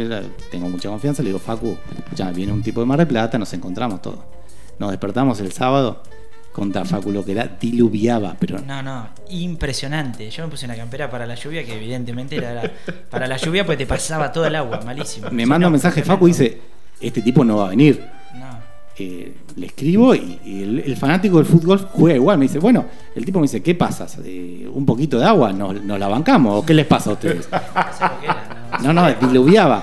tengo 0.50 0.68
mucha 0.68 0.88
confianza, 0.90 1.22
le 1.22 1.28
digo, 1.30 1.38
Facu, 1.38 1.76
ya 2.14 2.30
viene 2.32 2.52
un 2.52 2.62
tipo 2.62 2.80
de 2.80 2.86
Mar 2.86 2.98
del 2.98 3.06
Plata, 3.08 3.38
nos 3.38 3.52
encontramos 3.54 4.02
todos. 4.02 4.18
Nos 4.78 4.90
despertamos 4.90 5.40
el 5.40 5.52
sábado, 5.52 6.02
contra 6.52 6.84
Facu 6.84 7.10
lo 7.12 7.24
que 7.24 7.32
era, 7.32 7.46
diluviaba, 7.60 8.36
pero 8.38 8.58
No, 8.60 8.82
no, 8.82 9.08
impresionante. 9.30 10.28
Yo 10.30 10.44
me 10.44 10.50
puse 10.50 10.66
una 10.66 10.76
campera 10.76 11.08
para 11.10 11.26
la 11.26 11.34
lluvia, 11.34 11.64
que 11.64 11.74
evidentemente 11.76 12.36
era 12.36 12.52
la- 12.54 12.70
para 13.10 13.26
la 13.26 13.36
lluvia, 13.38 13.64
pues 13.64 13.78
te 13.78 13.86
pasaba 13.86 14.30
todo 14.30 14.46
el 14.46 14.54
agua, 14.54 14.80
malísimo. 14.84 15.28
me 15.30 15.46
manda 15.46 15.66
un 15.68 15.72
mensaje. 15.72 16.02
Facu 16.02 16.26
dice, 16.26 16.60
este 17.00 17.22
tipo 17.22 17.42
no 17.44 17.56
va 17.56 17.66
a 17.66 17.70
venir. 17.70 18.04
Eh, 18.96 19.34
le 19.56 19.66
escribo 19.66 20.14
y, 20.14 20.38
y 20.44 20.62
el, 20.62 20.78
el 20.80 20.96
fanático 20.96 21.38
del 21.38 21.46
fútbol 21.46 21.88
juega 21.92 22.16
igual. 22.16 22.38
Me 22.38 22.44
dice, 22.44 22.58
bueno, 22.60 22.84
el 23.16 23.24
tipo 23.24 23.40
me 23.40 23.44
dice, 23.44 23.62
¿qué 23.62 23.74
pasa? 23.74 24.06
Eh, 24.24 24.68
¿Un 24.72 24.86
poquito 24.86 25.18
de 25.18 25.24
agua? 25.24 25.52
¿Nos, 25.52 25.82
nos 25.82 25.98
la 25.98 26.06
bancamos? 26.08 26.62
¿O 26.62 26.64
qué 26.66 26.74
les 26.74 26.86
pasa 26.86 27.10
a 27.10 27.12
ustedes? 27.14 27.48
no 28.82 28.92
No, 28.92 29.12
diluviaba. 29.14 29.82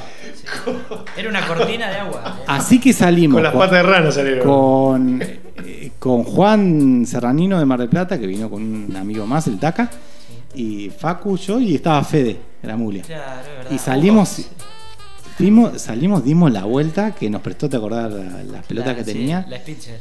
Era 1.17 1.29
una 1.29 1.45
cortina 1.47 1.89
de 1.89 1.95
agua. 1.97 2.37
Así 2.47 2.79
que 2.79 2.93
salimos 2.93 3.35
Con 3.35 3.43
las 3.43 3.53
patas 3.53 3.71
de 3.71 3.83
rana 3.83 4.11
salieron. 4.11 4.45
con, 4.47 5.21
eh, 5.21 5.91
con 5.99 6.23
Juan 6.23 7.05
Serranino 7.05 7.59
de 7.59 7.65
Mar 7.65 7.79
del 7.79 7.89
Plata, 7.89 8.19
que 8.19 8.27
vino 8.27 8.49
con 8.49 8.61
un 8.61 8.95
amigo 8.95 9.25
más, 9.25 9.47
el 9.47 9.59
Taca, 9.59 9.89
y 10.55 10.89
Facu, 10.89 11.37
yo, 11.37 11.59
y 11.59 11.75
estaba 11.75 12.03
Fede, 12.03 12.37
la 12.63 12.75
Muglia. 12.75 13.03
Claro, 13.03 13.41
es 13.41 13.57
verdad. 13.57 13.71
Y 13.71 13.77
salimos, 13.77 14.49
dimos, 15.39 15.81
salimos, 15.81 16.23
dimos 16.23 16.51
la 16.51 16.65
vuelta, 16.65 17.11
que 17.15 17.29
nos 17.29 17.41
prestó, 17.41 17.69
te 17.69 17.77
acordás, 17.77 18.11
la- 18.11 18.43
las 18.43 18.65
pelotas 18.65 18.91
La- 18.91 18.95
que 19.03 19.05
sí, 19.11 19.17
tenía. 19.17 19.45
La 19.49 19.57
Spitzer. 19.57 19.99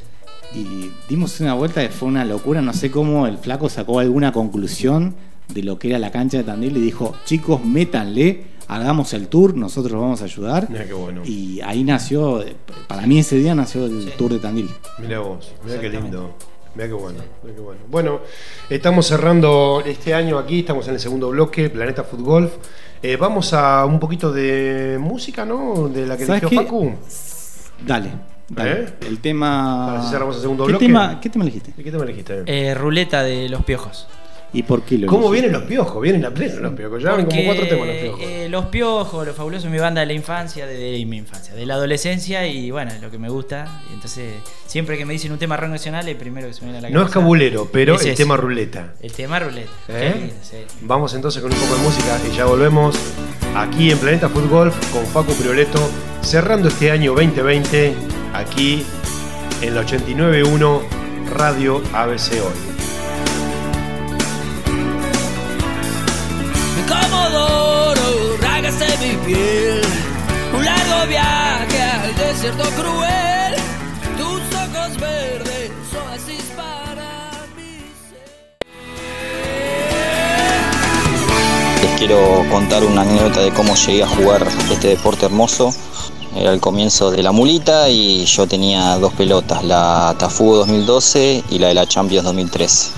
Y 0.55 0.91
dimos 1.09 1.39
una 1.41 1.55
vuelta 1.55 1.81
que 1.83 1.91
fue 1.91 2.09
una 2.09 2.25
locura, 2.25 2.61
no 2.61 2.73
sé 2.73 2.91
cómo 2.91 3.27
el 3.27 3.39
flaco 3.39 3.69
sacó 3.69 4.01
alguna 4.01 4.33
conclusión 4.33 5.15
de 5.49 5.63
lo 5.63 5.79
que 5.79 5.89
era 5.91 5.99
la 5.99 6.11
cancha 6.11 6.39
de 6.39 6.45
Tandil 6.45 6.77
y 6.77 6.81
dijo, 6.81 7.15
chicos, 7.25 7.65
métanle, 7.65 8.45
hagamos 8.69 9.13
el 9.15 9.29
tour, 9.29 9.57
nosotros 9.57 9.93
los 9.93 10.01
vamos 10.01 10.23
a 10.23 10.25
ayudar. 10.25 10.69
Mira 10.71 10.87
qué 10.87 10.93
bueno. 10.93 11.23
Y 11.25 11.61
ahí 11.61 11.85
nació, 11.85 12.45
para 12.89 13.07
mí 13.07 13.19
ese 13.21 13.37
día 13.37 13.55
nació 13.55 13.87
el 13.87 14.05
Sí. 14.05 14.11
tour 14.19 14.33
de 14.33 14.39
Tandil. 14.41 14.71
Mira 15.01 15.21
vos, 15.21 15.53
mira 15.65 15.81
qué 15.81 15.89
lindo. 15.89 16.35
Mira 16.75 16.87
qué 16.87 16.95
bueno, 16.95 17.19
mira 17.43 17.55
qué 17.55 17.61
bueno. 17.61 17.81
Bueno, 17.89 18.21
estamos 18.69 19.07
cerrando 19.07 19.83
este 19.85 20.15
año 20.15 20.39
aquí, 20.39 20.61
estamos 20.61 20.87
en 20.89 20.95
el 20.95 21.01
segundo 21.01 21.31
bloque, 21.31 21.69
Planeta 21.69 22.05
Fútbol. 22.05 22.51
Eh, 23.03 23.17
vamos 23.17 23.53
a 23.53 23.85
un 23.87 23.99
poquito 23.99 24.31
de 24.33 24.97
música, 25.01 25.45
¿no? 25.45 25.89
De 25.89 26.07
la 26.07 26.17
que 26.17 26.27
¿Sabes 26.27 26.43
eligió 26.43 26.61
qué? 26.61 26.67
Facu. 26.67 26.95
Dale, 27.85 28.11
dale. 28.49 28.73
¿Eh? 28.73 28.87
El 29.09 29.19
tema... 29.21 29.87
Para 29.89 30.03
si 30.03 30.11
cerramos 30.11 30.37
el 30.37 30.43
segundo 30.43 30.65
¿Qué 30.67 30.73
bloque. 30.73 30.87
Tema, 30.87 31.19
¿Qué 31.21 31.31
tema 31.31 31.45
elegiste? 31.45 31.73
¿Y 31.77 31.83
qué 31.83 31.91
te 31.91 31.97
me 31.97 32.05
elegiste? 32.05 32.43
Eh, 32.47 32.75
ruleta 32.75 33.23
de 33.23 33.49
los 33.49 33.65
piojos. 33.65 34.07
¿Y 34.53 34.65
por 34.65 34.83
qué 34.83 34.99
lo 34.99 35.07
¿Cómo 35.07 35.29
elegiste? 35.29 35.43
vienen 35.49 35.53
los 35.61 35.63
piojos? 35.69 36.03
Vienen 36.03 36.25
a 36.25 36.31
pleno 36.35 36.59
los 36.61 36.73
piojos. 36.75 36.99
Llevan 37.01 37.25
como 37.27 37.45
cuatro 37.45 37.69
temas 37.69 37.87
los 37.87 37.97
piojos. 37.97 38.21
eh, 38.23 38.49
los 38.51 38.65
piojos, 38.67 39.27
los 39.27 39.37
fabulosos, 39.37 39.71
mi 39.71 39.79
banda 39.79 40.01
de 40.01 40.07
la 40.09 40.13
infancia, 40.13 40.67
de, 40.67 40.77
de 40.77 41.07
mi 41.07 41.19
infancia, 41.19 41.55
de 41.55 41.65
la 41.67 41.75
adolescencia 41.75 42.47
y 42.49 42.71
bueno, 42.73 42.91
es 42.91 43.01
lo 43.01 43.11
que 43.13 43.19
me 43.19 43.29
gusta. 43.29 43.81
Y 43.91 43.95
entonces, 43.95 44.35
siempre 44.67 44.99
que 44.99 45.05
me 45.05 45.13
dicen 45.13 45.31
un 45.31 45.39
tema 45.39 45.57
rock 45.57 45.71
nacional, 45.71 46.09
el 46.09 46.17
primero 46.17 46.49
que 46.49 46.55
se 46.55 46.63
me 46.63 46.73
viene 46.73 46.79
a 46.79 46.81
la 46.83 46.91
no 46.91 47.01
es 47.01 47.03
cabeza 47.05 47.21
cabulero, 47.21 47.69
pero 47.73 47.95
es 47.95 48.03
el 48.03 48.09
ese. 48.09 48.17
tema 48.25 48.37
ruleta. 48.37 48.95
El 49.01 49.13
tema 49.13 49.39
ruleta. 49.39 49.71
¿Eh? 49.89 50.15
Lindo, 50.19 50.35
sí. 50.43 50.57
Vamos 50.81 51.15
entonces 51.15 51.41
con 51.43 51.53
un 51.53 51.59
poco 51.59 51.75
de 51.77 51.83
música 51.83 52.19
y 52.33 52.37
ya 52.37 52.45
volvemos 52.47 52.99
aquí 53.55 53.93
en 53.93 53.99
Planeta 53.99 54.29
Fútbol 54.29 54.73
con 54.93 55.07
Facu 55.07 55.33
Prioleto, 55.35 55.79
cerrando 56.23 56.69
este 56.69 56.91
año 56.91 57.15
2020 57.15 57.95
aquí 58.35 58.85
en 59.63 59.75
la 59.77 59.83
89.1 59.85 60.81
Radio 61.37 61.81
ABC 61.93 62.33
Hoy. 62.33 62.70
Un 70.53 70.65
largo 70.65 71.07
viaje 71.09 71.83
al 71.83 72.17
desierto 72.17 72.65
cruel. 72.71 73.55
Tus 74.17 74.41
ojos 74.57 74.99
verdes, 74.99 75.71
oasis 75.95 76.45
para 76.57 77.31
mi 77.57 77.93
Les 81.83 81.99
quiero 81.99 82.45
contar 82.51 82.85
una 82.85 83.03
anécdota 83.03 83.41
de 83.41 83.51
cómo 83.53 83.75
llegué 83.75 84.03
a 84.03 84.09
jugar 84.09 84.47
este 84.71 84.89
deporte 84.89 85.27
hermoso. 85.27 85.73
Era 86.35 86.53
el 86.53 86.61
comienzo 86.61 87.11
de 87.11 87.23
la 87.23 87.33
mulita 87.33 87.89
y 87.89 88.25
yo 88.25 88.47
tenía 88.47 88.99
dos 88.99 89.13
pelotas, 89.15 89.65
la 89.65 90.15
Tafugo 90.19 90.57
2012 90.59 91.45
y 91.51 91.59
la 91.59 91.69
de 91.69 91.75
la 91.75 91.87
Champions 91.87 92.25
2013. 92.25 92.91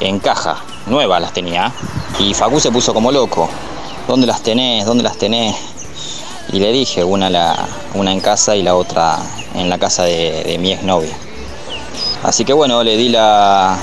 En 0.00 0.18
caja, 0.18 0.62
nuevas 0.88 1.20
las 1.20 1.32
tenía. 1.32 1.72
Y 2.18 2.34
Facu 2.34 2.60
se 2.60 2.70
puso 2.70 2.92
como 2.94 3.12
loco. 3.12 3.48
¿Dónde 4.06 4.26
las 4.26 4.42
tenés? 4.42 4.84
¿Dónde 4.84 5.02
las 5.02 5.16
tenés? 5.18 5.54
Y 6.52 6.60
le 6.60 6.72
dije, 6.72 7.04
una, 7.04 7.28
la, 7.28 7.68
una 7.94 8.12
en 8.12 8.20
casa 8.20 8.56
y 8.56 8.62
la 8.62 8.74
otra 8.74 9.18
en 9.54 9.68
la 9.68 9.78
casa 9.78 10.04
de, 10.04 10.56
mi 10.60 10.72
exnovia. 10.72 11.16
Así 12.22 12.44
que 12.44 12.52
bueno, 12.52 12.82
le 12.82 12.96
di 12.96 13.10
la, 13.10 13.76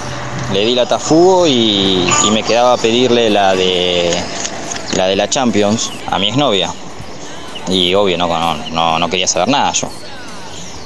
le 0.52 0.66
di 0.66 0.76
la 0.76 0.86
Tafugo 0.86 1.48
y, 1.48 2.08
y 2.28 2.32
me 2.32 2.44
quedaba 2.44 2.74
a 2.74 2.78
pedirle 2.78 3.30
la 3.30 3.56
de 3.56 4.12
la 4.96 5.08
de 5.08 5.16
la 5.16 5.30
Champions 5.30 5.92
a 6.08 6.18
mi 6.18 6.30
exnovia. 6.30 6.74
Y 7.68 7.94
obvio, 7.94 8.18
no, 8.18 8.28
no, 8.28 8.56
no, 8.72 9.00
no 9.00 9.10
quería 9.10 9.28
saber 9.28 9.48
nada 9.48 9.72
yo. 9.74 9.90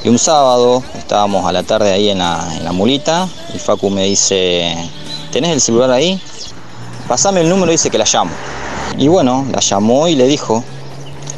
Y 0.03 0.09
un 0.09 0.17
sábado 0.17 0.83
estábamos 0.97 1.45
a 1.45 1.51
la 1.51 1.63
tarde 1.63 1.91
ahí 1.91 2.09
en 2.09 2.19
la, 2.19 2.47
en 2.55 2.63
la 2.63 2.71
mulita 2.71 3.27
y 3.53 3.59
Facu 3.59 3.89
me 3.89 4.05
dice, 4.05 4.75
¿tenés 5.31 5.51
el 5.51 5.61
celular 5.61 5.91
ahí? 5.91 6.21
Pasame 7.07 7.41
el 7.41 7.49
número, 7.49 7.71
dice 7.71 7.89
que 7.89 7.97
la 7.97 8.05
llamo. 8.05 8.31
Y 8.97 9.07
bueno, 9.07 9.45
la 9.51 9.59
llamó 9.59 10.07
y 10.07 10.15
le 10.15 10.27
dijo 10.27 10.63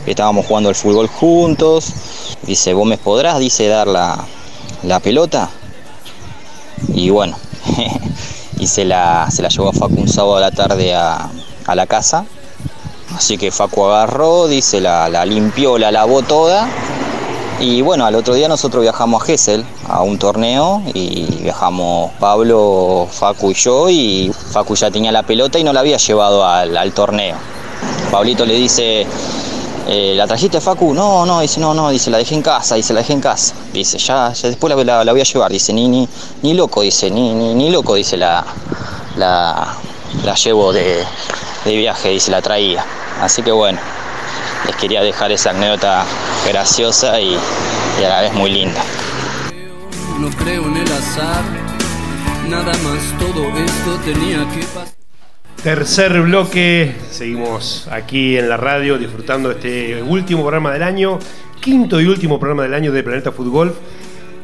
que 0.04 0.12
estábamos 0.12 0.45
jugando 0.45 0.69
al 0.69 0.75
fútbol 0.75 1.08
juntos. 1.08 1.93
Dice, 2.43 2.73
¿vos 2.73 2.86
me 2.86 2.97
podrás, 2.97 3.39
dice, 3.39 3.67
dar 3.67 3.88
la, 3.88 4.99
pelota? 4.99 5.49
Y 6.93 7.10
bueno, 7.10 7.38
y 8.60 8.67
se 8.67 8.86
la, 8.86 9.30
se 9.30 9.41
la 9.41 9.49
llevó 9.49 9.69
a 9.69 9.73
Facu 9.73 9.95
un 10.01 10.10
sábado 10.10 10.38
a 10.38 10.41
la 10.41 10.51
tarde 10.51 10.95
a, 10.95 11.30
a 11.67 11.75
la 11.75 11.86
casa. 11.88 12.25
Así 13.15 13.38
que 13.38 13.51
Facu 13.51 13.86
agarró, 13.86 14.47
dice, 14.47 14.82
la, 14.82 15.10
la 15.10 15.25
limpió, 15.25 15.77
la 15.77 15.91
lavó 15.91 16.21
toda. 16.21 16.67
Y 17.62 17.82
bueno, 17.84 18.06
al 18.08 18.15
otro 18.15 18.34
día 18.34 18.47
nosotros 18.47 18.82
viajamos 18.82 19.21
a 19.21 19.26
Gessel 19.26 19.63
a 19.88 20.02
un 20.02 20.17
torneo 20.17 20.82
y 20.95 21.26
viajamos 21.43 22.12
Pablo, 22.19 23.08
Facu 23.12 23.52
y 23.52 23.54
yo 23.54 23.88
y 23.89 24.32
Facu 24.34 24.76
ya 24.76 24.89
tenía 24.89 25.12
la 25.12 25.21
pelota 25.24 25.60
y 25.60 25.63
no 25.63 25.71
la 25.71 25.82
había 25.82 25.97
llevado 25.97 26.43
al, 26.43 26.76
al 26.76 26.91
torneo. 26.91 27.36
Pablito 28.12 28.47
le 28.47 28.56
dice, 28.56 29.06
eh, 29.88 30.13
¿la 30.15 30.26
trajiste 30.26 30.60
Facu? 30.60 30.91
No, 30.95 31.24
no, 31.28 31.39
dice, 31.41 31.60
no, 31.60 31.76
no, 31.76 31.91
dice, 31.91 32.10
la 32.10 32.17
dejé 32.17 32.34
en 32.34 32.41
casa, 32.41 32.76
dice, 32.76 32.93
la 32.93 33.02
dejé 33.02 33.13
en 33.13 33.21
casa. 33.21 33.54
Dice, 33.71 34.00
ya, 34.00 34.34
ya 34.34 34.47
después 34.50 34.76
la, 34.76 35.04
la- 35.04 35.12
voy 35.12 35.21
a 35.21 35.24
llevar, 35.24 35.52
dice, 35.52 35.71
ni, 35.71 35.88
ni, 35.88 36.10
ni 36.41 36.56
loco, 36.56 36.82
dice, 36.82 37.12
ni, 37.12 37.32
ni, 37.36 37.54
ni 37.54 37.69
loco, 37.69 37.93
dice, 37.93 38.17
la, 38.17 38.43
la, 39.17 39.76
la 40.26 40.34
llevo 40.34 40.74
de, 40.74 41.04
de 41.65 41.76
viaje, 41.78 42.10
dice, 42.10 42.32
la 42.32 42.41
traía. 42.41 42.84
Así 43.21 43.43
que 43.43 43.52
bueno, 43.52 43.80
les 44.72 44.80
quería 44.80 45.02
dejar 45.02 45.34
esa 45.34 45.50
anécdota 45.50 46.06
graciosa 46.48 47.20
y, 47.20 47.36
y 48.00 48.04
a 48.04 48.10
la 48.10 48.22
vez 48.22 48.34
muy 48.34 48.52
linda. 48.52 48.82
No 50.18 50.30
creo 50.30 50.66
en 50.66 50.78
el 50.78 50.92
azar, 50.92 51.44
nada 52.48 52.72
más 52.84 53.20
todo 53.20 53.50
esto 53.58 54.00
tenía 54.06 54.48
que 54.50 54.64
pasar. 54.74 54.94
Tercer 55.62 56.22
bloque, 56.22 56.96
seguimos 57.12 57.88
aquí 57.92 58.38
en 58.38 58.48
la 58.48 58.56
radio 58.56 58.98
disfrutando 58.98 59.52
este 59.52 60.02
último 60.02 60.42
programa 60.42 60.72
del 60.72 60.84
año, 60.84 61.20
quinto 61.60 62.00
y 62.00 62.06
último 62.06 62.40
programa 62.40 62.64
del 62.64 62.74
año 62.74 62.94
de 62.94 63.04
Planeta 63.04 63.34
Fútbol 63.34 63.76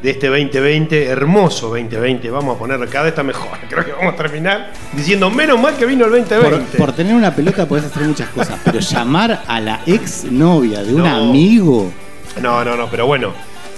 de 0.02 0.10
este 0.10 0.28
2020, 0.28 1.06
hermoso 1.06 1.68
2020, 1.68 2.30
vamos 2.30 2.56
a 2.56 2.58
ponerlo 2.58 2.86
cada 2.86 3.04
vez 3.04 3.12
está 3.12 3.22
mejor, 3.22 3.58
creo 3.68 3.84
que 3.84 3.92
vamos 3.92 4.14
a 4.14 4.16
terminar 4.16 4.72
diciendo 4.92 5.30
menos 5.30 5.60
mal 5.60 5.76
que 5.76 5.86
vino 5.86 6.04
el 6.04 6.10
Por, 6.10 6.28
2020. 6.28 6.78
por 6.78 6.92
tener 6.92 7.14
una 7.14 7.34
pelota 7.34 7.66
podés 7.66 7.86
hacer 7.86 8.02
muchas 8.04 8.28
cosas, 8.30 8.60
pero 8.64 8.78
llamar 8.78 9.42
a 9.46 9.60
la 9.60 9.80
ex 9.86 10.24
novia 10.24 10.82
de 10.82 10.94
un 10.94 11.06
amigo. 11.06 11.92
No, 12.40 12.64
no, 12.64 12.76
no, 12.76 12.88
pero 12.88 13.06
bueno, 13.06 13.32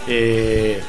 eh, 0.06 0.80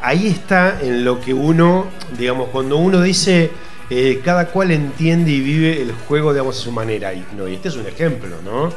ahí 0.00 0.28
está 0.28 0.80
en 0.80 1.04
lo 1.04 1.20
que 1.20 1.34
uno, 1.34 1.86
digamos, 2.18 2.48
cuando 2.48 2.76
uno 2.78 3.02
dice, 3.02 3.50
eh, 3.90 4.20
cada 4.24 4.46
cual 4.46 4.70
entiende 4.70 5.30
y 5.30 5.40
vive 5.40 5.82
el 5.82 5.92
juego, 5.92 6.32
digamos, 6.32 6.58
a 6.58 6.62
su 6.62 6.72
manera. 6.72 7.12
Y, 7.12 7.24
no, 7.36 7.46
y 7.48 7.54
este 7.54 7.68
es 7.68 7.76
un 7.76 7.86
ejemplo, 7.86 8.36
¿no? 8.42 8.72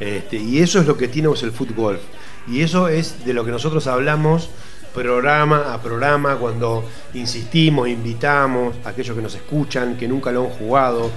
Este, 0.00 0.36
y 0.36 0.58
eso 0.58 0.80
es 0.80 0.86
lo 0.86 0.96
que 0.96 1.08
tiene 1.08 1.28
pues, 1.28 1.42
el 1.42 1.52
fútbol. 1.52 2.00
Y 2.48 2.62
eso 2.62 2.88
es 2.88 3.24
de 3.24 3.32
lo 3.32 3.44
que 3.44 3.50
nosotros 3.50 3.86
hablamos 3.86 4.50
programa 4.96 5.74
a 5.74 5.78
programa, 5.82 6.36
cuando 6.36 6.82
insistimos, 7.12 7.86
invitamos 7.86 8.74
a 8.82 8.88
aquellos 8.88 9.14
que 9.14 9.22
nos 9.22 9.34
escuchan, 9.34 9.94
que 9.98 10.08
nunca 10.08 10.32
lo 10.32 10.44
han 10.44 10.48
jugado, 10.48 11.10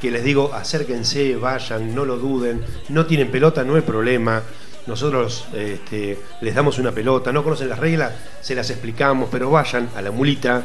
que 0.00 0.10
les 0.10 0.24
digo, 0.24 0.54
acérquense, 0.54 1.36
vayan, 1.36 1.94
no 1.94 2.06
lo 2.06 2.16
duden, 2.16 2.64
no 2.88 3.04
tienen 3.04 3.30
pelota, 3.30 3.62
no 3.62 3.74
hay 3.74 3.82
problema. 3.82 4.42
Nosotros 4.86 5.48
este, 5.52 6.18
les 6.40 6.54
damos 6.54 6.78
una 6.78 6.92
pelota, 6.92 7.30
no 7.30 7.44
conocen 7.44 7.68
las 7.68 7.78
reglas, 7.78 8.12
se 8.40 8.54
las 8.54 8.70
explicamos, 8.70 9.28
pero 9.30 9.50
vayan 9.50 9.90
a 9.94 10.00
la 10.00 10.10
mulita, 10.10 10.62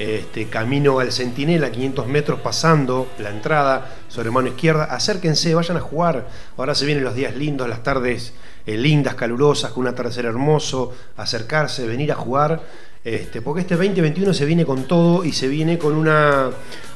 este, 0.00 0.48
camino 0.48 0.98
al 0.98 1.12
Centinela, 1.12 1.70
500 1.70 2.06
metros 2.06 2.40
pasando 2.40 3.08
la 3.18 3.28
entrada 3.28 3.96
sobre 4.08 4.30
mano 4.30 4.48
izquierda. 4.48 4.84
Acérquense, 4.84 5.54
vayan 5.54 5.76
a 5.76 5.80
jugar. 5.80 6.26
Ahora 6.56 6.74
se 6.74 6.86
vienen 6.86 7.04
los 7.04 7.14
días 7.14 7.36
lindos, 7.36 7.68
las 7.68 7.82
tardes 7.82 8.32
eh, 8.64 8.78
lindas, 8.78 9.14
calurosas, 9.14 9.72
con 9.72 9.82
un 9.82 9.88
atardecer 9.88 10.24
hermoso. 10.24 10.94
Acercarse, 11.18 11.86
venir 11.86 12.12
a 12.12 12.14
jugar. 12.14 12.62
Este, 13.04 13.42
porque 13.42 13.60
este 13.60 13.76
2021 13.76 14.32
se 14.32 14.46
viene 14.46 14.64
con 14.64 14.84
todo 14.84 15.22
y 15.22 15.32
se 15.32 15.48
viene 15.48 15.76
con 15.76 15.94
una, 15.94 16.48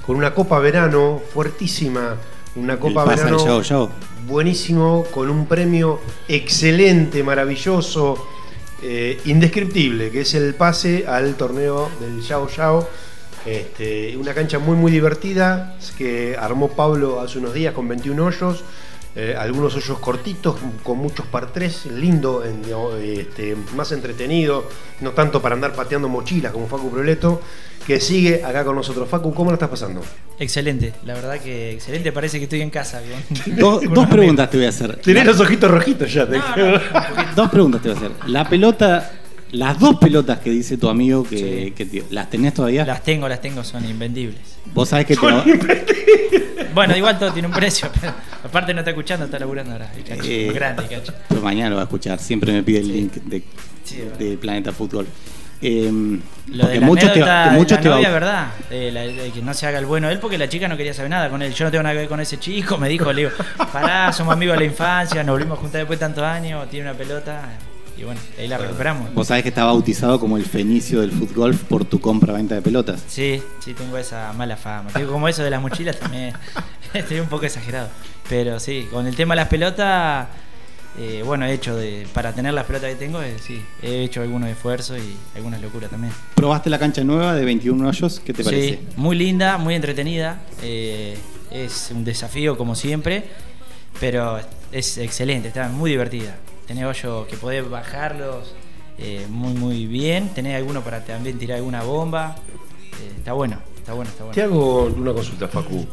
con 0.06 0.16
una 0.16 0.34
Copa 0.34 0.58
Verano 0.58 1.20
fuertísima. 1.34 2.16
Una 2.56 2.78
Copa 2.78 3.04
Verano 3.04 3.44
Yao 3.44 3.60
Yao. 3.60 3.90
buenísimo, 4.26 5.04
con 5.10 5.28
un 5.28 5.44
premio 5.44 6.00
excelente, 6.26 7.22
maravilloso, 7.22 8.28
eh, 8.82 9.20
indescriptible, 9.24 10.10
que 10.10 10.22
es 10.22 10.34
el 10.34 10.54
pase 10.54 11.06
al 11.06 11.34
torneo 11.37 11.90
del 12.00 12.20
Yao 12.20 12.48
Yao. 12.48 12.88
Este, 13.46 14.16
una 14.16 14.32
cancha 14.32 14.58
muy 14.58 14.74
muy 14.74 14.90
divertida 14.90 15.76
que 15.98 16.34
armó 16.38 16.68
Pablo 16.68 17.20
hace 17.20 17.38
unos 17.38 17.52
días 17.52 17.74
con 17.74 17.87
21 17.87 18.24
hoyos, 18.24 18.64
eh, 19.16 19.35
algunos 19.38 19.74
hoyos 19.77 19.98
cortitos, 20.00 20.57
con 20.83 20.98
muchos 20.98 21.27
par 21.27 21.53
3, 21.53 21.87
lindo, 21.87 22.44
en- 22.44 22.62
este, 23.18 23.57
más 23.77 23.92
entretenido, 23.92 24.68
no 25.00 25.11
tanto 25.12 25.40
para 25.40 25.55
andar 25.55 25.72
pateando 25.72 26.09
mochilas 26.09 26.53
como 26.53 26.66
Facu 26.66 26.90
Proleto, 26.90 27.40
que 27.87 28.00
sigue 28.00 28.42
acá 28.44 28.64
con 28.64 28.74
nosotros. 28.77 29.09
Facu, 29.09 29.33
¿cómo 29.35 29.50
la 29.50 29.55
estás 29.55 29.68
pasando? 29.68 30.00
Excelente, 30.38 30.92
la 31.05 31.14
verdad 31.14 31.38
que 31.38 31.72
excelente. 31.72 32.11
Parece 32.12 32.38
que 32.38 32.44
estoy 32.44 32.62
en 32.62 32.70
casa. 32.70 33.00
Do- 33.46 33.81
dos 33.90 34.07
preguntas 34.09 34.50
te 34.50 34.57
voy 34.57 34.66
a 34.66 34.70
hacer. 34.70 34.96
Tenés 34.96 35.27
los 35.27 35.38
ojitos 35.40 35.70
rojitos 35.70 36.12
ya. 36.12 36.27
te- 36.29 36.40
Dos 37.37 37.50
preguntas 37.50 37.83
te 37.83 37.88
voy 37.90 37.96
a 37.96 38.00
hacer. 38.00 38.11
La 38.27 38.48
pelota, 38.48 39.12
las 39.54 39.78
dos 39.78 39.96
pelotas 39.96 40.38
que 40.40 40.50
dice 40.50 40.76
tu 40.76 40.88
amigo 40.88 41.24
que, 41.24 41.72
que 41.76 41.86
te- 41.86 42.04
¿las 42.10 42.28
tenés 42.30 42.54
todavía? 42.54 42.84
Las 42.84 43.02
tengo, 43.02 43.28
las 43.28 43.40
tengo, 43.40 43.64
son 43.64 43.84
invendibles. 43.88 44.40
Vos 44.74 44.88
sabés 44.88 45.06
que 45.06 45.16
te 45.16 45.26
lo- 45.30 45.44
Bueno, 46.74 46.96
igual 46.96 47.18
todo 47.18 47.32
tiene 47.32 47.46
un 47.48 47.54
precio, 47.54 47.88
pero 48.00 48.12
aparte 48.42 48.74
no 48.74 48.80
está 48.80 48.90
escuchando, 48.90 49.26
está 49.26 49.38
laburando 49.38 49.72
ahora. 49.72 49.92
el 49.96 50.02
cacho. 50.04 50.22
Eh, 50.26 50.50
grande, 50.52 50.84
cacho. 50.88 51.12
Pero 51.28 51.40
mañana 51.40 51.70
lo 51.70 51.76
va 51.76 51.82
a 51.82 51.84
escuchar. 51.84 52.18
Siempre 52.18 52.52
me 52.52 52.62
pide 52.64 52.80
el 52.80 52.88
link 52.92 53.12
de, 53.14 53.42
Sí, 53.84 54.02
de 54.18 54.36
Planeta 54.38 54.72
Fútbol. 54.72 55.06
Eh, 55.62 55.88
Lo 56.48 56.58
porque 56.62 56.74
de 56.74 56.80
la 56.80 56.86
muchos 56.86 57.12
te, 57.12 57.22
anécdota 57.22 57.44
que 57.50 57.56
muchos 57.56 57.78
de 57.78 57.82
te 57.84 57.88
la 57.88 57.94
novia, 57.94 58.10
verdad. 58.10 58.46
Eh, 58.70 58.90
la- 58.92 59.02
de 59.02 59.30
que 59.30 59.40
no 59.40 59.54
se 59.54 59.66
haga 59.66 59.78
el 59.78 59.86
bueno 59.86 60.10
él 60.10 60.18
porque 60.18 60.36
la 60.36 60.48
chica 60.48 60.66
no 60.68 60.76
quería 60.76 60.92
saber 60.92 61.10
nada 61.10 61.30
con 61.30 61.40
él. 61.42 61.54
Yo 61.54 61.64
no 61.64 61.70
tengo 61.70 61.82
nada 61.84 61.94
que 61.94 62.00
ver 62.00 62.08
con 62.08 62.20
ese 62.20 62.38
chico, 62.38 62.76
me 62.76 62.88
dijo, 62.88 63.12
le 63.12 63.22
digo, 63.22 63.30
pará, 63.72 64.12
somos 64.12 64.32
amigos 64.34 64.54
de 64.56 64.60
la 64.60 64.66
infancia, 64.66 65.22
nos 65.22 65.34
volvimos 65.36 65.58
a 65.58 65.60
juntar 65.60 65.78
después 65.82 65.98
de 66.00 66.04
tantos 66.06 66.24
años, 66.24 66.68
tiene 66.70 66.90
una 66.90 66.98
pelota. 66.98 67.40
Y 67.96 68.02
bueno, 68.04 68.20
ahí 68.38 68.48
la 68.48 68.59
recuperamos. 68.59 69.14
Vos 69.14 69.28
sabés 69.28 69.42
que 69.42 69.50
está 69.50 69.64
bautizado 69.64 70.18
como 70.18 70.37
el 70.37 70.44
fenicio 70.44 71.00
del 71.00 71.12
fútbol 71.12 71.54
por 71.54 71.85
tu 71.85 72.00
compra-venta 72.00 72.54
de 72.57 72.62
pelotas. 72.62 73.02
Sí, 73.07 73.42
sí, 73.61 73.72
tengo 73.74 73.96
esa 73.96 74.33
mala 74.33 74.57
fama. 74.57 74.90
Tengo 74.92 75.12
como 75.12 75.28
eso 75.28 75.42
de 75.42 75.50
las 75.50 75.62
mochilas 75.62 75.98
también. 75.98 76.33
Estoy 76.92 77.20
un 77.20 77.28
poco 77.28 77.46
exagerado. 77.46 77.88
Pero 78.28 78.59
sí, 78.59 78.88
con 78.90 79.07
el 79.07 79.14
tema 79.14 79.35
de 79.35 79.37
las 79.42 79.48
pelotas, 79.48 80.26
eh, 80.98 81.22
bueno, 81.24 81.44
he 81.46 81.52
hecho 81.52 81.76
de, 81.76 82.07
para 82.12 82.33
tener 82.33 82.54
las 82.54 82.66
pelotas 82.66 82.90
que 82.90 82.96
tengo, 82.96 83.22
eh, 83.22 83.37
sí, 83.40 83.62
he 83.83 84.02
hecho 84.04 84.22
algunos 84.22 84.48
esfuerzos 84.48 84.98
y 84.98 85.16
algunas 85.37 85.61
locuras 85.61 85.90
también. 85.90 86.12
¿Probaste 86.35 86.70
la 86.70 86.78
cancha 86.78 87.04
nueva 87.04 87.35
de 87.35 87.44
21 87.44 87.88
hoyos? 87.88 88.20
¿Qué 88.20 88.33
te 88.33 88.42
parece? 88.42 88.68
Sí, 88.68 88.78
muy 88.96 89.16
linda, 89.16 89.59
muy 89.59 89.74
entretenida. 89.74 90.40
eh, 90.62 91.16
es 91.50 91.90
un 91.94 92.04
desafío 92.04 92.59
como 92.59 92.74
siempre, 92.74 93.24
pero 94.00 94.40
es 94.72 94.98
excelente, 94.98 95.48
está 95.48 95.68
muy 95.68 95.90
divertida. 95.92 96.37
Tenés 96.66 96.85
hoyos 96.85 97.27
que 97.27 97.37
podés 97.37 97.68
bajarlos 97.68 98.55
eh, 98.98 99.27
muy 99.29 99.53
muy 99.55 99.87
bien. 99.87 100.29
Tenés 100.35 100.57
alguno 100.57 100.83
para 100.83 101.05
también 101.05 101.38
tirar 101.38 101.59
alguna 101.59 101.83
bomba. 101.83 102.37
Eh, 103.03 103.12
está 103.18 103.33
bueno, 103.33 103.59
está 103.77 103.92
bueno, 103.92 104.11
está 104.11 104.24
bueno. 104.24 104.35
Te 104.35 104.42
hago 104.42 104.85
una 104.87 105.12
consulta, 105.12 105.48
Facu. 105.48 105.87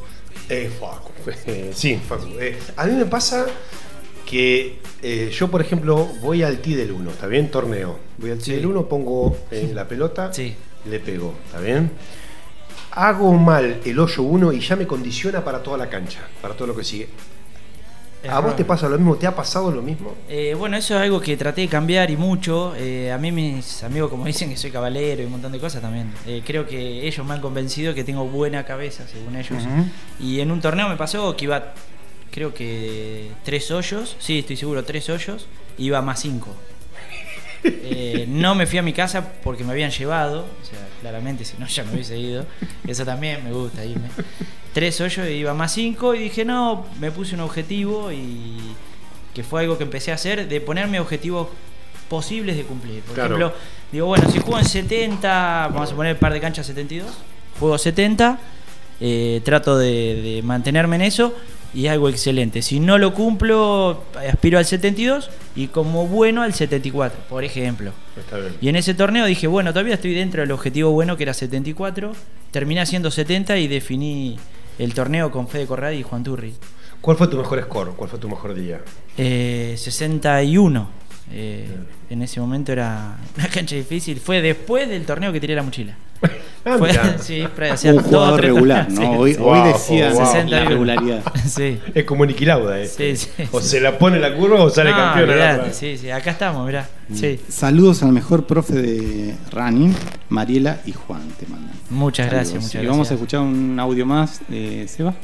Eh, 0.49 0.71
Facu. 0.79 1.11
eh, 1.47 1.71
sí, 1.75 1.95
Facu. 1.97 2.27
Eh, 2.39 2.57
a 2.77 2.85
mí 2.85 2.93
me 2.95 3.05
pasa 3.05 3.45
que 4.25 4.79
eh, 5.01 5.29
yo, 5.33 5.49
por 5.49 5.61
ejemplo, 5.61 6.05
voy 6.21 6.43
al 6.43 6.59
T 6.59 6.75
del 6.75 6.91
1, 6.91 7.09
¿está 7.11 7.27
bien? 7.27 7.49
Torneo. 7.51 7.97
Voy 8.17 8.31
al 8.31 8.37
T 8.37 8.45
Sí. 8.45 8.51
del 8.53 8.65
1, 8.65 8.85
pongo 8.87 9.35
eh, 9.51 9.71
la 9.73 9.87
pelota, 9.87 10.31
Sí. 10.33 10.55
le 10.85 10.99
pego, 10.99 11.33
¿está 11.47 11.59
bien? 11.59 11.91
Hago 12.91 13.33
mal 13.33 13.79
el 13.85 13.99
hoyo 13.99 14.23
1 14.23 14.53
y 14.53 14.59
ya 14.59 14.75
me 14.75 14.85
condiciona 14.85 15.43
para 15.43 15.63
toda 15.63 15.77
la 15.77 15.89
cancha, 15.89 16.19
para 16.41 16.53
todo 16.55 16.67
lo 16.67 16.75
que 16.75 16.83
sigue. 16.83 17.07
¿A 18.29 18.39
vos 18.39 18.55
te 18.55 18.65
pasa 18.65 18.87
lo 18.87 18.97
mismo? 18.97 19.15
¿Te 19.15 19.25
ha 19.25 19.35
pasado 19.35 19.71
lo 19.71 19.81
mismo? 19.81 20.13
Eh, 20.29 20.55
bueno, 20.57 20.77
eso 20.77 20.95
es 20.95 21.01
algo 21.01 21.19
que 21.19 21.35
traté 21.37 21.61
de 21.61 21.67
cambiar 21.67 22.11
y 22.11 22.17
mucho. 22.17 22.73
Eh, 22.75 23.11
a 23.11 23.17
mí 23.17 23.31
mis 23.31 23.83
amigos, 23.83 24.09
como 24.09 24.25
dicen 24.25 24.49
que 24.49 24.57
soy 24.57 24.71
caballero 24.71 25.23
y 25.23 25.25
un 25.25 25.31
montón 25.31 25.51
de 25.51 25.59
cosas 25.59 25.81
también, 25.81 26.11
eh, 26.27 26.43
creo 26.45 26.67
que 26.67 27.07
ellos 27.07 27.25
me 27.25 27.33
han 27.33 27.41
convencido 27.41 27.95
que 27.95 28.03
tengo 28.03 28.25
buena 28.25 28.63
cabeza, 28.63 29.07
según 29.07 29.35
ellos. 29.35 29.63
Y 30.19 30.39
en 30.39 30.51
un 30.51 30.61
torneo 30.61 30.87
me 30.87 30.97
pasó 30.97 31.35
que 31.35 31.45
iba, 31.45 31.73
creo 32.29 32.53
que 32.53 33.31
tres 33.43 33.71
hoyos, 33.71 34.15
sí, 34.19 34.39
estoy 34.39 34.57
seguro, 34.57 34.83
tres 34.83 35.09
hoyos, 35.09 35.47
iba 35.77 36.01
más 36.01 36.21
cinco. 36.21 36.55
Eh, 37.63 38.25
no 38.27 38.55
me 38.55 38.65
fui 38.65 38.79
a 38.79 38.81
mi 38.81 38.93
casa 38.93 39.33
porque 39.43 39.63
me 39.63 39.71
habían 39.71 39.91
llevado, 39.91 40.41
o 40.61 40.65
sea, 40.65 40.79
claramente 41.01 41.45
si 41.45 41.57
no 41.57 41.67
ya 41.67 41.83
me 41.83 41.93
hubiese 41.93 42.17
ido. 42.17 42.45
Eso 42.87 43.05
también 43.05 43.43
me 43.43 43.51
gusta 43.51 43.85
irme. 43.85 44.07
Tres 44.73 44.99
hoyos 45.01 45.27
y 45.27 45.31
iba 45.31 45.53
más 45.53 45.73
cinco 45.73 46.15
y 46.15 46.19
dije, 46.19 46.45
no, 46.45 46.85
me 46.99 47.11
puse 47.11 47.35
un 47.35 47.41
objetivo 47.41 48.11
y 48.11 48.57
que 49.33 49.43
fue 49.43 49.61
algo 49.61 49.77
que 49.77 49.83
empecé 49.83 50.11
a 50.11 50.15
hacer, 50.15 50.47
de 50.47 50.61
ponerme 50.61 50.99
objetivos 50.99 51.47
posibles 52.09 52.57
de 52.57 52.63
cumplir. 52.63 53.01
Por 53.03 53.15
Claro. 53.15 53.35
ejemplo, 53.37 53.57
digo, 53.91 54.07
bueno, 54.07 54.29
si 54.29 54.39
juego 54.39 54.59
en 54.59 54.65
70, 54.65 55.69
vamos 55.73 55.91
a 55.91 55.95
poner 55.95 56.11
el 56.13 56.17
par 56.17 56.33
de 56.33 56.41
canchas 56.41 56.65
72, 56.67 57.07
juego 57.59 57.77
70, 57.77 58.39
eh, 58.99 59.41
trato 59.45 59.77
de, 59.77 60.21
de 60.21 60.41
mantenerme 60.43 60.95
en 60.97 61.03
eso 61.03 61.33
y 61.73 61.87
algo 61.87 62.09
excelente. 62.09 62.61
Si 62.61 62.79
no 62.79 62.97
lo 62.97 63.13
cumplo, 63.13 64.03
aspiro 64.27 64.57
al 64.57 64.65
72 64.65 65.29
y 65.55 65.67
como 65.67 66.07
bueno 66.07 66.41
al 66.41 66.53
74, 66.53 67.19
por 67.29 67.43
ejemplo. 67.43 67.91
Está 68.17 68.37
bien. 68.37 68.55
Y 68.61 68.69
en 68.69 68.75
ese 68.75 68.93
torneo 68.93 69.25
dije, 69.25 69.47
bueno, 69.47 69.71
todavía 69.71 69.95
estoy 69.95 70.13
dentro 70.13 70.41
del 70.41 70.51
objetivo 70.51 70.91
bueno 70.91 71.17
que 71.17 71.23
era 71.23 71.33
74, 71.33 72.13
terminé 72.51 72.81
haciendo 72.81 73.11
70 73.11 73.57
y 73.57 73.67
definí 73.67 74.37
el 74.79 74.93
torneo 74.93 75.31
con 75.31 75.47
Fede 75.47 75.65
Corradi 75.65 75.97
y 75.97 76.03
Juan 76.03 76.23
Turri. 76.23 76.53
¿Cuál 76.99 77.17
fue 77.17 77.27
tu 77.27 77.37
mejor 77.37 77.61
score? 77.63 77.93
¿Cuál 77.95 78.09
fue 78.09 78.19
tu 78.19 78.29
mejor 78.29 78.53
día? 78.53 78.81
Eh, 79.17 79.75
61. 79.77 81.01
Eh, 81.33 81.67
en 82.09 82.21
ese 82.21 82.39
momento 82.39 82.71
era 82.71 83.17
una 83.37 83.47
cancha 83.47 83.75
difícil. 83.75 84.19
Fue 84.19 84.41
después 84.41 84.87
del 84.89 85.05
torneo 85.05 85.31
que 85.31 85.39
tiré 85.39 85.55
la 85.55 85.63
mochila. 85.63 85.95
Ah, 86.63 86.75
Fue- 86.77 86.91
sí, 87.23 87.41
Un 87.89 88.03
jugador 88.03 88.39
regular, 88.39 88.85
torneos. 88.85 89.09
¿no? 89.09 89.13
Sí, 89.15 89.17
Hoy, 89.19 89.33
sí. 89.33 89.39
hoy 89.41 89.67
decía 89.73 90.09
wow. 90.11 90.19
la 90.19 90.25
61. 90.27 90.69
regularidad. 90.69 91.23
Sí. 91.47 91.79
Es 91.95 92.03
como 92.05 92.23
Niquilauda, 92.23 92.79
este. 92.79 93.15
Sí, 93.15 93.29
sí, 93.35 93.49
O 93.51 93.59
sí. 93.59 93.67
se 93.69 93.81
la 93.81 93.97
pone 93.97 94.19
la 94.19 94.35
curva 94.35 94.61
o 94.63 94.69
sale 94.69 94.91
No, 94.91 94.97
campeón. 94.97 95.73
sí, 95.73 95.97
sí, 95.97 96.11
acá 96.11 96.29
estamos, 96.29 96.63
mirá. 96.67 96.87
Sí. 97.15 97.39
Saludos 97.49 98.03
al 98.03 98.11
mejor 98.11 98.45
profe 98.45 98.75
de 98.75 99.35
running, 99.49 99.95
Mariela 100.29 100.81
y 100.85 100.91
Juan 100.91 101.23
te 101.39 101.47
mandan. 101.47 101.73
Muchas 101.89 102.29
gracias, 102.29 102.53
muchas 102.61 102.69
y 102.75 102.77
gracias. 102.77 102.91
vamos 102.91 103.09
a 103.09 103.13
escuchar 103.15 103.39
un 103.39 103.79
audio 103.79 104.05
más 104.05 104.41
de 104.47 104.87
Seba. 104.87 105.15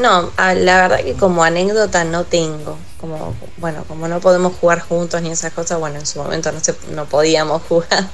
No, 0.00 0.30
a- 0.36 0.54
la 0.54 0.82
verdad 0.82 1.00
que 1.04 1.14
como 1.14 1.42
anécdota 1.42 2.04
no 2.04 2.22
tengo. 2.22 2.78
Como, 3.00 3.34
bueno, 3.58 3.84
como 3.86 4.08
no 4.08 4.20
podemos 4.20 4.54
jugar 4.56 4.80
juntos 4.80 5.22
ni 5.22 5.30
esas 5.30 5.52
cosas, 5.52 5.78
bueno, 5.78 5.98
en 5.98 6.06
su 6.06 6.18
momento 6.18 6.50
no, 6.50 6.60
se, 6.60 6.74
no 6.90 7.06
podíamos 7.06 7.62
jugar, 7.68 8.08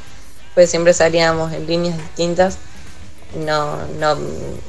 pues 0.55 0.70
siempre 0.70 0.93
salíamos 0.93 1.53
en 1.53 1.66
líneas 1.66 1.97
distintas. 1.97 2.59
No, 3.35 3.87
no, 3.99 4.16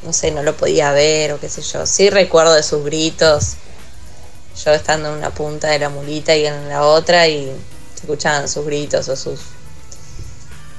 no 0.04 0.14
sé, 0.14 0.32
no 0.32 0.42
lo 0.42 0.56
podía 0.58 0.92
ver 0.92 1.34
o 1.34 1.40
qué 1.40 1.50
sé 1.50 1.62
yo. 1.62 1.86
Sí 1.86 2.10
recuerdo 2.10 2.54
de 2.54 2.64
sus 2.64 2.84
gritos, 2.84 3.56
yo 4.64 4.72
estando 4.72 5.10
en 5.10 5.16
una 5.16 5.30
punta 5.30 5.68
de 5.68 5.80
la 5.80 5.90
mulita 5.90 6.36
y 6.36 6.48
en 6.48 6.70
la 6.70 6.84
otra 6.84 7.28
y 7.28 7.46
se 7.94 8.02
escuchaban 8.02 8.48
sus 8.48 8.66
gritos 8.66 9.08
o 9.10 9.16
sus 9.16 9.42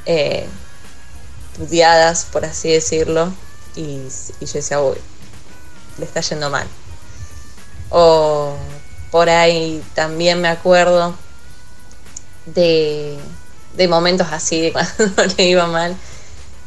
eh, 0.06 0.46
por 2.32 2.44
así 2.44 2.70
decirlo. 2.70 3.32
Y, 3.74 4.00
y 4.40 4.46
yo 4.46 4.52
decía, 4.54 4.80
uy, 4.80 4.96
le 5.98 6.04
está 6.04 6.20
yendo 6.20 6.48
mal. 6.48 6.66
O 7.90 8.56
por 9.16 9.30
ahí 9.30 9.82
también 9.94 10.42
me 10.42 10.48
acuerdo 10.48 11.14
de, 12.44 13.16
de 13.74 13.88
momentos 13.88 14.26
así, 14.30 14.60
de 14.60 14.72
cuando 14.72 15.24
le 15.38 15.44
iba 15.44 15.66
mal. 15.66 15.96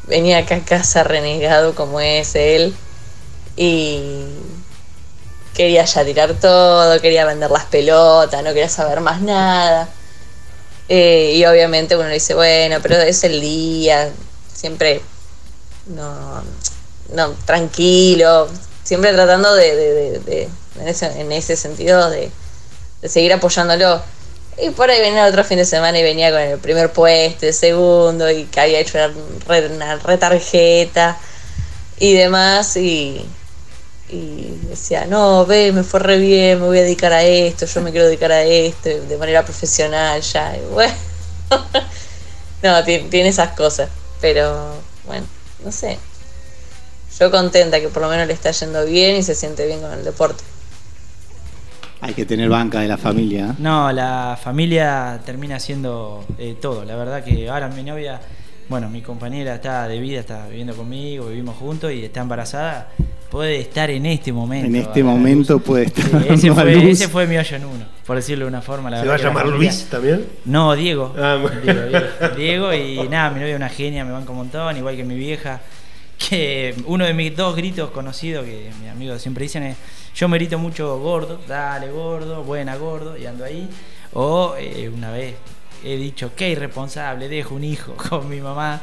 Venía 0.08 0.38
acá 0.38 0.56
a 0.56 0.64
casa 0.64 1.04
renegado 1.04 1.76
como 1.76 2.00
es 2.00 2.34
él 2.34 2.74
y 3.56 4.24
quería 5.54 5.84
ya 5.84 6.04
tirar 6.04 6.34
todo, 6.34 7.00
quería 7.00 7.24
vender 7.24 7.52
las 7.52 7.66
pelotas, 7.66 8.42
no 8.42 8.48
quería 8.48 8.68
saber 8.68 8.98
más 8.98 9.20
nada. 9.20 9.88
Eh, 10.88 11.34
y 11.36 11.44
obviamente 11.44 11.94
uno 11.94 12.08
le 12.08 12.14
dice, 12.14 12.34
bueno, 12.34 12.78
pero 12.82 12.96
es 12.96 13.22
el 13.22 13.40
día, 13.40 14.10
siempre 14.52 15.02
no, 15.86 16.42
no, 17.14 17.30
tranquilo, 17.46 18.48
siempre 18.82 19.12
tratando 19.12 19.54
de, 19.54 20.48
en 20.86 21.32
ese 21.32 21.56
sentido 21.56 22.10
de, 22.10 22.30
de 23.02 23.08
seguir 23.08 23.32
apoyándolo. 23.32 24.02
Y 24.62 24.70
por 24.70 24.90
ahí 24.90 25.00
venía 25.00 25.26
otro 25.26 25.44
fin 25.44 25.58
de 25.58 25.64
semana 25.64 25.98
y 25.98 26.02
venía 26.02 26.30
con 26.30 26.40
el 26.40 26.58
primer 26.58 26.92
puesto, 26.92 27.46
el 27.46 27.54
segundo, 27.54 28.30
y 28.30 28.44
que 28.46 28.60
había 28.60 28.80
hecho 28.80 28.98
una, 28.98 29.10
re- 29.46 29.68
una 29.68 29.96
retarjeta 29.96 31.18
y 31.98 32.14
demás, 32.14 32.76
y, 32.76 33.26
y 34.08 34.58
decía, 34.68 35.06
no, 35.06 35.46
ve, 35.46 35.72
me 35.72 35.84
fue 35.84 36.00
re 36.00 36.18
bien, 36.18 36.60
me 36.60 36.66
voy 36.66 36.78
a 36.78 36.82
dedicar 36.82 37.12
a 37.12 37.22
esto, 37.24 37.66
yo 37.66 37.80
me 37.82 37.90
quiero 37.92 38.06
dedicar 38.06 38.32
a 38.32 38.42
esto, 38.44 38.88
de 38.90 39.16
manera 39.18 39.44
profesional 39.44 40.20
ya, 40.22 40.56
bueno. 40.72 40.94
no, 42.62 42.84
ti- 42.84 43.06
tiene 43.10 43.30
esas 43.30 43.52
cosas, 43.56 43.88
pero 44.20 44.74
bueno, 45.04 45.26
no 45.64 45.72
sé. 45.72 45.98
Yo 47.18 47.30
contenta 47.30 47.78
que 47.78 47.88
por 47.90 48.00
lo 48.02 48.08
menos 48.08 48.26
le 48.26 48.32
está 48.32 48.50
yendo 48.52 48.86
bien 48.86 49.16
y 49.16 49.22
se 49.22 49.34
siente 49.34 49.66
bien 49.66 49.80
con 49.82 49.92
el 49.92 50.02
deporte. 50.02 50.42
Hay 52.02 52.14
que 52.14 52.24
tener 52.24 52.48
banca 52.48 52.80
de 52.80 52.88
la 52.88 52.96
familia. 52.96 53.48
¿eh? 53.50 53.54
No, 53.58 53.92
la 53.92 54.38
familia 54.42 55.20
termina 55.24 55.60
siendo 55.60 56.24
eh, 56.38 56.56
todo. 56.60 56.84
La 56.84 56.96
verdad 56.96 57.22
que 57.22 57.48
ahora 57.48 57.68
mi 57.68 57.82
novia, 57.82 58.20
bueno, 58.68 58.88
mi 58.88 59.02
compañera 59.02 59.56
está 59.56 59.86
de 59.86 60.00
vida, 60.00 60.20
está 60.20 60.46
viviendo 60.48 60.74
conmigo, 60.74 61.26
vivimos 61.26 61.56
juntos 61.56 61.92
y 61.92 62.04
está 62.04 62.20
embarazada. 62.20 62.88
Puede 63.30 63.60
estar 63.60 63.90
en 63.90 64.06
este 64.06 64.32
momento. 64.32 64.66
En 64.66 64.74
este 64.74 65.04
momento 65.04 65.52
luz. 65.54 65.62
puede 65.62 65.84
estar 65.84 66.04
Sí, 66.22 66.28
ese, 66.48 66.52
fue, 66.52 66.74
luz. 66.74 66.84
ese 66.84 67.08
fue 67.08 67.26
mi 67.28 67.36
hoyo 67.38 67.56
en 67.56 67.64
uno, 67.64 67.84
por 68.04 68.16
decirlo 68.16 68.44
de 68.46 68.48
una 68.48 68.60
forma. 68.62 68.90
La 68.90 69.00
¿Se 69.02 69.06
verdad 69.06 69.24
va 69.26 69.28
a 69.30 69.44
llamar 69.44 69.46
Luis 69.56 69.86
también? 69.88 70.24
No, 70.46 70.74
Diego. 70.74 71.14
Ah. 71.16 71.38
Diego, 71.62 71.80
Diego. 71.88 72.34
Diego 72.36 72.74
y 72.74 73.08
nada, 73.08 73.30
mi 73.30 73.38
novia 73.40 73.52
es 73.52 73.56
una 73.56 73.68
genia, 73.68 74.04
me 74.04 74.10
banca 74.10 74.30
un 74.32 74.38
montón, 74.38 74.76
igual 74.76 74.96
que 74.96 75.04
mi 75.04 75.14
vieja. 75.16 75.60
Que 76.28 76.74
uno 76.86 77.04
de 77.04 77.14
mis 77.14 77.34
dos 77.34 77.56
gritos 77.56 77.90
conocidos 77.90 78.44
que 78.44 78.70
mis 78.80 78.90
amigos 78.90 79.22
siempre 79.22 79.44
dicen 79.44 79.62
es: 79.62 79.76
Yo 80.14 80.28
me 80.28 80.36
grito 80.36 80.58
mucho 80.58 80.98
gordo, 80.98 81.40
dale 81.48 81.90
gordo, 81.90 82.44
buena 82.44 82.76
gordo, 82.76 83.16
y 83.16 83.26
ando 83.26 83.44
ahí. 83.44 83.68
O 84.12 84.54
eh, 84.58 84.90
una 84.94 85.10
vez 85.10 85.34
he 85.82 85.96
dicho: 85.96 86.32
Qué 86.36 86.50
irresponsable, 86.50 87.28
dejo 87.28 87.54
un 87.54 87.64
hijo 87.64 87.94
con 88.10 88.28
mi 88.28 88.40
mamá, 88.40 88.80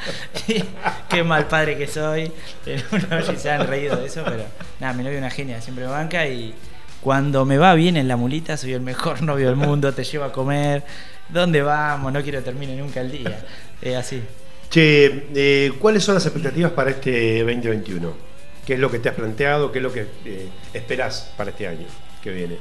qué 1.10 1.24
mal 1.24 1.48
padre 1.48 1.78
que 1.78 1.88
soy. 1.88 2.32
Pero 2.66 2.84
una 2.92 3.18
vez 3.18 3.40
se 3.40 3.52
han 3.52 3.68
reído 3.68 3.96
de 3.96 4.08
eso, 4.08 4.24
pero 4.26 4.44
nada, 4.80 4.94
mi 4.94 5.04
novia 5.04 5.18
es 5.18 5.22
una 5.22 5.32
genia, 5.32 5.62
siempre 5.62 5.86
me 5.86 5.92
banca 5.92 6.28
y. 6.28 6.54
Cuando 7.00 7.46
me 7.46 7.60
va 7.60 7.76
bien 7.76 7.96
en 7.96 8.08
la 8.08 8.18
mulita, 8.18 8.58
soy 8.58 8.74
el 8.74 8.82
mejor 8.82 9.22
novio 9.22 9.46
del 9.48 9.56
mundo, 9.56 9.94
te 9.94 10.04
llevo 10.04 10.26
a 10.26 10.32
comer. 10.32 10.84
¿Dónde 11.30 11.62
vamos? 11.62 12.12
No 12.12 12.24
quiero 12.24 12.40
que 12.40 12.46
termine 12.46 12.76
nunca 12.76 13.02
el 13.02 13.12
día. 13.12 13.46
Es 13.82 13.96
así. 13.96 14.24
Che, 14.70 15.28
eh, 15.34 15.72
¿cuáles 15.80 16.04
son 16.04 16.16
las 16.16 16.26
expectativas 16.26 16.72
para 16.72 16.92
este 16.92 17.40
2021? 17.40 18.28
¿Qué 18.66 18.74
es 18.74 18.80
lo 18.80 18.92
que 18.92 19.00
te 19.00 19.08
has 19.08 19.16
planteado? 19.16 19.72
¿Qué 19.72 19.80
es 19.80 19.84
lo 19.84 19.94
que 19.94 20.08
eh, 20.26 20.50
esperás 20.74 21.32
para 21.38 21.52
este 21.52 21.68
año 21.68 21.88
que 22.22 22.32
viene? 22.32 22.58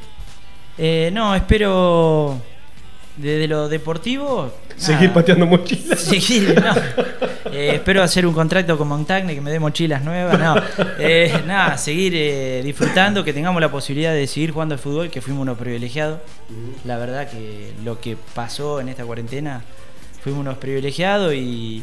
Eh, 0.79 1.11
no, 1.13 1.35
espero 1.35 2.41
desde 3.17 3.49
lo 3.49 3.69
deportivo. 3.69 4.53
Seguir 4.77 5.09
nada. 5.09 5.15
pateando 5.15 5.47
mochilas. 5.47 5.99
Seguir, 6.03 6.63
no. 6.63 6.75
Eh, 7.51 7.73
espero 7.75 8.05
hacer 8.05 8.25
un 8.25 8.35
contrato 8.35 8.79
con 8.79 8.87
Montagne 8.87 9.35
que 9.35 9.41
me 9.41 9.51
dé 9.51 9.59
mochilas 9.59 10.05
nuevas. 10.05 10.39
No, 10.39 10.55
Eh, 11.01 11.43
nada, 11.45 11.77
seguir 11.77 12.63
disfrutando, 12.63 13.25
que 13.25 13.33
tengamos 13.33 13.61
la 13.61 13.71
posibilidad 13.71 14.13
de 14.13 14.29
seguir 14.29 14.53
jugando 14.53 14.77
al 14.77 14.79
fútbol, 14.79 15.11
que 15.11 15.21
fuimos 15.21 15.43
unos 15.43 15.59
privilegiados. 15.59 16.21
La 16.85 16.99
verdad 16.99 17.29
que 17.29 17.73
lo 17.85 18.01
que 18.01 18.17
pasó 18.35 18.81
en 18.81 18.91
esta 18.91 19.05
cuarentena, 19.05 19.65
fuimos 20.23 20.43
unos 20.43 20.59
privilegiados 20.59 21.35
y, 21.35 21.83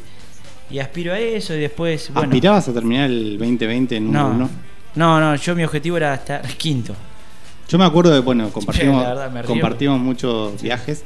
y 0.74 0.80
aspiro 0.80 1.13
a 1.13 1.19
eso. 1.19 1.53
Y 1.53 1.59
después, 1.59 2.11
bueno. 2.13 2.30
¿Aspirabas 2.30 2.67
a 2.67 2.74
terminar 2.74 3.09
el 3.09 3.38
2020 3.38 3.95
en 3.95 4.11
No, 4.11 4.28
uno? 4.30 4.49
no, 4.95 5.19
no, 5.19 5.36
yo 5.36 5.55
mi 5.55 5.63
objetivo 5.63 5.97
era 5.97 6.15
estar 6.15 6.41
quinto. 6.57 6.95
Yo 7.69 7.78
me 7.78 7.86
acuerdo 7.86 8.11
de, 8.11 8.19
bueno, 8.19 8.49
compartimos, 8.49 9.03
verdad, 9.05 9.45
compartimos 9.45 9.99
muchos 9.99 10.61
viajes 10.61 11.03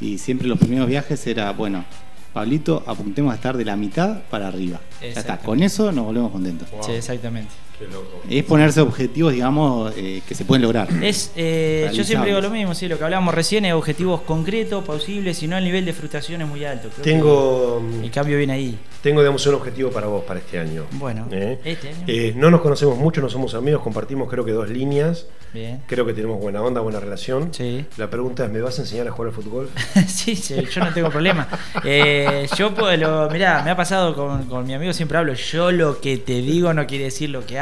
y 0.00 0.18
siempre 0.18 0.48
los 0.48 0.58
primeros 0.58 0.88
viajes 0.88 1.24
era, 1.26 1.52
bueno, 1.52 1.84
Pablito, 2.32 2.82
apuntemos 2.86 3.32
a 3.32 3.36
estar 3.36 3.56
de 3.56 3.64
la 3.64 3.76
mitad 3.76 4.22
para 4.30 4.48
arriba. 4.48 4.80
Ya 5.00 5.08
está, 5.08 5.38
con 5.38 5.62
eso 5.62 5.92
nos 5.92 6.04
volvemos 6.06 6.32
contentos. 6.32 6.68
Sí, 6.84 6.92
exactamente. 6.92 7.50
Qué 7.80 7.86
loco. 7.86 8.20
Es 8.28 8.44
ponerse 8.44 8.82
objetivos, 8.82 9.32
digamos, 9.32 9.92
eh, 9.96 10.20
que 10.28 10.34
se 10.34 10.44
pueden 10.44 10.60
lograr. 10.60 10.86
Es, 11.02 11.32
eh, 11.34 11.90
yo 11.94 12.04
siempre 12.04 12.28
digo 12.28 12.42
lo 12.42 12.50
mismo, 12.50 12.74
sí, 12.74 12.86
lo 12.88 12.98
que 12.98 13.04
hablábamos 13.04 13.34
recién 13.34 13.64
es 13.64 13.72
objetivos 13.72 14.20
concretos, 14.20 14.84
plausibles, 14.84 15.42
y 15.42 15.48
no 15.48 15.56
el 15.56 15.64
nivel 15.64 15.86
de 15.86 15.94
frustración 15.94 16.42
es 16.42 16.48
muy 16.48 16.62
alto. 16.62 16.90
Creo 16.90 17.02
Tengo, 17.02 17.82
el 18.02 18.10
cambio 18.10 18.36
viene 18.36 18.52
ahí. 18.52 18.78
tengo 19.02 19.20
digamos, 19.22 19.46
un 19.46 19.54
objetivo 19.54 19.90
para 19.90 20.08
vos 20.08 20.22
para 20.24 20.40
este 20.40 20.58
año. 20.58 20.84
Bueno, 20.92 21.26
¿Eh? 21.32 21.58
este 21.64 21.88
año. 21.88 22.04
Eh, 22.06 22.34
no 22.36 22.50
nos 22.50 22.60
conocemos 22.60 22.98
mucho, 22.98 23.22
no 23.22 23.30
somos 23.30 23.54
amigos, 23.54 23.80
compartimos 23.80 24.28
creo 24.28 24.44
que 24.44 24.52
dos 24.52 24.68
líneas. 24.68 25.26
Bien. 25.52 25.82
Creo 25.88 26.06
que 26.06 26.12
tenemos 26.12 26.38
buena 26.38 26.62
onda, 26.62 26.80
buena 26.80 27.00
relación. 27.00 27.52
Sí. 27.52 27.84
La 27.96 28.08
pregunta 28.08 28.44
es, 28.44 28.52
¿me 28.52 28.60
vas 28.60 28.78
a 28.78 28.82
enseñar 28.82 29.08
a 29.08 29.10
jugar 29.10 29.30
al 29.30 29.34
fútbol? 29.34 29.68
sí, 30.06 30.36
sí, 30.36 30.54
yo 30.70 30.84
no 30.84 30.92
tengo 30.92 31.10
problema. 31.10 31.48
Eh, 31.82 32.46
yo 32.56 32.72
puedo, 32.72 32.96
lo, 32.96 33.28
mirá, 33.30 33.62
me 33.64 33.70
ha 33.70 33.76
pasado 33.76 34.14
con, 34.14 34.44
con 34.44 34.64
mi 34.66 34.74
amigo, 34.74 34.92
siempre 34.92 35.18
hablo, 35.18 35.32
yo 35.32 35.72
lo 35.72 36.00
que 36.00 36.18
te 36.18 36.34
digo 36.34 36.72
no 36.72 36.86
quiere 36.86 37.04
decir 37.04 37.30
lo 37.30 37.46
que 37.46 37.58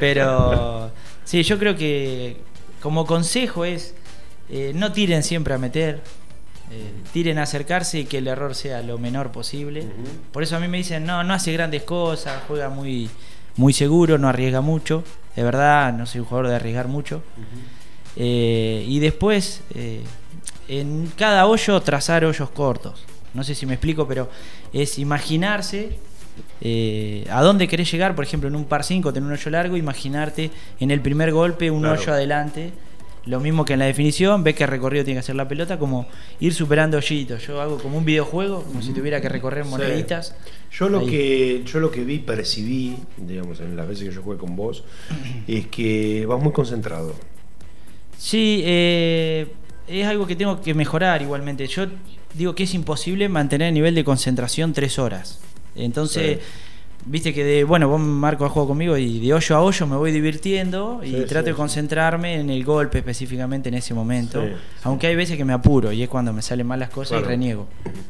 Pero 0.00 0.90
sí, 1.24 1.42
yo 1.42 1.58
creo 1.58 1.76
que 1.76 2.36
como 2.80 3.06
consejo 3.06 3.64
es, 3.64 3.94
eh, 4.50 4.72
no 4.74 4.92
tiren 4.92 5.22
siempre 5.22 5.54
a 5.54 5.58
meter, 5.58 6.02
eh, 6.70 6.92
tiren 7.12 7.38
a 7.38 7.44
acercarse 7.44 8.00
y 8.00 8.04
que 8.04 8.18
el 8.18 8.28
error 8.28 8.54
sea 8.54 8.82
lo 8.82 8.98
menor 8.98 9.32
posible. 9.32 9.86
Por 10.32 10.42
eso 10.42 10.56
a 10.56 10.60
mí 10.60 10.68
me 10.68 10.78
dicen, 10.78 11.06
no, 11.06 11.24
no 11.24 11.32
hace 11.32 11.52
grandes 11.52 11.82
cosas, 11.82 12.42
juega 12.46 12.68
muy, 12.68 13.08
muy 13.56 13.72
seguro, 13.72 14.18
no 14.18 14.28
arriesga 14.28 14.60
mucho. 14.60 15.02
De 15.34 15.42
verdad, 15.42 15.92
no 15.92 16.04
soy 16.04 16.20
un 16.20 16.26
jugador 16.26 16.50
de 16.50 16.56
arriesgar 16.56 16.88
mucho. 16.88 17.22
Eh, 18.16 18.84
y 18.86 18.98
después, 19.00 19.62
en 20.68 21.12
cada 21.16 21.46
hoyo, 21.46 21.80
trazar 21.80 22.24
hoyos 22.24 22.50
cortos. 22.50 23.02
No 23.32 23.42
sé 23.44 23.54
si 23.54 23.66
me 23.66 23.74
explico, 23.74 24.06
pero 24.06 24.30
es 24.72 24.98
imaginarse 24.98 25.98
eh, 26.60 27.26
a 27.30 27.42
dónde 27.42 27.68
querés 27.68 27.90
llegar. 27.90 28.14
Por 28.14 28.24
ejemplo, 28.24 28.48
en 28.48 28.56
un 28.56 28.64
par 28.64 28.84
5, 28.84 29.12
tener 29.12 29.26
un 29.26 29.32
hoyo 29.32 29.50
largo, 29.50 29.76
imaginarte 29.76 30.50
en 30.80 30.90
el 30.90 31.00
primer 31.00 31.32
golpe 31.32 31.70
un 31.70 31.80
Claro. 31.82 32.00
hoyo 32.00 32.12
adelante. 32.12 32.72
Lo 33.26 33.40
mismo 33.40 33.64
que 33.64 33.72
en 33.72 33.78
la 33.78 33.86
definición, 33.86 34.44
ves 34.44 34.54
qué 34.54 34.66
recorrido 34.66 35.02
tiene 35.02 35.16
que 35.16 35.20
hacer 35.20 35.34
la 35.34 35.48
pelota, 35.48 35.78
como 35.78 36.06
ir 36.40 36.52
superando 36.52 36.98
hoyitos. 36.98 37.46
Yo 37.46 37.58
hago 37.62 37.78
como 37.78 37.96
un 37.96 38.04
videojuego, 38.04 38.62
como 38.64 38.82
si 38.82 38.92
tuviera 38.92 39.18
que 39.22 39.30
recorrer 39.30 39.64
Sí. 39.64 39.70
moneditas. 39.70 40.34
Yo 40.70 40.90
lo 40.90 40.98
Ahí. 40.98 41.06
que 41.06 41.62
yo 41.64 41.80
lo 41.80 41.90
que 41.90 42.04
vi, 42.04 42.18
percibí, 42.18 42.96
digamos, 43.16 43.60
en 43.60 43.76
las 43.76 43.88
veces 43.88 44.08
que 44.10 44.14
yo 44.14 44.22
jugué 44.22 44.36
con 44.36 44.54
vos, 44.56 44.84
es 45.48 45.66
que 45.68 46.26
vas 46.26 46.42
muy 46.42 46.52
concentrado. 46.52 47.14
Sí, 48.18 48.60
eh, 48.64 49.46
es 49.88 50.06
algo 50.06 50.26
que 50.26 50.36
tengo 50.36 50.60
que 50.60 50.74
mejorar 50.74 51.22
igualmente. 51.22 51.66
Yo 51.66 51.86
digo 52.34 52.54
que 52.54 52.64
es 52.64 52.74
imposible 52.74 53.28
mantener 53.30 53.68
el 53.68 53.74
nivel 53.74 53.94
de 53.94 54.04
concentración 54.04 54.72
tres 54.74 54.98
horas. 54.98 55.40
Entonces, 55.76 56.38
viste 57.06 57.34
que 57.34 57.44
de, 57.44 57.64
bueno, 57.64 57.88
vos 57.88 58.00
Marco 58.00 58.44
has 58.46 58.52
jugado 58.52 58.68
conmigo 58.68 58.96
y 58.96 59.20
de 59.20 59.34
hoyo 59.34 59.56
a 59.56 59.60
hoyo 59.60 59.86
me 59.86 59.96
voy 59.96 60.10
divirtiendo 60.12 61.00
y 61.04 61.08
Sí, 61.10 61.12
trato 61.28 61.40
sí, 61.40 61.46
de 61.46 61.52
sí. 61.52 61.56
concentrarme 61.56 62.40
en 62.40 62.50
el 62.50 62.64
golpe 62.64 62.98
específicamente 62.98 63.68
en 63.68 63.74
ese 63.74 63.92
momento. 63.94 64.42
Sí, 64.42 64.48
Aunque 64.84 65.06
hay 65.08 65.16
veces 65.16 65.36
que 65.36 65.44
me 65.44 65.52
apuro 65.52 65.92
y 65.92 66.02
es 66.02 66.08
cuando 66.08 66.32
me 66.32 66.42
salen 66.42 66.66
mal 66.66 66.80
las 66.80 66.90
cosas 66.90 67.18
Claro. 67.18 67.26
y 67.26 67.28
reniego. 67.28 67.66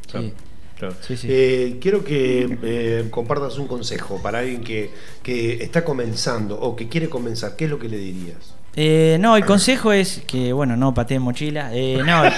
Claro, 0.09 0.27
Sí. 0.27 0.33
claro. 0.77 0.95
Sí, 1.01 1.17
sí. 1.17 1.27
Eh, 1.29 1.77
quiero 1.81 2.03
que 2.05 2.57
eh, 2.63 3.07
compartas 3.11 3.57
un 3.57 3.67
consejo 3.67 4.21
para 4.21 4.39
alguien 4.39 4.61
que, 4.63 4.91
que 5.23 5.63
está 5.63 5.83
comenzando 5.83 6.59
o 6.59 6.75
que 6.75 6.87
quiere 6.87 7.09
comenzar. 7.09 7.55
¿Qué 7.55 7.65
es 7.65 7.71
lo 7.71 7.79
que 7.79 7.89
le 7.89 7.97
dirías? 7.97 8.53
Eh, 8.75 9.17
no, 9.19 9.37
el 9.37 9.45
consejo 9.45 9.93
es 9.93 10.21
que, 10.27 10.51
bueno, 10.53 10.75
no 10.75 10.93
pateen 10.93 11.21
mochila. 11.21 11.69
Eh, 11.73 12.01
no, 12.05 12.25
el, 12.25 12.33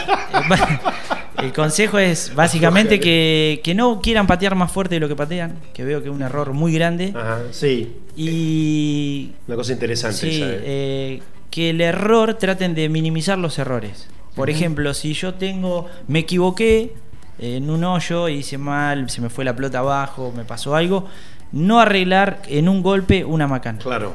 el 1.43 1.53
consejo 1.53 1.99
es 1.99 2.33
básicamente 2.33 2.99
que, 2.99 3.61
que 3.63 3.75
no 3.75 4.01
quieran 4.01 4.27
patear 4.27 4.55
más 4.55 4.71
fuerte 4.71 4.95
de 4.95 4.99
lo 4.99 5.07
que 5.07 5.15
patean, 5.15 5.59
que 5.73 5.83
veo 5.83 6.01
que 6.01 6.09
es 6.09 6.15
un 6.15 6.21
error 6.21 6.53
muy 6.53 6.73
grande. 6.73 7.13
Ajá, 7.15 7.39
sí, 7.51 7.95
Y 8.15 9.31
una 9.47 9.55
cosa 9.55 9.73
interesante 9.73 10.17
sí, 10.17 10.41
¿eh? 10.41 10.61
eh, 10.63 11.21
que 11.51 11.69
el 11.69 11.81
error 11.81 12.33
traten 12.35 12.73
de 12.75 12.89
minimizar 12.89 13.37
los 13.37 13.59
errores. 13.59 14.07
Por 14.35 14.51
ejemplo, 14.51 14.93
si 14.93 15.13
yo 15.13 15.33
tengo, 15.33 15.87
me 16.07 16.19
equivoqué 16.19 16.93
en 17.39 17.71
un 17.71 17.83
hoyo, 17.83 18.29
hice 18.29 18.59
mal, 18.59 19.09
se 19.09 19.19
me 19.19 19.29
fue 19.29 19.43
la 19.43 19.55
pelota 19.55 19.79
abajo, 19.79 20.31
me 20.35 20.43
pasó 20.43 20.75
algo, 20.75 21.07
no 21.51 21.79
arreglar 21.79 22.43
en 22.47 22.69
un 22.69 22.83
golpe 22.83 23.25
una 23.25 23.47
macana. 23.47 23.79
Claro. 23.79 24.13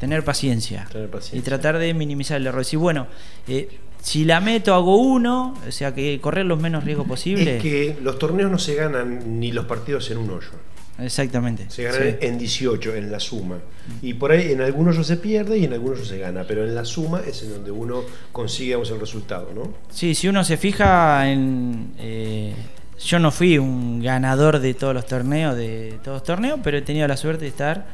Tener 0.00 0.24
paciencia. 0.24 0.86
Tener 0.90 1.08
paciencia. 1.08 1.38
Y 1.38 1.42
tratar 1.42 1.78
de 1.78 1.94
minimizar 1.94 2.38
el 2.38 2.46
error. 2.46 2.60
Decir, 2.60 2.78
bueno, 2.78 3.06
eh, 3.48 3.68
si 4.02 4.24
la 4.24 4.40
meto 4.40 4.74
hago 4.74 4.96
uno, 4.96 5.54
o 5.66 5.72
sea 5.72 5.94
que 5.94 6.20
correr 6.20 6.46
los 6.46 6.60
menos 6.60 6.84
riesgos 6.84 7.06
posible. 7.06 7.56
Es 7.56 7.62
que 7.62 7.96
los 8.02 8.18
torneos 8.18 8.50
no 8.50 8.58
se 8.58 8.74
ganan 8.74 9.40
ni 9.40 9.52
los 9.52 9.64
partidos 9.64 10.10
en 10.10 10.18
un 10.18 10.30
hoyo. 10.30 10.50
Exactamente. 10.98 11.66
Se 11.68 11.82
ganan 11.82 12.02
sí. 12.02 12.16
en 12.20 12.38
18, 12.38 12.94
en 12.94 13.12
la 13.12 13.20
suma. 13.20 13.58
Y 14.02 14.14
por 14.14 14.32
ahí 14.32 14.52
en 14.52 14.62
algunos 14.62 14.94
hoyos 14.94 15.06
se 15.06 15.16
pierde 15.16 15.58
y 15.58 15.64
en 15.64 15.72
algunos 15.72 15.98
hoyos 15.98 16.08
se 16.08 16.18
gana. 16.18 16.44
Pero 16.46 16.64
en 16.64 16.74
la 16.74 16.84
suma 16.84 17.20
es 17.26 17.42
en 17.42 17.50
donde 17.50 17.70
uno 17.70 18.02
consigue 18.32 18.68
digamos, 18.68 18.90
el 18.90 19.00
resultado, 19.00 19.50
¿no? 19.54 19.74
Sí, 19.90 20.14
si 20.14 20.28
uno 20.28 20.44
se 20.44 20.56
fija 20.56 21.30
en... 21.30 21.92
eh, 21.98 22.54
yo 22.98 23.18
no 23.18 23.30
fui 23.30 23.58
un 23.58 24.02
ganador 24.02 24.58
de 24.58 24.72
todos 24.74 24.94
los 24.94 25.06
torneos, 25.06 25.56
de 25.56 25.98
todos 26.02 26.16
los 26.16 26.24
torneos, 26.24 26.60
pero 26.62 26.78
he 26.78 26.82
tenido 26.82 27.06
la 27.06 27.16
suerte 27.16 27.44
de 27.44 27.50
estar, 27.50 27.86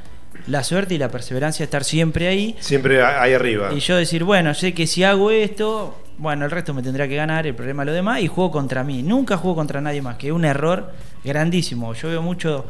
la 0.46 0.64
suerte 0.64 0.94
y 0.94 0.98
la 0.98 1.08
perseverancia 1.10 1.58
de 1.62 1.64
estar 1.64 1.84
siempre 1.84 2.28
ahí. 2.28 2.56
Siempre 2.60 3.02
ahí 3.02 3.32
arriba. 3.32 3.72
Y 3.72 3.80
yo 3.80 3.96
decir, 3.96 4.24
bueno, 4.24 4.54
sé 4.54 4.74
que 4.74 4.86
si 4.86 5.04
hago 5.04 5.30
esto, 5.30 5.98
bueno, 6.18 6.44
el 6.44 6.50
resto 6.50 6.74
me 6.74 6.82
tendrá 6.82 7.06
que 7.08 7.16
ganar, 7.16 7.46
el 7.46 7.54
problema 7.54 7.82
es 7.82 7.86
lo 7.86 7.92
demás, 7.92 8.20
y 8.20 8.26
juego 8.28 8.50
contra 8.50 8.84
mí. 8.84 9.02
Nunca 9.02 9.36
juego 9.36 9.56
contra 9.56 9.80
nadie 9.80 10.02
más, 10.02 10.16
que 10.16 10.28
es 10.28 10.32
un 10.32 10.44
error 10.44 10.92
grandísimo. 11.24 11.94
Yo 11.94 12.08
veo 12.08 12.22
mucho 12.22 12.66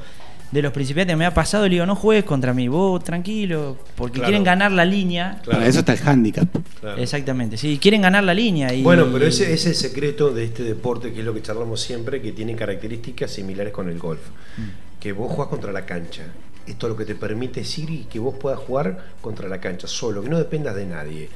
de 0.51 0.61
los 0.61 0.71
principiantes, 0.73 1.17
me 1.17 1.25
ha 1.25 1.33
pasado, 1.33 1.65
y 1.65 1.71
le 1.71 1.75
digo, 1.77 1.87
no 1.87 1.97
juegues 1.97 2.25
contra 2.25 2.53
mí, 2.53 2.69
vos 2.69 3.03
tranquilo, 3.03 3.79
porque 3.97 4.17
Claro. 4.17 4.27
quieren 4.29 4.45
ganar 4.45 4.71
la 4.71 4.85
línea. 4.85 5.41
Para 5.47 5.67
eso 5.67 5.79
está 5.79 5.95
el 5.95 6.01
handicap. 6.07 6.47
Claro. 6.79 7.01
Exactamente, 7.01 7.57
sí, 7.57 7.79
quieren 7.81 8.03
ganar 8.03 8.23
la 8.23 8.35
línea. 8.35 8.73
Y... 8.75 8.83
Bueno, 8.83 9.07
pero 9.11 9.27
ese 9.27 9.51
es 9.55 9.65
el 9.65 9.75
secreto 9.75 10.31
de 10.31 10.45
este 10.45 10.63
deporte, 10.63 11.15
que 11.15 11.21
es 11.21 11.25
lo 11.25 11.33
que 11.33 11.41
charlamos 11.41 11.81
siempre, 11.81 12.21
que 12.21 12.33
tiene 12.33 12.55
características 12.55 13.31
similares 13.31 13.73
con 13.73 13.89
el 13.89 13.99
golf. 13.99 14.21
Mm. 14.59 15.01
Que 15.01 15.13
vos 15.13 15.33
jugás 15.33 15.49
contra 15.49 15.73
la 15.73 15.87
cancha. 15.87 16.25
Esto 16.67 16.89
lo 16.89 16.97
que 16.97 17.05
te 17.05 17.15
permite 17.15 17.61
es 17.61 17.79
ir 17.79 17.91
y 17.91 18.05
que 18.05 18.19
vos 18.19 18.35
puedas 18.39 18.59
jugar 18.61 19.13
contra 19.21 19.49
la 19.49 19.61
cancha 19.61 19.87
solo, 19.89 20.23
que 20.23 20.29
no 20.29 20.39
dependas 20.39 20.75
de 20.77 20.87
nadie. 20.87 21.29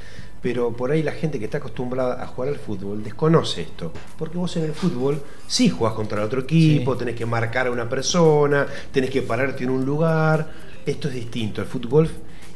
Pero 0.42 0.70
por 0.76 0.92
ahí 0.92 1.02
la 1.02 1.12
gente 1.12 1.38
que 1.40 1.46
está 1.46 1.58
acostumbrada 1.58 2.22
a 2.22 2.26
jugar 2.28 2.50
al 2.50 2.56
fútbol 2.58 3.02
desconoce 3.02 3.62
esto. 3.62 3.92
Porque 4.18 4.38
vos 4.38 4.56
en 4.56 4.64
el 4.64 4.72
fútbol 4.72 5.20
sí 5.48 5.68
jugás 5.68 5.94
contra 5.94 6.22
otro 6.24 6.42
equipo, 6.42 6.92
Sí. 6.92 6.98
tenés 7.00 7.16
que 7.16 7.26
marcar 7.26 7.66
a 7.66 7.70
una 7.72 7.88
persona, 7.88 8.66
tenés 8.92 9.10
que 9.10 9.22
pararte 9.22 9.64
en 9.64 9.70
un 9.70 9.84
lugar. 9.84 10.46
Esto 10.84 11.08
es 11.08 11.14
distinto. 11.14 11.60
El 11.62 11.66
fútbol, 11.66 12.08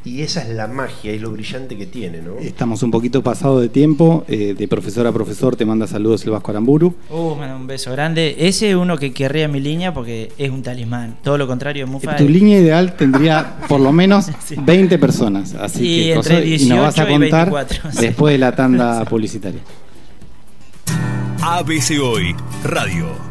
y 0.04 0.22
esa 0.22 0.42
es 0.42 0.48
la 0.48 0.66
magia 0.66 1.12
y 1.12 1.18
lo 1.18 1.30
brillante 1.30 1.76
que 1.76 1.84
tiene, 1.86 2.22
¿no? 2.22 2.38
Estamos 2.38 2.82
un 2.82 2.90
poquito 2.90 3.22
pasado 3.22 3.60
de 3.60 3.68
tiempo. 3.68 4.24
eh, 4.28 4.54
de 4.56 4.68
profesor 4.68 5.06
a 5.06 5.12
profesor 5.12 5.56
te 5.56 5.64
manda 5.66 5.86
saludos 5.86 6.24
el 6.24 6.30
Vasco 6.30 6.50
Aramburu. 6.50 6.94
Uh, 7.10 7.34
me 7.34 7.46
da 7.46 7.54
un 7.56 7.66
beso 7.66 7.92
grande. 7.92 8.34
Ese 8.38 8.70
es 8.70 8.76
uno 8.76 8.96
que 8.96 9.12
querría 9.12 9.46
mi 9.48 9.60
línea 9.60 9.92
porque 9.92 10.32
es 10.38 10.50
un 10.50 10.62
talismán. 10.62 11.16
Todo 11.22 11.36
lo 11.36 11.46
contrario 11.46 11.84
de 11.84 11.90
Mufa. 11.92 12.16
Tu 12.16 12.28
línea 12.28 12.58
ideal 12.60 12.96
tendría 12.96 13.58
por 13.68 13.80
lo 13.80 13.92
menos 13.92 14.30
20 14.56 14.98
personas. 14.98 15.54
Así 15.54 15.84
Y 15.84 16.04
que 16.04 16.12
entre 16.14 16.46
y 16.46 16.66
nos 16.66 16.78
vas 16.78 16.98
a 16.98 17.04
18 17.04 17.10
y 17.10 17.12
contar 17.12 17.50
24, 17.50 17.90
sí. 17.92 18.00
después 18.06 18.32
de 18.32 18.38
la 18.38 18.56
tanda 18.56 19.04
publicitaria. 19.08 19.60
ABC 21.42 21.98
Hoy 22.02 22.34
Radio. 22.64 23.29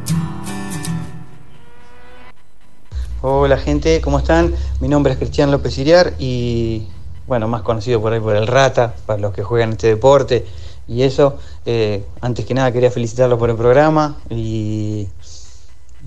Hola 3.21 3.57
gente, 3.57 3.99
¿cómo 3.99 4.19
están? 4.19 4.55
Mi 4.79 4.87
nombre 4.87 5.11
es 5.11 5.19
Cristian 5.19 5.51
López 5.51 5.77
Iriar 5.77 6.13
y 6.19 6.87
bueno, 7.27 7.49
más 7.49 7.63
conocido 7.63 7.99
por 7.99 8.13
ahí 8.13 8.21
por 8.21 8.33
el 8.33 8.47
Rata, 8.47 8.95
para 9.05 9.19
los 9.19 9.33
que 9.33 9.43
juegan 9.43 9.73
este 9.73 9.87
deporte 9.87 10.45
y 10.87 11.01
eso. 11.01 11.37
Eh, 11.65 12.05
antes 12.21 12.45
que 12.45 12.53
nada 12.53 12.71
quería 12.71 12.89
felicitarlos 12.89 13.37
por 13.37 13.49
el 13.49 13.57
programa 13.57 14.15
y, 14.29 15.09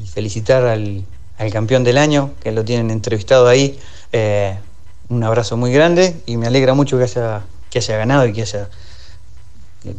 y 0.02 0.06
felicitar 0.06 0.64
al, 0.64 1.04
al 1.36 1.52
campeón 1.52 1.84
del 1.84 1.98
año, 1.98 2.30
que 2.42 2.50
lo 2.50 2.64
tienen 2.64 2.90
entrevistado 2.90 3.46
ahí. 3.46 3.78
Eh, 4.10 4.56
un 5.10 5.22
abrazo 5.22 5.58
muy 5.58 5.70
grande 5.70 6.16
y 6.24 6.38
me 6.38 6.46
alegra 6.46 6.72
mucho 6.72 6.96
que 6.96 7.04
haya, 7.04 7.42
que 7.68 7.80
haya 7.80 7.98
ganado 7.98 8.24
y 8.24 8.32
que 8.32 8.40
haya, 8.40 8.70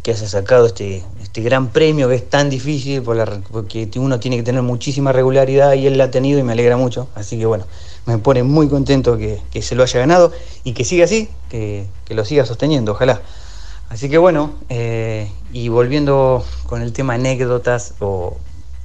que 0.02 0.12
haya 0.12 0.28
sacado 0.28 0.66
este, 0.66 1.04
este 1.22 1.42
gran 1.42 1.68
premio 1.70 2.08
que 2.08 2.16
es 2.16 2.30
tan 2.30 2.50
difícil 2.50 3.02
porque 3.02 3.90
uno 3.98 4.20
tiene 4.20 4.38
que 4.38 4.44
tener 4.44 4.62
muchísima 4.62 5.12
regularidad 5.12 5.74
y 5.74 5.88
él 5.88 5.98
la 5.98 6.06
ha 6.06 6.12
tenido 6.12 6.40
y 6.40 6.44
me 6.44 6.54
alegra 6.54 6.78
mucho. 6.78 7.10
Así 7.16 7.38
que 7.38 7.46
bueno, 7.46 7.66
me 8.06 8.18
pone 8.18 8.44
muy 8.44 8.70
contento 8.70 9.18
que, 9.18 9.42
que 9.52 9.62
se 9.62 9.76
lo 9.76 9.84
haya 9.84 10.00
ganado 10.00 10.32
y 10.64 10.74
que 10.74 10.86
siga 10.86 11.06
así, 11.06 11.30
que, 11.50 11.86
que 12.06 12.14
lo 12.14 12.24
siga 12.24 12.46
sosteniendo, 12.46 12.94
ojalá. 12.94 13.22
Así 13.90 14.10
que 14.10 14.18
bueno, 14.18 14.54
eh, 14.70 15.30
y 15.52 15.68
volviendo 15.70 16.46
con 16.66 16.82
el 16.82 16.94
tema 16.94 17.14
anécdotas 17.16 17.94
o, 18.00 18.38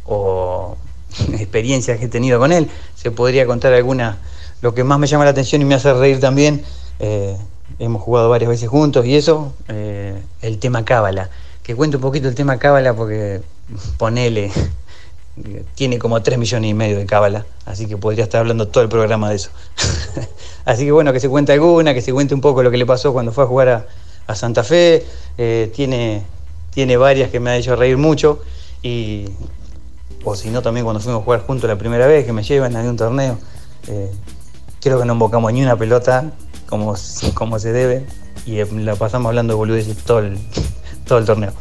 o 0.05 0.77
experiencias 1.33 1.99
que 1.99 2.07
he 2.07 2.09
tenido 2.09 2.39
con 2.39 2.53
él, 2.53 2.69
se 2.95 3.11
podría 3.11 3.47
contar 3.47 3.73
alguna, 3.73 4.19
lo 4.61 4.75
que 4.75 4.85
más 4.85 4.99
me 4.99 5.07
llama 5.07 5.25
la 5.25 5.31
atención 5.31 5.63
y 5.63 5.65
me 5.65 5.77
hace 5.77 5.93
reír 5.95 6.21
también, 6.21 6.63
eh, 6.99 7.37
hemos 7.79 8.03
jugado 8.03 8.29
varias 8.29 8.49
veces 8.49 8.69
juntos 8.69 9.07
y 9.07 9.17
eso, 9.17 9.53
eh, 9.69 10.21
el 10.43 10.59
tema 10.59 10.85
cábala. 10.85 11.31
Que 11.63 11.75
cuente 11.75 11.97
un 11.97 12.03
poquito 12.03 12.29
el 12.29 12.35
tema 12.35 12.59
cábala 12.59 12.95
porque 12.95 13.43
ponele, 13.99 14.51
tiene 15.75 15.99
como 15.99 16.23
3 16.23 16.39
millones 16.39 16.71
y 16.71 16.75
medio 16.75 16.99
de 16.99 17.07
cábala, 17.07 17.47
así 17.67 17.87
que 17.87 17.97
podría 17.97 18.25
estar 18.25 18.41
hablando 18.41 18.69
todo 18.69 18.83
el 18.83 18.89
programa 18.89 19.31
de 19.31 19.37
eso. 19.37 19.51
así 20.65 20.85
que 20.85 20.93
bueno, 20.93 21.13
que 21.13 21.21
se 21.21 21.29
cuente 21.29 21.53
alguna, 21.53 21.95
que 21.95 22.03
se 22.03 22.13
cuente 22.13 22.35
un 22.35 22.41
poco 22.41 22.63
lo 22.63 22.71
que 22.71 22.79
le 22.79 22.87
pasó 22.87 23.13
cuando 23.13 23.33
fue 23.33 23.45
a 23.45 23.47
jugar 23.47 23.69
a, 24.27 24.35
Santa 24.35 24.63
Fe, 24.63 25.07
eh, 25.39 25.73
tiene, 25.75 26.23
tiene 26.71 26.99
varias 26.99 27.31
que 27.31 27.41
me 27.41 27.49
ha 27.49 27.57
hecho 27.57 27.75
reír 27.77 27.97
mucho 27.97 28.43
y 28.83 29.25
o 30.23 30.37
si 30.37 30.51
no 30.51 30.61
también 30.61 30.85
cuando 30.85 31.01
fuimos 31.01 31.23
a 31.23 31.25
jugar 31.25 31.41
juntos 31.47 31.69
la 31.69 31.77
primera 31.77 32.07
vez 32.07 32.27
que 32.27 32.35
me 32.35 32.43
llevan 32.43 32.77
a 32.77 32.81
un 32.81 32.97
torneo. 32.97 33.39
eh, 33.87 34.11
creo 34.81 34.99
que 35.01 35.05
no 35.07 35.13
embocamos 35.15 35.53
ni 35.53 35.63
una 35.63 35.77
pelota 35.77 36.33
como, 36.69 36.95
como 37.35 37.59
se 37.59 37.73
debe 37.73 38.05
y 38.47 38.59
eh, 38.59 38.67
la 38.73 38.97
pasamos 38.97 39.29
hablando 39.31 39.53
de 39.55 39.57
boludeces 39.57 39.97
todo 39.99 40.21
el, 40.21 40.39
todo 41.07 41.19
el 41.19 41.25
torneo. 41.25 41.53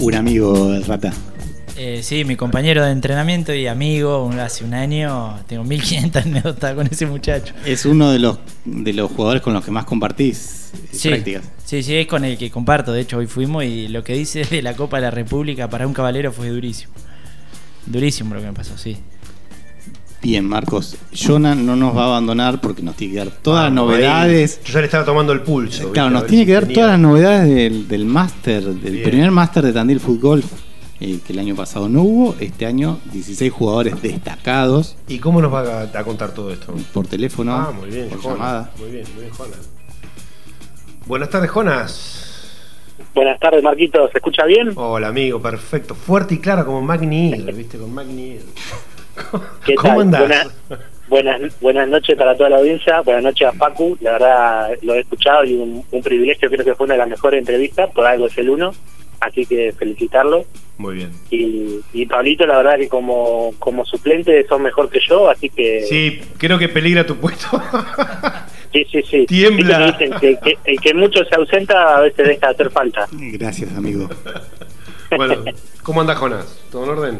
Un 0.00 0.14
amigo 0.14 0.70
del 0.70 0.84
Rata. 0.84 1.12
Eh, 1.76 2.00
sí, 2.02 2.24
mi 2.24 2.36
compañero 2.36 2.84
de 2.84 2.92
entrenamiento 2.92 3.52
y 3.52 3.66
amigo, 3.66 4.24
un- 4.24 4.38
hace 4.38 4.64
un 4.64 4.74
año, 4.74 5.40
tengo 5.48 5.64
1500 5.64 6.22
anécdotas 6.26 6.74
con 6.74 6.86
ese 6.86 7.06
muchacho. 7.06 7.52
Es 7.64 7.84
uno 7.84 8.10
de 8.10 8.18
los, 8.18 8.38
de 8.64 8.92
los 8.92 9.10
jugadores 9.10 9.42
con 9.42 9.54
los 9.54 9.64
que 9.64 9.70
más 9.70 9.84
compartís 9.84 10.70
Sí, 10.92 11.08
prácticas. 11.08 11.42
sí, 11.64 11.82
sí, 11.82 11.96
es 11.96 12.06
con 12.06 12.24
el 12.24 12.36
que 12.38 12.50
comparto. 12.50 12.92
De 12.92 13.00
hecho, 13.00 13.16
hoy 13.18 13.26
fuimos 13.26 13.64
y 13.64 13.88
lo 13.88 14.04
que 14.04 14.12
dice 14.12 14.44
de 14.44 14.62
la 14.62 14.74
Copa 14.74 14.98
de 14.98 15.02
la 15.02 15.10
República 15.10 15.68
para 15.68 15.86
un 15.86 15.94
caballero 15.94 16.30
fue 16.32 16.48
durísimo. 16.50 16.92
Durísimo 17.86 18.34
lo 18.34 18.40
que 18.40 18.46
me 18.46 18.52
pasó, 18.52 18.76
sí. 18.78 18.96
Bien, 20.22 20.46
Marcos. 20.48 20.96
Jonah 21.14 21.54
no 21.54 21.76
nos 21.76 21.94
va 21.94 22.04
a 22.04 22.06
abandonar 22.06 22.58
porque 22.62 22.80
nos 22.82 22.96
tiene 22.96 23.12
que 23.12 23.18
dar 23.18 23.30
todas 23.30 23.64
las 23.64 23.74
Vamos, 23.74 23.90
novedades. 23.92 24.56
ahí. 24.58 24.62
Yo 24.66 24.72
ya 24.72 24.78
le 24.80 24.84
estaba 24.86 25.04
tomando 25.04 25.32
el 25.34 25.42
pulso. 25.42 25.92
Claro, 25.92 26.08
nos 26.10 26.26
tiene 26.26 26.44
si 26.44 26.46
que 26.46 26.52
dar 26.54 26.62
tenía- 26.62 26.74
todas 26.76 26.90
las 26.92 27.00
novedades 27.00 27.54
del, 27.54 27.88
del 27.88 28.04
máster, 28.06 28.64
del 28.64 28.92
Bien. 28.94 29.04
primer 29.10 29.30
máster 29.30 29.64
de 29.64 29.72
Tandil 29.74 30.00
Fútbol, 30.00 30.42
eh, 31.00 31.18
que 31.26 31.32
el 31.34 31.38
año 31.40 31.54
pasado 31.54 31.90
no 31.90 32.00
hubo. 32.02 32.36
Este 32.40 32.64
año 32.64 33.00
16 33.12 33.52
jugadores 33.52 34.00
destacados 34.00 34.96
¿Y 35.08 35.18
cómo 35.18 35.42
nos 35.42 35.52
va 35.52 35.82
a, 35.82 35.98
a 35.98 36.04
contar 36.04 36.32
todo 36.32 36.50
esto? 36.50 36.74
por 36.94 37.06
teléfono, 37.06 37.52
Ah, 37.54 37.70
muy 37.78 37.90
bien, 37.90 38.08
por 38.08 38.22
Jonas. 38.22 38.38
llamada. 38.38 38.72
Muy 38.78 38.90
bien, 38.92 39.04
muy 39.14 39.24
bien, 39.24 39.34
Jonas. 39.36 39.58
Buenas 41.06 41.28
tardes, 41.28 41.50
Jonas. 41.50 42.30
Buenas 43.14 43.38
tardes, 43.40 43.62
Marquito. 43.62 44.08
¿Se 44.10 44.18
escucha 44.18 44.44
bien? 44.44 44.72
Hola, 44.76 45.08
amigo, 45.08 45.40
perfecto. 45.40 45.94
Fuerte 45.94 46.34
y 46.34 46.38
clara 46.38 46.64
como 46.64 46.80
Magni 46.82 47.30
Hill, 47.30 47.52
¿viste? 47.52 47.78
Con 47.78 47.92
Magni. 47.94 48.38
¿Qué 49.64 49.74
¿Cómo 49.74 49.94
tal? 49.94 50.00
andás? 50.00 50.20
Buenas, 50.28 50.48
buenas, 51.08 51.60
buenas 51.60 51.88
noches 51.88 52.16
para 52.16 52.36
toda 52.36 52.50
la 52.50 52.56
audiencia. 52.58 53.00
Buenas 53.02 53.22
noches 53.24 53.48
a 53.48 53.52
Facu. 53.52 53.96
La 54.00 54.12
verdad, 54.12 54.70
lo 54.82 54.94
he 54.94 55.00
escuchado 55.00 55.44
y 55.44 55.54
un, 55.54 55.84
un 55.90 56.02
privilegio. 56.02 56.48
Creo 56.50 56.64
que 56.64 56.74
fue 56.74 56.84
una 56.84 56.94
de 56.94 56.98
las 57.00 57.08
mejores 57.08 57.38
entrevistas. 57.40 57.90
Por 57.90 58.06
algo 58.06 58.26
es 58.26 58.38
el 58.38 58.50
uno. 58.50 58.72
Así 59.20 59.46
que 59.46 59.72
felicitarlo. 59.72 60.44
Muy 60.76 60.96
bien. 60.96 61.12
Y, 61.30 61.80
y 61.92 62.06
Pablito, 62.06 62.46
la 62.46 62.56
verdad 62.58 62.76
que 62.76 62.88
como, 62.88 63.54
como 63.60 63.84
suplente 63.84 64.44
son 64.48 64.62
mejor 64.62 64.90
que 64.90 64.98
yo. 65.08 65.30
Así 65.30 65.48
que 65.48 65.82
Sí, 65.82 66.20
creo 66.36 66.58
que 66.58 66.68
peligra 66.68 67.06
tu 67.06 67.16
puesto. 67.16 67.46
sí, 68.74 68.86
sí. 68.90 69.02
sí. 69.02 69.26
Tiembla. 69.26 69.86
Dicen 69.92 70.12
que, 70.20 70.36
que 70.36 70.58
el 70.64 70.80
que 70.80 70.94
mucho 70.94 71.24
se 71.24 71.34
ausenta 71.36 71.96
a 71.96 72.00
veces 72.00 72.26
deja 72.26 72.48
de 72.48 72.52
hacer 72.52 72.70
falta. 72.70 73.06
Gracias, 73.12 73.74
amigo. 73.76 74.08
bueno, 75.16 75.44
¿cómo 75.82 76.00
anda 76.00 76.14
Jonas? 76.14 76.60
¿Todo 76.70 76.84
en 76.84 76.90
orden? 76.90 77.18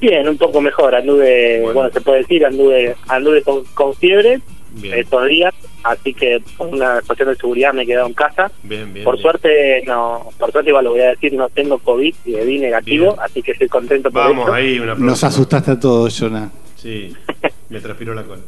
Bien, 0.00 0.28
un 0.28 0.38
poco 0.38 0.60
mejor. 0.60 0.94
Anduve, 0.94 1.60
bueno, 1.72 1.90
se 1.92 2.00
puede 2.00 2.18
decir, 2.18 2.44
anduve, 2.44 2.96
anduve 3.08 3.42
con, 3.42 3.64
con 3.74 3.94
fiebre 3.94 4.40
Bien. 4.72 4.94
estos 4.98 5.26
días, 5.28 5.54
así 5.84 6.14
que 6.14 6.42
por 6.56 6.68
una 6.68 7.00
cuestión 7.06 7.28
de 7.28 7.36
seguridad 7.36 7.72
me 7.72 7.82
he 7.82 7.86
quedado 7.86 8.06
en 8.06 8.14
casa. 8.14 8.50
Bien, 8.62 8.92
bien. 8.92 9.04
por 9.04 9.14
bien. 9.14 9.22
suerte, 9.22 9.82
no, 9.86 10.30
por 10.38 10.50
suerte 10.52 10.70
igual 10.70 10.84
lo 10.84 10.90
voy 10.92 11.00
a 11.00 11.10
decir, 11.10 11.32
no 11.34 11.48
tengo 11.48 11.78
COVID 11.78 12.14
y 12.24 12.32
di 12.32 12.58
negativo, 12.58 13.12
Bien. 13.12 13.20
así 13.22 13.42
que 13.42 13.52
estoy 13.52 13.68
contento 13.68 14.10
por 14.10 14.22
Vamos, 14.22 14.44
eso. 14.46 14.54
ahí, 14.54 14.78
una 14.78 14.94
Nos 14.94 15.22
asustaste 15.24 15.72
a 15.72 15.80
todos, 15.80 16.16
Jonah. 16.18 16.50
Sí, 16.76 17.14
me 17.68 17.80
transpiró 17.80 18.14
la 18.14 18.24
cola. 18.24 18.42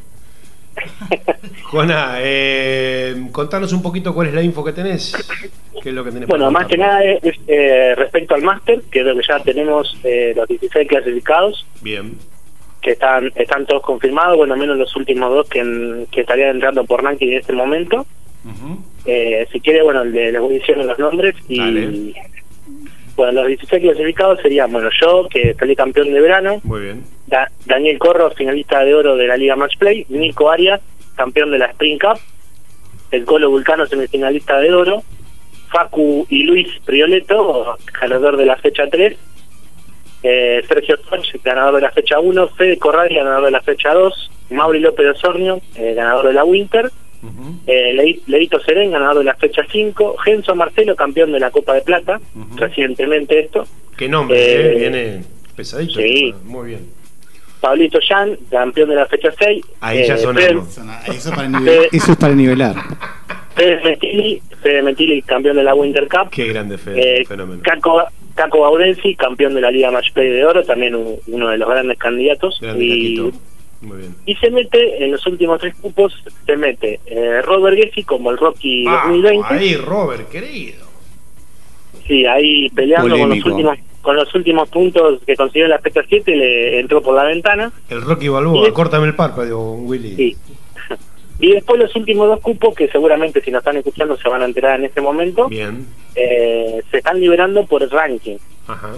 Juana, 1.71 2.17
eh, 2.19 3.29
contanos 3.33 3.73
un 3.73 3.83
poquito 3.83 4.15
cuál 4.15 4.29
es 4.29 4.35
la 4.35 4.43
info 4.43 4.65
que 4.65 4.73
tenés. 4.73 5.15
¿Qué 5.83 5.89
es 5.91 5.95
lo 5.95 6.05
que 6.05 6.11
tenés 6.13 6.29
Bueno, 6.29 6.51
más 6.51 6.67
que 6.67 6.77
nada 6.77 7.03
es 7.05 7.21
eh, 7.47 7.95
respecto 7.97 8.35
al 8.35 8.43
máster, 8.43 8.81
que 8.91 9.03
creo 9.03 9.17
que 9.17 9.23
ya 9.27 9.41
tenemos 9.43 9.97
eh, 10.05 10.33
los 10.37 10.47
16 10.49 10.89
clasificados, 10.89 11.67
Bien, 11.81 12.17
que 12.83 12.93
están 12.93 13.31
están 13.35 13.67
todos 13.67 13.83
confirmados, 13.83 14.37
bueno, 14.37 14.57
menos 14.57 14.77
los 14.77 14.95
últimos 14.97 15.31
dos 15.33 15.49
que, 15.49 16.07
que 16.11 16.21
estarían 16.23 16.51
entrando 16.57 16.85
por 16.85 17.03
ranking 17.03 17.29
en 17.29 17.39
este 17.39 17.53
momento. 17.53 18.07
Eh, 19.07 19.47
si 19.53 19.61
quiere, 19.61 19.83
bueno, 19.83 20.05
le- 20.05 20.33
les 20.33 20.41
voy 20.41 20.55
diciendo 20.55 20.85
los 20.85 20.99
nombres 20.99 21.35
y... 21.49 21.59
Dale. 21.59 22.15
Bueno, 23.17 23.33
los 23.33 23.49
16 23.49 23.83
clasificados 23.83 24.41
serían, 24.41 24.73
bueno, 24.73 24.89
yo, 25.01 25.29
que 25.29 25.55
salí 25.55 25.77
campeón 25.77 26.13
de 26.13 26.21
verano, 26.21 26.61
muy 26.65 26.81
bien. 26.83 27.05
Da- 27.27 27.51
Daniel 27.67 27.99
Corro, 27.99 28.31
finalista 28.31 28.85
de 28.85 28.95
oro 28.95 29.17
de 29.17 29.27
la 29.27 29.37
Liga 29.37 29.57
Match 29.57 29.77
Play, 29.79 30.07
Nico 30.09 30.51
Arias, 30.51 30.81
campeón 31.17 31.51
de 31.51 31.59
la 31.59 31.67
Spring 31.67 31.99
Cup, 31.99 32.19
el 33.11 33.25
Colo 33.25 33.51
Vulcano, 33.51 33.85
semifinalista 33.87 34.59
de 34.59 34.73
oro, 34.73 35.03
Facu 35.69 36.27
y 36.31 36.45
Luis 36.45 36.69
Prioleto, 36.85 37.77
ganador 38.01 38.37
de 38.37 38.47
la 38.47 38.57
fecha 38.57 38.85
3, 38.91 39.17
eh, 40.23 40.63
Sergio 40.69 40.99
Torch, 40.99 41.41
ganador 41.43 41.77
de 41.77 41.81
la 41.83 41.91
fecha 41.91 42.19
1, 42.21 42.49
Fede 42.51 42.79
Corradi, 42.79 43.15
ganador 43.15 43.45
de 43.47 43.51
la 43.51 43.61
fecha 43.63 43.93
2, 43.95 44.31
Mauri 44.51 44.81
López 44.81 45.07
Osornio, 45.09 45.61
eh, 45.77 45.95
ganador 45.95 46.27
de 46.29 46.33
la 46.35 46.45
Winter, 46.45 46.91
eh, 47.71 47.93
Le- 47.95 48.21
Leito 48.27 48.59
Serén, 48.61 48.91
ganador 48.91 49.19
de 49.19 49.25
la 49.25 49.35
fecha 49.35 49.63
5, 49.71 50.17
Genso 50.25 50.55
Marcelo, 50.55 50.97
campeón 50.97 51.33
de 51.33 51.41
la 51.41 51.51
Copa 51.51 51.75
de 51.75 51.83
Plata, 51.83 52.21
recientemente 52.57 53.39
esto, 53.41 53.67
¿Qué 53.97 54.09
nombre? 54.09 54.39
Eh, 54.39 54.73
eh? 54.73 54.79
Viene 54.79 55.25
pesadito. 55.57 56.01
sí. 56.01 56.35
Muy 56.45 56.69
bien. 56.71 56.87
Pablito 57.61 57.99
Yan, 58.09 58.39
campeón 58.51 58.89
de 58.89 58.95
la 58.95 59.05
fecha 59.07 59.29
6, 59.39 59.63
Ahí 59.81 60.07
ya 60.07 60.15
eh, 60.15 60.19
sonamos. 60.19 60.79
Eso, 61.09 61.31
para 61.31 61.49
nivel- 61.49 61.89
eso 61.93 62.13
es 62.13 62.17
para 62.19 62.35
nivelar. 62.35 62.75
Fede 63.55 63.81
Mentili, 63.85 64.43
Fede 64.63 64.81
Mentili, 64.83 65.21
campeón 65.23 65.57
de 65.57 65.65
la 65.65 65.75
Winter 65.75 66.09
Cup. 66.09 66.31
Qué 66.31 66.47
grande 66.49 66.79
Fede, 66.79 67.21
Eh, 67.21 67.25
fenómeno. 67.27 67.61
Caco, 67.63 68.03
Caco 68.35 68.61
Baudensi, 68.61 69.15
campeón 69.15 69.53
de 69.55 69.61
la 69.61 69.71
Liga 69.71 69.91
Match 69.91 70.13
Play 70.15 70.31
de 70.31 70.45
Oro, 70.47 70.65
también 70.65 70.95
un- 70.95 71.19
uno 71.27 71.49
de 71.51 71.59
los 71.59 71.69
grandes 71.69 71.99
candidatos. 71.99 72.59
Grande 72.63 72.83
y, 72.85 73.17
Caquito. 73.19 73.39
Muy 73.83 73.99
bien. 73.99 74.15
y 74.27 74.35
se 74.37 74.51
mete, 74.51 75.05
en 75.05 75.13
los 75.13 75.27
últimos 75.27 75.59
tres 75.61 75.75
cupos, 75.77 76.13
se 76.45 76.57
mete 76.57 77.01
eh, 77.07 77.41
Robert 77.43 77.77
Gessi 77.79 78.05
como 78.05 78.31
el 78.31 78.37
Rocky 78.39 78.85
Ah, 78.87 79.05
2020. 79.07 79.47
ahí, 79.55 79.75
Robert, 79.77 80.29
querido. 80.29 80.87
Sí, 82.07 82.27
ahí 82.27 82.69
peleando 82.71 83.17
con 83.19 83.29
los, 83.31 83.45
últimos, 83.47 83.79
con 84.03 84.17
los 84.17 84.35
últimos 84.35 84.69
puntos 84.69 85.21
que 85.27 85.37
consiguió 85.37 85.65
en 85.65 85.71
la 85.71 85.79
fecha 85.79 86.03
7, 86.07 86.37
le 86.37 86.81
entró 86.81 87.01
por 87.03 87.15
la 87.15 87.25
ventana. 87.25 87.73
El 87.89 88.03
Rocky 88.03 88.29
Balboa, 88.29 88.69
Y- 88.69 88.73
córtame 88.73 89.07
el 89.07 89.15
párpado, 89.15 89.73
Willy. 89.75 90.17
Sí. 90.17 90.37
Y 91.43 91.53
después 91.53 91.81
los 91.81 91.97
últimos 91.97 92.29
dos 92.29 92.41
cupos, 92.41 92.75
que 92.75 92.87
seguramente 92.89 93.41
si 93.41 93.51
nos 93.51 93.61
están 93.61 93.79
escuchando 93.79 94.15
se 94.19 94.29
van 94.29 94.43
a 94.43 94.45
enterar 94.45 94.79
en 94.79 94.85
este 94.85 95.01
momento, 95.01 95.49
Bien. 95.49 95.87
eh, 96.15 96.83
se 96.91 96.99
están 96.99 97.19
liberando 97.19 97.65
por 97.65 97.81
ranking. 97.91 98.37
Ajá. 98.69 98.93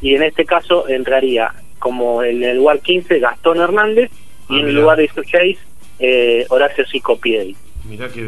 y 0.00 0.14
en 0.14 0.22
este 0.22 0.44
caso 0.44 0.88
entraría 0.88 1.52
como 1.80 2.22
en 2.22 2.44
el 2.44 2.58
lugar 2.58 2.78
15 2.78 3.18
Gastón 3.18 3.58
Hernández 3.60 4.10
y 4.48 4.56
Ah, 4.56 4.60
en 4.60 4.68
el 4.68 4.74
lugar 4.76 4.98
16 4.98 5.58
eh, 5.98 6.46
Horacio 6.48 6.84
bien. 6.92 7.56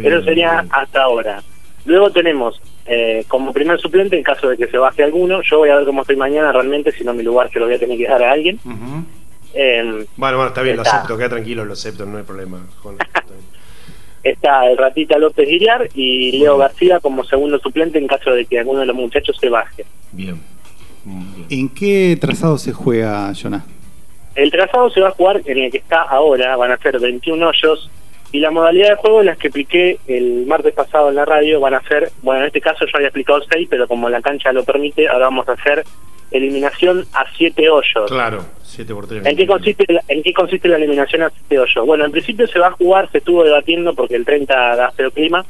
Eso 0.05 0.23
sería 0.25 0.65
hasta 0.71 1.03
ahora. 1.03 1.43
Luego 1.85 2.11
tenemos 2.11 2.61
eh, 2.87 3.25
como 3.29 3.53
primer 3.53 3.81
suplente, 3.81 4.17
en 4.17 4.23
caso 4.23 4.49
de 4.49 4.57
que 4.57 4.67
se 4.67 4.79
baje 4.79 5.03
alguno, 5.03 5.41
yo 5.43 5.59
voy 5.59 5.71
a 5.71 5.77
ver 5.77 5.85
cómo 5.85 6.03
estoy 6.03 6.17
mañana 6.17 6.53
realmente, 6.53 6.93
si 6.93 7.05
no 7.05 7.15
mi 7.15 7.23
lugar 7.23 7.51
se 7.51 7.59
lo 7.59 7.67
voy 7.67 7.75
a 7.75 7.79
tener 7.79 7.97
que 7.97 8.07
dar 8.07 8.23
a 8.23 8.33
alguien. 8.33 8.59
Eh, 9.55 9.83
Bueno, 10.17 10.37
bueno, 10.37 10.47
está 10.49 10.63
bien, 10.63 10.77
lo 10.77 10.83
acepto, 10.83 11.17
queda 11.17 11.29
tranquilo, 11.31 11.65
lo 11.65 11.73
acepto, 11.75 12.07
no 12.07 12.19
hay 12.19 12.25
problema. 12.25 12.67
Juan. 12.83 12.97
Está 14.23 14.71
el 14.71 14.77
Ratita 14.77 15.19
López 15.19 15.49
Guiriar 15.49 15.89
y 15.95 16.39
Leo 16.39 16.57
García 16.57 17.01
como 17.01 17.25
segundo 17.25 17.59
suplente 17.59 17.99
en 17.99 18.07
caso 18.07 18.31
de 18.31 18.47
que 18.47 18.61
alguno 18.61 18.79
de 18.81 18.87
los 18.87 18.95
muchachos 18.95 19.37
se 19.41 19.49
baje. 19.49 19.85
Bien. 20.13 20.41
¿En 21.51 21.69
qué 21.69 22.17
trazado 22.21 22.59
se 22.59 22.73
juega, 22.73 23.33
Jonah? 23.35 23.65
El 24.35 24.51
trazado 24.51 24.91
se 24.91 25.01
va 25.01 25.09
a 25.09 25.13
jugar 25.13 25.43
en 25.45 25.59
el 25.59 25.71
que 25.71 25.79
está 25.79 26.03
ahora, 26.03 26.57
van 26.57 26.73
a 26.73 26.79
ser 26.79 26.99
21 26.99 27.47
hoyos, 27.47 27.91
y 28.33 28.41
la 28.41 28.51
modalidad 28.51 28.91
de 28.91 28.97
juego 28.97 29.21
en 29.21 29.27
las 29.27 29.37
que 29.37 29.49
expliqué 29.49 29.99
el 30.07 30.47
martes 30.47 30.73
pasado 30.73 31.11
en 31.11 31.17
la 31.17 31.27
radio 31.27 31.61
van 31.61 31.75
a 31.75 31.83
ser, 31.83 32.11
bueno, 32.23 32.41
en 32.41 32.47
este 32.47 32.63
caso 32.63 32.87
yo 32.87 32.93
había 32.95 33.09
explicado 33.09 33.43
6, 33.51 33.69
pero 33.69 33.87
como 33.87 34.09
la 34.09 34.23
cancha 34.23 34.53
lo 34.53 34.65
permite, 34.65 35.07
ahora 35.07 35.27
vamos 35.27 35.47
a 35.49 35.53
hacer 35.53 35.85
eliminación 36.31 37.05
a 37.13 37.27
7 37.37 37.69
hoyos. 37.69 38.11
Claro, 38.11 38.43
7 38.63 38.95
por 38.95 39.07
3. 39.07 39.27
¿En 39.27 39.37
qué, 39.37 39.47
consiste 39.47 39.85
la, 39.93 40.03
¿En 40.09 40.23
qué 40.23 40.33
consiste 40.33 40.67
la 40.67 40.77
eliminación 40.77 41.23
a 41.23 41.31
7 41.31 41.59
hoyos? 41.59 41.87
Bueno, 41.87 42.07
en 42.07 42.11
principio 42.11 42.47
se 42.47 42.59
va 42.59 42.69
a 42.69 42.73
jugar, 42.73 43.11
se 43.13 43.19
estuvo 43.19 43.45
debatiendo 43.45 43.95
porque 43.95 44.17
el 44.17 44.25
30 44.25 44.77
da 44.77 44.91
feo 44.93 45.11
clima, 45.11 45.45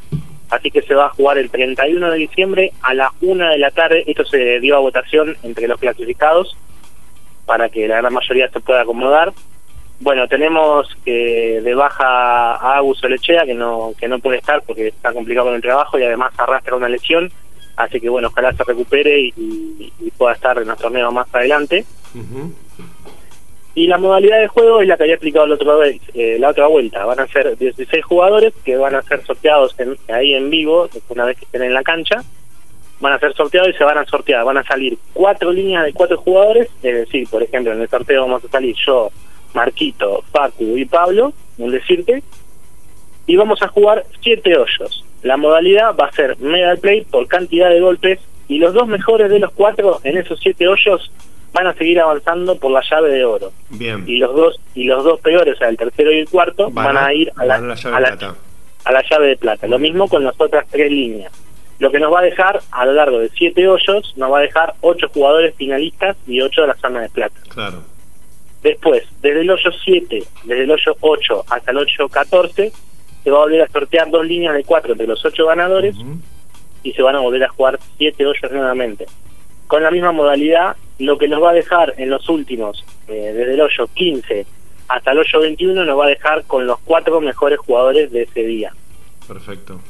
así 0.52 0.70
que 0.70 0.82
se 0.82 0.94
va 0.94 1.06
a 1.06 1.10
jugar 1.10 1.38
el 1.38 1.50
31 1.50 2.10
de 2.10 2.18
diciembre 2.18 2.72
a 2.82 2.92
las 2.92 3.10
1 3.22 3.48
de 3.48 3.58
la 3.58 3.70
tarde. 3.70 4.04
Esto 4.06 4.24
se 4.24 4.60
dio 4.60 4.76
a 4.76 4.80
votación 4.80 5.34
entre 5.42 5.66
los 5.66 5.80
clasificados 5.80 6.56
para 7.46 7.70
que 7.70 7.88
la 7.88 7.96
gran 7.96 8.12
mayoría 8.12 8.50
se 8.50 8.60
pueda 8.60 8.82
acomodar. 8.82 9.32
Bueno, 10.00 10.28
tenemos 10.28 10.88
que 11.04 11.60
de 11.62 11.74
baja 11.74 12.54
a 12.54 12.76
Agus 12.76 13.02
Olechea, 13.02 13.46
que 13.46 13.54
no, 13.54 13.94
que 13.98 14.08
no 14.08 14.18
puede 14.18 14.38
estar 14.38 14.62
porque 14.62 14.88
está 14.88 15.12
complicado 15.12 15.46
con 15.46 15.54
el 15.54 15.62
trabajo 15.62 15.98
y 15.98 16.04
además 16.04 16.32
arrastra 16.36 16.76
una 16.76 16.88
lesión. 16.88 17.32
Así 17.76 17.98
que 17.98 18.10
bueno, 18.10 18.28
ojalá 18.28 18.52
se 18.52 18.64
recupere 18.64 19.18
y 19.20 20.12
pueda 20.18 20.34
estar 20.34 20.58
en 20.58 20.68
los 20.68 20.78
torneos 20.78 21.12
más 21.14 21.34
adelante. 21.34 21.86
Y 23.74 23.86
la 23.86 23.96
modalidad 23.96 24.38
de 24.40 24.48
juego 24.48 24.82
es 24.82 24.88
la 24.88 24.96
que 24.98 25.04
había 25.04 25.14
explicado 25.14 25.46
la 25.46 25.54
otra 25.54 25.74
vez, 25.76 26.00
eh, 26.14 26.36
la 26.38 26.50
otra 26.50 26.66
vuelta. 26.66 27.04
Van 27.06 27.20
a 27.20 27.26
ser 27.28 27.56
16 27.56 28.04
jugadores 28.04 28.52
que 28.64 28.76
van 28.76 28.94
a 28.94 29.02
ser 29.02 29.24
sorteados 29.24 29.74
en- 29.78 29.96
ahí 30.14 30.34
en 30.34 30.50
vivo, 30.50 30.88
una 31.08 31.24
vez 31.24 31.38
que 31.38 31.46
estén 31.46 31.62
en 31.62 31.72
la 31.72 31.82
cancha. 31.82 32.22
Van 33.00 33.14
a 33.14 33.18
ser 33.18 33.32
sorteados 33.34 33.70
y 33.70 33.72
se 33.72 33.82
van 33.84 33.96
a 33.98 34.04
sortear. 34.04 34.44
Van 34.44 34.58
a 34.58 34.62
salir 34.64 34.98
cuatro 35.14 35.50
líneas 35.52 35.84
de 35.84 35.92
cuatro 35.94 36.18
jugadores. 36.18 36.68
Es 36.82 36.94
decir, 36.94 37.26
por 37.30 37.42
ejemplo, 37.42 37.72
en 37.72 37.80
el 37.80 37.88
sorteo 37.88 38.20
vamos 38.22 38.44
a 38.44 38.48
salir 38.48 38.76
yo, 38.86 39.10
Marquito, 39.54 40.22
Facu 40.30 40.76
y 40.76 40.84
Pablo, 40.84 41.32
un 41.58 41.70
decirte. 41.70 42.22
Y 43.26 43.36
vamos 43.36 43.62
a 43.62 43.68
jugar 43.68 44.04
siete 44.20 44.56
hoyos. 44.56 45.04
La 45.22 45.36
modalidad 45.36 45.96
va 45.96 46.06
a 46.06 46.12
ser 46.12 46.36
medal 46.38 46.78
play 46.78 47.02
por 47.02 47.26
cantidad 47.26 47.70
de 47.70 47.80
golpes. 47.80 48.20
Y 48.48 48.58
los 48.58 48.74
dos 48.74 48.86
mejores 48.86 49.30
de 49.30 49.38
los 49.38 49.50
cuatro 49.52 50.00
en 50.04 50.18
esos 50.18 50.38
siete 50.40 50.68
hoyos 50.68 51.10
van 51.52 51.66
a 51.66 51.74
seguir 51.74 52.00
avanzando 52.00 52.56
por 52.56 52.70
la 52.70 52.82
llave 52.90 53.10
de 53.10 53.24
oro 53.24 53.52
Bien. 53.70 54.04
y 54.06 54.16
los 54.16 54.34
dos 54.34 54.60
y 54.74 54.84
los 54.84 55.04
dos 55.04 55.20
peores, 55.20 55.54
o 55.54 55.58
sea, 55.58 55.68
el 55.68 55.76
tercero 55.76 56.10
y 56.12 56.18
el 56.20 56.28
cuarto, 56.28 56.70
van, 56.70 56.96
a 56.96 57.12
ir 57.12 57.30
a 57.36 57.44
la, 57.44 57.58
llave 57.74 57.96
a 57.96 58.00
la- 58.00 58.08
plata. 58.16 58.34
a 58.84 58.92
la 58.92 59.02
llave 59.08 59.26
de 59.28 59.36
plata. 59.36 59.66
Lo 59.66 59.78
mismo 59.78 60.08
con 60.08 60.24
las 60.24 60.34
otras 60.40 60.66
tres 60.70 60.90
líneas. 60.90 61.32
Lo 61.78 61.90
que 61.90 61.98
nos 61.98 62.12
va 62.12 62.20
a 62.20 62.22
dejar 62.22 62.60
a 62.70 62.86
lo 62.86 62.92
largo 62.92 63.18
de 63.18 63.28
siete 63.30 63.66
hoyos, 63.68 64.14
nos 64.16 64.32
va 64.32 64.38
a 64.38 64.42
dejar 64.42 64.74
ocho 64.82 65.08
jugadores 65.08 65.54
finalistas 65.56 66.16
y 66.26 66.40
ocho 66.40 66.62
de 66.62 66.68
la 66.68 66.74
zona 66.76 67.00
de 67.00 67.08
plata. 67.08 67.40
Claro. 67.48 67.82
Después, 68.62 69.02
desde 69.20 69.40
el 69.40 69.50
hoyo 69.50 69.70
7, 69.84 70.22
desde 70.44 70.62
el 70.62 70.70
hoyo 70.70 70.96
8 71.00 71.44
hasta 71.50 71.70
el 71.72 71.78
hoyo 71.78 72.08
14, 72.08 72.72
se 73.24 73.30
va 73.30 73.38
a 73.38 73.40
volver 73.40 73.62
a 73.62 73.66
sortear 73.68 74.08
dos 74.10 74.24
líneas 74.24 74.54
de 74.54 74.62
4 74.62 74.92
entre 74.92 75.06
los 75.08 75.24
8 75.24 75.46
ganadores 75.46 75.96
y 76.84 76.92
se 76.92 77.02
van 77.02 77.16
a 77.16 77.20
volver 77.20 77.42
a 77.42 77.48
jugar 77.48 77.80
7 77.98 78.24
hoyos 78.24 78.52
nuevamente. 78.52 79.06
Con 79.66 79.82
la 79.82 79.90
misma 79.90 80.12
modalidad, 80.12 80.76
lo 81.04 81.18
que 81.18 81.28
nos 81.28 81.42
va 81.42 81.50
a 81.50 81.54
dejar 81.54 81.94
en 81.98 82.10
los 82.10 82.28
últimos, 82.28 82.84
eh, 83.08 83.32
desde 83.34 83.54
el 83.54 83.60
hoyo 83.60 83.88
15 83.94 84.46
hasta 84.88 85.12
el 85.12 85.18
hoyo 85.18 85.40
21, 85.40 85.84
nos 85.84 85.98
va 85.98 86.06
a 86.06 86.08
dejar 86.08 86.44
con 86.44 86.66
los 86.66 86.78
cuatro 86.80 87.20
mejores 87.20 87.58
jugadores 87.58 88.10
de 88.12 88.22
ese 88.22 88.42
día. 88.44 88.72
Perfecto. 89.26 89.80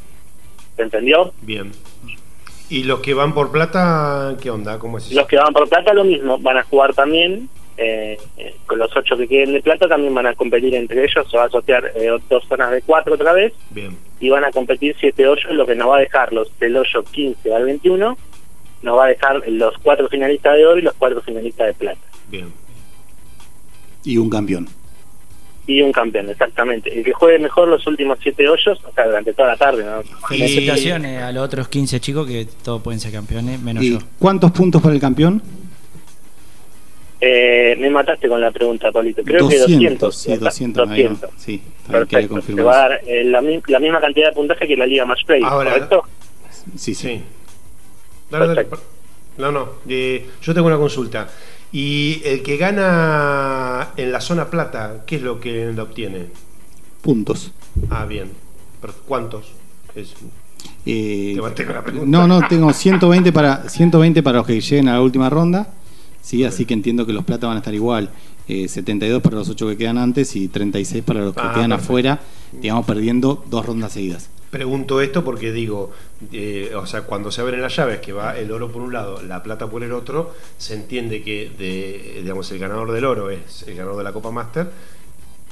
¿Se 0.77 0.83
entendió? 0.83 1.33
Bien. 1.43 1.73
¿Y 2.69 2.85
los 2.85 3.01
que 3.01 3.13
van 3.13 3.35
por 3.35 3.51
plata, 3.51 4.37
qué 4.41 4.51
onda? 4.51 4.79
¿Cómo 4.79 4.99
es 4.99 5.07
eso? 5.07 5.15
Los 5.17 5.27
que 5.27 5.37
van 5.37 5.53
por 5.53 5.69
plata, 5.69 5.93
lo 5.93 6.05
mismo, 6.05 6.39
van 6.39 6.57
a 6.59 6.63
jugar 6.65 6.95
también. 6.95 7.49
eh, 7.79 8.19
eh, 8.37 8.55
con 8.67 8.79
los 8.79 8.95
ocho 8.95 9.17
que 9.17 9.27
queden 9.27 9.55
de 9.55 9.63
plata 9.63 9.89
también 9.89 10.15
van 10.15 10.27
a 10.27 10.35
competir 10.35 10.75
entre 10.75 11.05
ellos. 11.05 11.27
Se 11.31 11.37
va 11.37 11.45
a 11.45 11.49
sortear 11.49 11.91
eh, 11.97 12.11
dos 12.29 12.45
zonas 12.47 12.71
de 12.71 12.83
cuatro 12.83 13.15
otra 13.15 13.33
vez 13.33 13.53
Bien. 13.71 13.97
y 14.21 14.29
van 14.29 14.45
a 14.45 14.53
competir 14.53 14.95
siete 15.01 15.27
hoyos, 15.27 15.51
lo 15.53 15.67
que 15.67 15.75
nos 15.75 15.89
va 15.89 15.97
a 15.97 16.01
dejar 16.01 16.33
los 16.33 16.57
del 16.59 16.77
hoyo 16.77 17.03
15 17.03 17.55
al 17.55 17.65
21. 17.65 18.17
Nos 18.83 18.99
va 18.99 19.05
a 19.05 19.09
dejar 19.09 19.43
los 19.49 19.78
cuatro 19.78 20.09
finalistas 20.09 20.57
de 20.57 20.66
oro 20.66 20.78
y 20.78 20.83
los 20.83 20.95
cuatro 20.95 21.20
finalistas 21.22 21.68
de 21.68 21.74
plata. 21.74 22.01
Bien. 22.30 22.53
Y 24.05 24.16
un 24.16 24.28
campeón. 24.28 24.68
Y 25.64 25.80
un 25.80 25.93
campeón, 25.93 26.28
exactamente. 26.28 26.93
El 26.99 27.05
que 27.05 27.12
juegue 27.12 27.39
mejor 27.39 27.68
los 27.68 27.87
últimos 27.87 28.18
siete 28.20 28.49
hoyos, 28.49 28.80
o 28.85 28.93
sea, 28.93 29.07
durante 29.07 29.33
toda 29.33 29.49
la 29.51 29.57
tarde, 29.57 29.85
¿no? 29.85 30.03
Felicitaciones 30.26 31.22
a 31.22 31.30
los 31.30 31.45
otros 31.45 31.68
15 31.68 32.01
chicos 32.01 32.26
que 32.26 32.49
todos 32.64 32.83
pueden 32.83 32.99
ser 32.99 33.12
campeones, 33.12 33.61
menos 33.61 33.85
¿Y 33.85 33.93
yo. 33.93 33.99
cuántos 34.18 34.51
puntos 34.51 34.83
para 34.83 34.93
el 34.95 35.01
campeón? 35.01 35.41
Eh, 37.20 37.76
me 37.78 37.89
mataste 37.91 38.28
con 38.28 38.41
la 38.41 38.51
pregunta, 38.51 38.91
Paulito. 38.91 39.22
Creo 39.22 39.49
que 39.49 39.59
200. 39.61 40.16
sí, 40.16 40.30
¿verdad? 40.30 40.47
200. 40.47 40.89
me 40.89 40.95
había- 40.95 41.09
200. 41.11 41.30
Sí, 41.41 41.62
Perfecto. 41.89 42.18
Se 42.20 42.28
confirmar. 42.28 42.66
va 42.66 42.72
a 42.85 42.89
dar 42.89 43.01
eh, 43.07 43.22
la, 43.24 43.41
mi- 43.41 43.62
la 43.68 43.78
misma 43.78 44.01
cantidad 44.01 44.30
de 44.30 44.35
puntaje 44.35 44.66
que 44.66 44.76
la 44.76 44.87
Liga 44.87 45.05
Match 45.05 45.24
Play, 45.24 45.43
Ahora- 45.45 45.70
¿correcto? 45.74 46.03
Sí, 46.76 46.95
sí. 46.97 47.22
Dale, 48.33 48.47
dale. 48.49 48.68
No, 49.39 49.53
no. 49.53 49.68
eh, 49.89 50.28
yo 50.43 50.55
tengo 50.55 50.66
una 50.66 50.76
consulta. 50.78 51.28
¿Y 51.70 52.20
el 52.24 52.43
que 52.43 52.57
gana 52.57 53.91
en 53.97 54.12
la 54.12 54.20
zona 54.20 54.51
plata, 54.51 55.05
qué 55.07 55.16
es 55.16 55.22
lo 55.22 55.41
que 55.41 55.72
lo 55.72 55.85
obtiene? 55.85 56.26
Puntos. 57.01 57.53
Ah, 57.91 58.05
bien. 58.05 58.30
Pero, 58.80 58.95
¿Cuántos? 59.07 59.47
Es- 59.95 60.14
Eh, 60.87 61.37
Te 61.57 61.64
la 61.66 61.83
pregunta. 61.83 62.07
no, 62.07 62.26
no, 62.28 62.47
tengo 62.49 62.72
120 62.72 63.33
para 63.33 63.68
120 63.68 64.22
para 64.22 64.39
los 64.39 64.47
que 64.47 64.61
lleguen 64.61 64.89
a 64.89 64.93
la 64.95 65.01
última 65.01 65.28
ronda. 65.28 65.72
Sí, 66.20 66.45
así 66.45 66.64
que 66.66 66.74
entiendo 66.74 67.05
que 67.05 67.12
los 67.12 67.24
plata 67.24 67.47
van 67.49 67.57
a 67.57 67.61
estar 67.61 67.74
igual. 67.74 68.11
Eh, 68.49 68.68
72 68.68 69.20
para 69.22 69.37
los 69.37 69.49
8 69.49 69.68
que 69.68 69.76
quedan 69.76 69.99
antes 69.99 70.37
y 70.37 70.49
36 70.49 71.03
para 71.03 71.20
los 71.20 71.35
que 71.35 71.41
Ah, 71.41 71.53
quedan 71.55 71.70
perfecto. 71.70 71.85
afuera, 71.93 72.20
digamos 72.53 72.87
perdiendo 72.87 73.45
dos 73.51 73.66
rondas 73.66 73.93
seguidas. 73.93 74.30
Pregunto 74.53 75.01
esto 75.01 75.25
porque 75.25 75.51
digo, 75.51 75.93
eh, 76.31 76.75
o 76.77 76.85
sea, 76.85 77.05
cuando 77.05 77.33
se 77.33 77.41
abren 77.41 77.63
las 77.63 77.75
llaves, 77.75 78.01
que 78.01 78.13
va 78.13 78.37
el 78.37 78.53
oro 78.53 78.71
por 78.71 78.83
un 78.83 78.93
lado, 78.93 79.23
la 79.23 79.43
plata 79.43 79.71
por 79.71 79.83
el 79.83 79.93
otro, 79.93 80.35
se 80.59 80.75
entiende 80.75 81.23
que 81.23 81.51
de, 81.59 82.21
digamos, 82.21 82.53
el 82.53 82.59
ganador 82.59 82.93
del 82.93 83.07
oro 83.07 83.31
es 83.31 83.63
el 83.67 83.77
ganador 83.77 83.97
de 83.97 84.05
la 84.05 84.13
Copa 84.13 84.31
Master. 84.31 84.71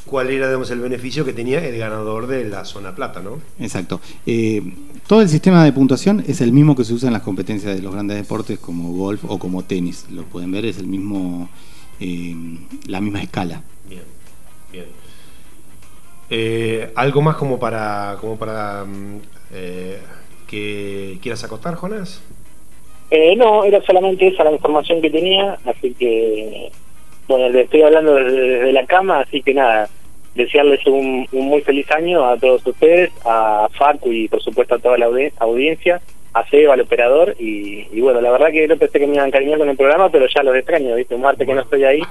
¿Cuál 0.04 0.28
era 0.28 0.48
digamos, 0.48 0.70
el 0.70 0.80
beneficio 0.80 1.24
que 1.24 1.32
tenía 1.32 1.66
el 1.66 1.78
ganador 1.78 2.26
de 2.26 2.44
la 2.46 2.66
zona 2.66 2.94
plata, 2.94 3.22
no? 3.22 3.40
Exacto. 3.58 4.02
Eh, 4.26 4.62
todo 5.06 5.22
el 5.22 5.30
sistema 5.30 5.64
de 5.64 5.72
puntuación 5.72 6.22
es 6.26 6.42
el 6.42 6.52
mismo 6.52 6.76
que 6.76 6.84
se 6.84 6.92
usa 6.92 7.06
en 7.06 7.14
las 7.14 7.22
competencias 7.22 7.74
de 7.74 7.80
los 7.80 7.94
grandes 7.94 8.18
deportes 8.18 8.58
como 8.58 8.92
golf 8.92 9.24
o 9.26 9.38
como 9.38 9.64
tenis. 9.64 10.08
Lo 10.10 10.24
pueden 10.24 10.52
ver, 10.52 10.66
es 10.66 10.76
el 10.76 10.88
mismo, 10.88 11.48
eh, 12.00 12.36
la 12.84 13.00
misma 13.00 13.22
escala. 13.22 13.62
Bien, 13.88 14.02
bien. 14.70 14.84
Eh, 16.30 16.90
¿Algo 16.94 17.20
más 17.22 17.36
como 17.36 17.58
para, 17.58 18.16
como 18.20 18.38
para 18.38 18.84
mm, 18.84 19.20
eh, 19.52 19.98
que 20.48 21.18
quieras 21.20 21.42
acotar, 21.44 21.74
Jonas? 21.74 22.22
Eh, 23.10 23.34
no, 23.36 23.64
era 23.64 23.80
solamente 23.82 24.28
esa 24.28 24.44
la 24.44 24.52
información 24.52 25.02
que 25.02 25.10
tenía, 25.10 25.58
así 25.64 25.92
que, 25.94 26.70
bueno, 27.26 27.48
le 27.48 27.62
estoy 27.62 27.82
hablando 27.82 28.14
desde, 28.14 28.72
la 28.72 28.86
cama, 28.86 29.20
así 29.20 29.42
que 29.42 29.52
nada, 29.52 29.88
desearles 30.36 30.86
un, 30.86 31.26
un 31.32 31.46
muy 31.48 31.60
feliz 31.62 31.90
año 31.90 32.24
a 32.24 32.36
todos 32.38 32.64
ustedes, 32.64 33.10
a 33.24 33.68
Facu 33.76 34.12
y 34.12 34.28
por 34.28 34.40
supuesto 34.40 34.76
a 34.76 34.78
toda 34.78 34.96
la 34.98 35.08
audi- 35.08 35.32
audiencia, 35.40 36.00
a 36.32 36.48
Seba, 36.48 36.74
al 36.74 36.82
operador, 36.82 37.34
y, 37.40 37.88
y 37.92 38.00
bueno, 38.00 38.20
la 38.20 38.30
verdad 38.30 38.52
que 38.52 38.68
no 38.68 38.76
pensé 38.76 39.00
que 39.00 39.08
me 39.08 39.14
iban 39.14 39.24
a 39.24 39.28
encariñar 39.28 39.58
con 39.58 39.68
el 39.68 39.76
programa, 39.76 40.08
pero 40.10 40.26
ya 40.32 40.44
los 40.44 40.54
extraño, 40.54 40.94
¿viste? 40.94 41.16
Un 41.16 41.22
martes 41.22 41.44
que 41.44 41.54
no 41.54 41.62
estoy 41.62 41.82
ahí, 41.82 42.02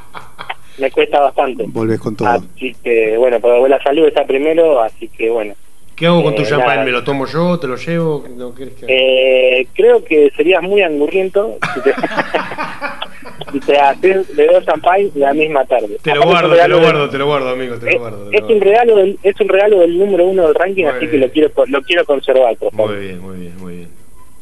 me 0.80 0.92
cuesta 0.92 1.20
bastante. 1.20 1.64
Volvés 1.68 2.00
con 2.00 2.16
todo. 2.16 2.28
Así 2.30 2.76
que, 2.84 3.18
bueno, 3.18 3.40
pero 3.42 3.68
la 3.68 3.82
salud 3.82 4.08
está 4.08 4.26
primero, 4.26 4.82
así 4.82 5.08
que 5.10 5.30
bueno. 5.30 5.54
¿Qué 5.96 6.06
hago 6.08 6.24
con 6.24 6.34
tu 6.36 6.44
Eh, 6.44 6.46
champán? 6.46 6.86
¿Me 6.86 6.92
lo 6.92 7.04
tomo 7.04 7.26
yo? 7.26 7.60
¿Te 7.60 7.68
lo 7.68 7.76
llevo? 7.76 8.26
¿No 8.38 8.56
querés 8.56 8.74
que- 8.76 8.86
Eh, 8.88 9.68
creo 9.74 10.04
que 10.06 10.32
serías 10.36 10.64
muy 10.64 10.82
angurriento 10.82 11.58
si 11.74 11.82
te, 11.82 11.94
si 13.52 13.60
te 13.60 13.78
haces 13.78 14.34
de 14.34 14.48
dos 14.48 14.66
champagne 14.66 15.12
la 15.16 15.34
misma 15.34 15.66
tarde. 15.66 15.98
Te 16.02 16.16
lo 16.16 16.22
Aparte, 16.24 16.48
guardo, 16.48 16.56
es 16.56 16.62
te 16.62 16.68
lo 16.70 16.76
del- 16.76 16.84
guardo, 16.86 17.10
te 17.10 17.18
lo 17.18 17.26
guardo, 17.26 17.50
amigo, 17.50 17.76
te 17.78 17.92
lo 17.92 18.00
guardo. 18.00 18.30
te 18.30 18.36
Es 18.38 18.42
lo 18.44 18.48
un 18.48 18.54
guardo. 18.60 18.72
regalo 18.72 18.96
del, 18.96 19.20
es 19.24 19.42
un 19.42 19.50
regalo 19.50 19.80
del 19.80 19.98
número 20.00 20.26
uno 20.26 20.46
del 20.48 20.56
ranking, 20.56 20.84
Muy 20.86 20.94
así 20.94 21.08
que 21.10 21.18
lo 21.18 21.30
quiero 21.32 21.52
lo 21.68 21.82
quiero 21.82 22.06
conservar. 22.06 22.56
por 22.56 22.72
favor. 22.74 22.96
Muy 22.96 23.06
bien, 23.06 23.20
muy 23.20 23.38
bien, 23.38 23.58
muy 23.58 23.76
bien. 23.76 23.90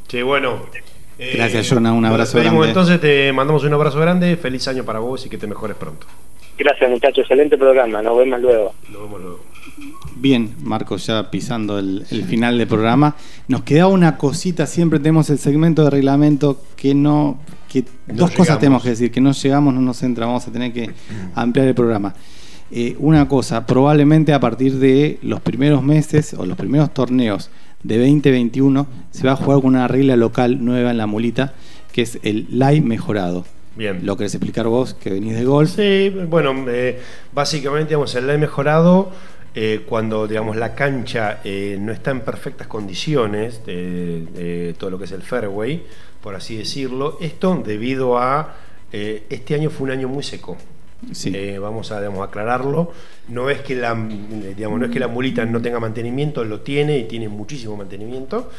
Che, 0.08 0.22
bueno. 0.22 0.62
Eh, 1.20 1.34
Gracias, 1.36 1.70
Jonah, 1.70 1.94
un 1.94 2.06
abrazo 2.06 2.38
despedimos, 2.38 2.66
grande. 2.66 2.80
Entonces 2.80 3.02
te 3.02 3.34
mandamos 3.34 3.64
un 3.64 3.74
abrazo 3.74 4.00
grande, 4.00 4.36
feliz 4.38 4.68
año 4.68 4.84
para 4.84 5.00
vos 5.00 5.26
y 5.26 5.30
que 5.30 5.38
te 5.38 5.48
mejores 5.48 5.76
pronto. 5.78 6.08
Gracias 6.58 6.90
muchachos, 6.90 7.20
excelente 7.20 7.58
programa, 7.58 8.02
nos 8.02 8.18
vemos 8.18 8.42
luego. 8.42 8.74
Nos 8.90 9.02
vemos 9.04 9.22
luego. 9.22 9.40
Bien, 10.16 10.56
Marcos, 10.64 11.06
ya 11.06 11.30
pisando 11.30 11.78
el, 11.78 12.06
el 12.10 12.24
final 12.24 12.58
del 12.58 12.68
programa. 12.68 13.16
Nos 13.48 13.62
quedaba 13.62 13.90
una 13.90 14.18
cosita, 14.18 14.66
siempre 14.66 15.00
tenemos 15.00 15.30
el 15.30 15.38
segmento 15.38 15.84
de 15.84 15.92
reglamento 15.92 16.60
que 16.76 16.96
no. 16.96 17.40
que 17.72 17.84
No 18.08 18.16
dos 18.16 18.32
cosas 18.32 18.58
tenemos 18.60 18.82
que 18.82 18.90
decir, 18.90 19.12
que 19.12 19.22
no 19.22 19.34
llegamos, 19.34 19.74
no 19.76 19.82
nos 19.82 20.02
entra, 20.02 20.26
vamos 20.26 20.48
a 20.48 20.52
tener 20.52 20.74
que 20.74 20.90
ampliar 21.36 21.68
el 21.68 21.76
programa. 21.76 22.16
Eh, 22.72 22.96
una 23.00 23.28
cosa, 23.28 23.66
probablemente 23.66 24.34
a 24.34 24.40
partir 24.40 24.74
de 24.80 25.20
los 25.22 25.40
primeros 25.40 25.84
meses 25.84 26.34
o 26.34 26.46
los 26.46 26.58
primeros 26.58 26.94
torneos 26.94 27.50
de 27.84 27.98
2021 27.98 28.88
se 29.12 29.26
va 29.26 29.34
a 29.34 29.36
jugar 29.36 29.62
con 29.62 29.70
una 29.70 29.88
regla 29.88 30.16
local 30.16 30.64
nueva 30.64 30.92
en 30.92 30.98
la 30.98 31.08
mulita, 31.08 31.54
que 31.92 32.02
es 32.02 32.20
el 32.24 32.48
live 32.50 32.82
mejorado. 32.82 33.46
Bien. 33.76 34.06
Lo 34.06 34.18
querés 34.18 34.34
explicar 34.34 34.68
vos, 34.68 34.96
que 34.96 35.12
venís 35.12 35.36
de 35.36 35.46
golf. 35.46 35.76
Sí, 35.76 36.10
bueno, 36.28 36.66
eh, 36.68 37.00
básicamente 37.34 37.90
digamos, 37.90 38.16
el 38.16 38.30
he 38.30 38.38
mejorado 38.38 39.12
eh, 39.60 39.86
cuando 39.90 40.28
digamos, 40.28 40.56
la 40.56 40.76
cancha 40.76 41.40
eh, 41.44 41.78
no 41.80 41.92
está 41.92 42.12
en 42.12 42.22
perfectas 42.22 42.68
condiciones, 42.68 43.62
todo 44.78 44.90
lo 44.92 45.00
que 45.00 45.06
es 45.06 45.12
el 45.12 45.24
fairway, 45.24 45.84
por 46.22 46.36
así 46.36 46.56
decirlo. 46.58 47.18
Esto 47.22 47.64
debido 47.66 48.20
a, 48.20 48.56
eh, 48.92 49.24
este 49.32 49.56
año 49.56 49.72
fue 49.72 49.86
un 49.86 49.92
año 49.92 50.10
muy 50.10 50.22
seco. 50.22 50.58
Eh, 51.26 51.60
vamos 51.60 51.92
a 51.92 52.00
digamos, 52.00 52.28
aclararlo. 52.28 52.92
No 53.30 53.50
es 53.50 53.62
que 53.62 53.76
la 53.76 53.96
digamos, 53.96 54.80
no 54.80 54.86
es 54.86 54.92
que 54.92 55.00
la 55.00 55.08
mulita 55.08 55.46
no 55.46 55.62
tenga 55.62 55.80
mantenimiento, 55.80 56.44
lo 56.44 56.62
tiene 56.62 56.98
y 56.98 57.04
tiene 57.04 57.30
muchísimo 57.30 57.78
mantenimiento, 57.78 58.50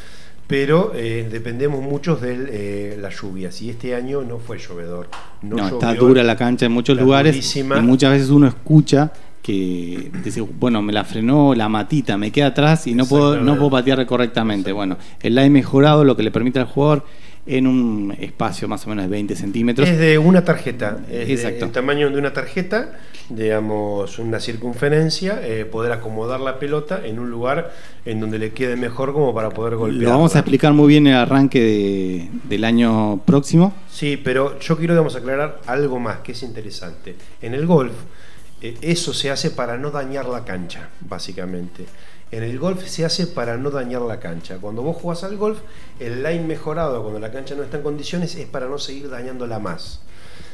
pero 0.47 0.93
eh, 0.95 1.28
dependemos 1.30 1.82
mucho 1.82 2.16
de 2.16 2.93
eh, 2.93 2.97
las 2.99 3.20
lluvias 3.20 3.61
y 3.61 3.70
este 3.70 3.95
año 3.95 4.22
no 4.22 4.39
fue 4.39 4.59
llovedor. 4.59 5.09
No, 5.43 5.57
No, 5.57 5.68
está 5.68 5.95
dura 5.95 6.22
la 6.22 6.36
cancha 6.36 6.66
en 6.66 6.72
muchos 6.72 6.99
lugares 6.99 7.34
durísima. 7.34 7.78
y 7.78 7.82
muchas 7.82 8.12
veces 8.12 8.30
uno 8.30 8.47
escucha 8.47 9.12
que 9.43 10.11
dice, 10.22 10.41
bueno, 10.43 10.82
me 10.82 10.93
la 10.93 11.05
frenó 11.05 11.55
la 11.55 11.68
matita, 11.68 12.18
me 12.18 12.30
queda 12.30 12.49
atrás 12.49 12.86
y 12.86 12.95
no 12.95 13.07
puedo, 13.07 13.41
no 13.41 13.57
puedo 13.57 13.70
patear 13.70 14.05
correctamente. 14.05 14.72
Bueno, 14.72 14.99
el 15.20 15.34
line 15.34 15.51
mejorado 15.51 16.05
lo 16.05 16.16
que 16.16 16.22
le 16.22 16.30
permite 16.30 16.59
al 16.59 16.66
jugador 16.66 17.05
en 17.51 17.66
un 17.66 18.14
espacio 18.20 18.68
más 18.68 18.86
o 18.86 18.90
menos 18.90 19.05
de 19.07 19.09
20 19.11 19.34
centímetros. 19.34 19.88
Es 19.88 19.99
de 19.99 20.18
una 20.18 20.44
tarjeta, 20.44 20.99
es 21.11 21.30
Exacto. 21.30 21.61
del 21.64 21.72
tamaño 21.72 22.11
de 22.11 22.18
una 22.18 22.32
tarjeta, 22.32 22.92
digamos 23.30 24.18
una 24.18 24.38
circunferencia, 24.38 25.40
eh, 25.42 25.64
poder 25.64 25.92
acomodar 25.92 26.40
la 26.40 26.59
pelota 26.59 27.01
en 27.05 27.18
un 27.18 27.30
lugar 27.30 27.72
en 28.05 28.20
donde 28.20 28.38
le 28.38 28.53
quede 28.53 28.76
mejor 28.76 29.12
como 29.14 29.34
para 29.34 29.49
poder 29.51 29.76
golpear. 29.76 30.03
Lo 30.03 30.11
vamos 30.11 30.36
a 30.36 30.40
explicar 30.40 30.72
muy 30.74 30.88
bien 30.88 31.07
en 31.07 31.14
el 31.14 31.18
arranque 31.20 31.61
de- 31.61 32.28
del 32.44 32.64
año 32.64 33.22
próximo. 33.24 33.72
Sí, 33.90 34.20
pero 34.22 34.59
yo 34.61 34.76
quiero 34.76 34.94
digamos, 34.94 35.16
aclarar 35.16 35.61
algo 35.66 35.99
más 35.99 36.18
que 36.18 36.32
es 36.32 36.42
interesante. 36.42 37.16
En 37.40 37.55
el 37.55 37.66
golf, 37.66 37.92
eh, 38.61 38.76
eso 38.82 39.12
se 39.14 39.30
hace 39.30 39.51
para 39.51 39.78
no 39.78 39.90
dañar 39.90 40.26
la 40.26 40.44
cancha, 40.44 40.88
básicamente. 41.01 41.84
En 42.30 42.42
el 42.42 42.58
golf 42.58 42.86
se 42.86 43.04
hace 43.04 43.26
para 43.26 43.56
no 43.56 43.70
dañar 43.70 44.02
la 44.02 44.20
cancha. 44.20 44.58
Cuando 44.58 44.82
vos 44.82 44.96
jugás 44.96 45.24
al 45.24 45.36
golf, 45.36 45.58
el 45.98 46.22
line 46.22 46.44
mejorado, 46.44 47.02
cuando 47.02 47.18
la 47.18 47.32
cancha 47.32 47.54
no 47.54 47.62
está 47.62 47.78
en 47.78 47.82
condiciones, 47.82 48.34
es 48.34 48.46
para 48.46 48.66
no 48.66 48.78
seguir 48.78 49.08
dañándola 49.08 49.58
más. 49.58 50.00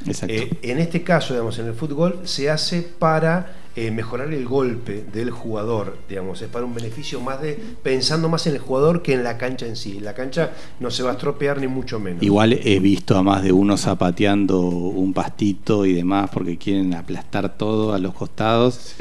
Exacto. 0.07 0.35
Eh, 0.35 0.51
en 0.63 0.79
este 0.79 1.03
caso, 1.03 1.35
digamos, 1.35 1.59
en 1.59 1.67
el 1.67 1.75
fútbol 1.75 2.21
se 2.25 2.51
hace 2.51 2.83
para 2.83 3.57
eh, 3.77 3.91
mejorar 3.91 4.33
el 4.33 4.45
golpe 4.45 5.05
del 5.13 5.31
jugador, 5.31 5.97
digamos, 6.09 6.41
es 6.43 6.49
para 6.49 6.65
un 6.65 6.75
beneficio 6.75 7.21
más 7.21 7.43
de 7.43 7.59
pensando 7.83 8.29
más 8.29 8.47
en 8.47 8.55
el 8.55 8.61
jugador 8.61 9.03
que 9.03 9.15
en 9.15 9.25
la 9.25 9.37
cancha 9.37 9.67
en 9.67 9.75
sí. 9.75 9.99
La 9.99 10.15
cancha 10.15 10.53
no 10.79 10.93
se 10.93 11.03
va 11.03 11.11
a 11.11 11.13
estropear 11.15 11.61
ni 11.61 11.67
mucho 11.67 11.99
menos. 11.99 12.23
Igual 12.23 12.53
he 12.53 12.79
visto 12.79 13.17
a 13.17 13.25
más 13.25 13.43
de 13.43 13.51
uno 13.51 13.77
zapateando 13.77 14.61
un 14.61 15.13
pastito 15.13 15.87
y 15.87 15.93
demás 15.93 16.31
porque 16.33 16.57
quieren 16.57 16.95
aplastar 16.95 17.57
todo 17.57 17.93
a 17.95 17.99
los 17.99 18.15
costados. 18.15 18.95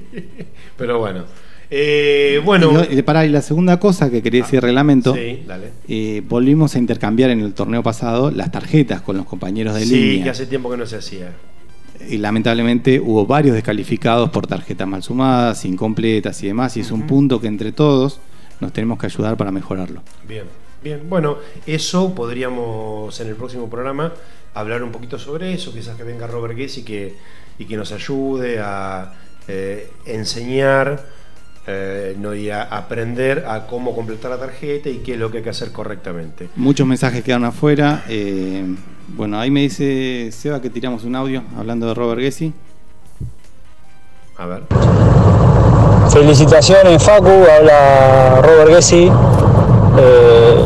Pero 0.78 0.98
bueno. 0.98 1.24
Eh, 1.70 2.40
bueno. 2.44 2.70
Y, 2.90 2.96
no- 2.96 3.04
pará, 3.04 3.26
y 3.26 3.28
la 3.28 3.42
segunda 3.42 3.78
cosa 3.80 4.10
que 4.10 4.22
quería 4.22 4.42
decir 4.42 4.60
reglamento, 4.62 5.14
Sí, 5.14 5.42
dale. 5.46 5.70
eh, 5.88 6.22
volvimos 6.28 6.74
a 6.74 6.78
intercambiar 6.78 7.30
en 7.30 7.40
el 7.40 7.54
torneo 7.54 7.82
pasado 7.82 8.30
las 8.30 8.52
tarjetas 8.52 9.00
con 9.02 9.16
los 9.16 9.26
compañeros 9.26 9.74
de 9.74 9.84
Sí, 9.84 9.94
línea. 10.10 10.24
que 10.24 10.30
hace 10.30 10.46
tiempo 10.46 10.70
que 10.70 10.76
no 10.76 10.86
se 10.86 10.96
hacía. 10.96 11.32
Y 12.08 12.18
lamentablemente 12.18 13.00
hubo 13.00 13.26
varios 13.26 13.54
descalificados 13.54 14.30
por 14.30 14.46
tarjetas 14.46 14.86
mal 14.86 15.02
sumadas, 15.02 15.64
incompletas 15.64 16.40
y 16.42 16.46
demás, 16.48 16.76
y 16.76 16.80
es 16.80 16.90
un 16.92 17.06
punto 17.06 17.40
que 17.40 17.48
entre 17.48 17.72
todos 17.72 18.20
nos 18.60 18.72
tenemos 18.72 18.98
que 18.98 19.06
ayudar 19.06 19.36
para 19.36 19.50
mejorarlo. 19.50 20.02
Bien, 20.28 20.44
bien. 20.84 21.00
Bueno, 21.08 21.38
eso 21.66 22.14
podríamos 22.14 23.18
en 23.20 23.28
el 23.28 23.34
próximo 23.34 23.68
programa 23.68 24.12
hablar 24.54 24.82
un 24.84 24.92
poquito 24.92 25.18
sobre 25.18 25.52
eso, 25.52 25.72
quizás 25.72 25.96
que 25.96 26.04
venga 26.04 26.26
Robert 26.26 26.56
Guess 26.56 26.78
y 26.78 26.82
que, 26.84 27.14
y 27.58 27.64
que 27.64 27.76
nos 27.76 27.90
ayude 27.92 28.58
a 28.60 29.12
eh, 29.48 29.90
enseñar 30.06 31.04
eh, 31.66 32.16
no, 32.18 32.34
y 32.34 32.50
a 32.50 32.62
aprender 32.62 33.44
a 33.48 33.66
cómo 33.66 33.94
completar 33.94 34.30
la 34.30 34.38
tarjeta 34.38 34.88
y 34.88 34.98
qué 34.98 35.14
es 35.14 35.18
lo 35.18 35.30
que 35.30 35.38
hay 35.38 35.44
que 35.44 35.50
hacer 35.50 35.72
correctamente. 35.72 36.48
Muchos 36.56 36.86
mensajes 36.86 37.24
quedaron 37.24 37.44
afuera. 37.44 38.04
eh, 38.08 38.64
bueno, 39.08 39.38
ahí 39.38 39.50
me 39.50 39.60
dice 39.60 40.30
Seba 40.32 40.60
que 40.60 40.68
tiramos 40.68 41.04
un 41.04 41.14
audio 41.14 41.42
hablando 41.56 41.86
de 41.86 41.94
Robert 41.94 42.20
Gessi. 42.20 42.52
A 44.38 44.46
ver. 44.46 44.62
Felicitaciones 46.10 47.02
Facu, 47.02 47.28
habla 47.28 48.40
Robert 48.42 48.74
Gessi. 48.74 49.10
Eh, 49.98 50.56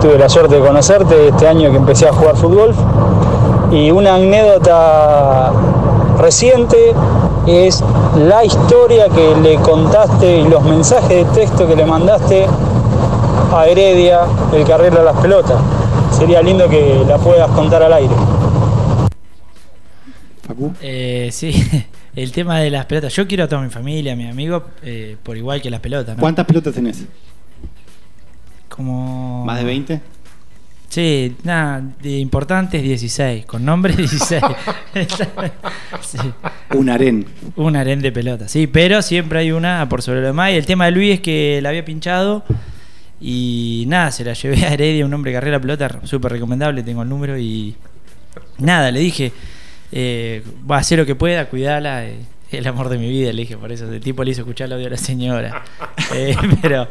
tuve 0.00 0.18
la 0.18 0.28
suerte 0.28 0.56
de 0.56 0.60
conocerte 0.60 1.28
este 1.28 1.46
año 1.46 1.70
que 1.70 1.76
empecé 1.76 2.08
a 2.08 2.12
jugar 2.12 2.36
fútbol. 2.36 2.74
Y 3.70 3.90
una 3.90 4.16
anécdota 4.16 5.52
reciente 6.18 6.92
es 7.50 7.82
la 8.16 8.44
historia 8.44 9.08
que 9.08 9.34
le 9.40 9.56
contaste 9.56 10.40
y 10.40 10.48
los 10.48 10.62
mensajes 10.64 11.08
de 11.08 11.24
texto 11.26 11.66
que 11.66 11.76
le 11.76 11.84
mandaste 11.84 12.46
a 13.52 13.66
Heredia, 13.66 14.20
el 14.52 14.64
que 14.64 14.72
arregla 14.72 15.02
las 15.02 15.16
pelotas. 15.20 15.60
Sería 16.12 16.42
lindo 16.42 16.68
que 16.68 17.04
la 17.06 17.18
puedas 17.18 17.50
contar 17.50 17.82
al 17.82 17.92
aire. 17.92 18.14
Eh, 20.80 21.28
sí, 21.32 21.52
el 22.14 22.32
tema 22.32 22.58
de 22.60 22.70
las 22.70 22.86
pelotas. 22.86 23.14
Yo 23.14 23.26
quiero 23.26 23.44
a 23.44 23.48
toda 23.48 23.62
mi 23.62 23.70
familia, 23.70 24.12
a 24.12 24.16
mi 24.16 24.26
amigo, 24.26 24.64
eh, 24.82 25.16
por 25.22 25.36
igual 25.36 25.62
que 25.62 25.70
las 25.70 25.80
pelotas. 25.80 26.16
¿no? 26.16 26.20
¿Cuántas 26.20 26.46
pelotas 26.46 26.74
tenés? 26.74 27.04
Como. 28.68 29.44
¿Más 29.44 29.58
de 29.58 29.64
20? 29.64 30.00
Sí, 30.90 31.36
nada, 31.44 31.82
de 32.02 32.18
importantes 32.18 32.82
16, 32.82 33.46
con 33.46 33.64
nombres 33.64 33.96
16. 33.96 34.42
Sí. 36.00 36.18
Un 36.74 36.90
harén. 36.90 37.26
Un 37.54 37.76
harén 37.76 38.02
de 38.02 38.10
pelota, 38.10 38.48
sí, 38.48 38.66
pero 38.66 39.00
siempre 39.00 39.38
hay 39.38 39.52
una 39.52 39.88
por 39.88 40.02
sobre 40.02 40.20
lo 40.20 40.26
demás. 40.26 40.50
Y 40.50 40.56
el 40.56 40.66
tema 40.66 40.86
de 40.86 40.90
Luis 40.90 41.14
es 41.14 41.20
que 41.20 41.60
la 41.62 41.68
había 41.68 41.84
pinchado 41.84 42.42
y 43.20 43.84
nada, 43.86 44.10
se 44.10 44.24
la 44.24 44.32
llevé 44.32 44.64
a 44.66 44.72
Heredia, 44.72 45.06
un 45.06 45.14
hombre 45.14 45.30
que 45.30 45.36
arregla 45.38 45.60
pelota, 45.60 46.00
súper 46.04 46.32
recomendable, 46.32 46.82
tengo 46.82 47.02
el 47.02 47.08
número 47.08 47.38
y 47.38 47.76
nada, 48.58 48.90
le 48.90 48.98
dije, 48.98 49.32
eh, 49.92 50.42
va 50.68 50.76
a 50.76 50.80
hacer 50.80 50.98
lo 50.98 51.06
que 51.06 51.14
pueda, 51.14 51.48
cuidala. 51.48 52.04
eh, 52.04 52.16
el 52.50 52.66
amor 52.66 52.88
de 52.88 52.98
mi 52.98 53.08
vida, 53.08 53.32
le 53.32 53.42
dije, 53.42 53.56
por 53.56 53.72
eso 53.72 53.90
el 53.90 54.00
tipo 54.00 54.24
le 54.24 54.32
hizo 54.32 54.42
escuchar 54.42 54.66
el 54.66 54.74
audio 54.74 54.86
a 54.86 54.90
la 54.90 54.96
señora. 54.96 55.64
Eh, 56.12 56.34
pero 56.60 56.88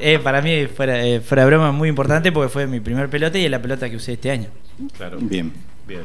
eh, 0.00 0.18
para 0.18 0.40
mí, 0.40 0.66
fuera, 0.66 1.04
eh, 1.04 1.20
fuera 1.20 1.44
broma, 1.44 1.72
muy 1.72 1.90
importante 1.90 2.32
porque 2.32 2.48
fue 2.48 2.66
mi 2.66 2.80
primer 2.80 3.10
pelota 3.10 3.38
y 3.38 3.44
es 3.44 3.50
la 3.50 3.60
pelota 3.60 3.90
que 3.90 3.96
usé 3.96 4.14
este 4.14 4.30
año. 4.30 4.48
Claro. 4.96 5.18
Bien. 5.20 5.52
Bien. 5.86 6.04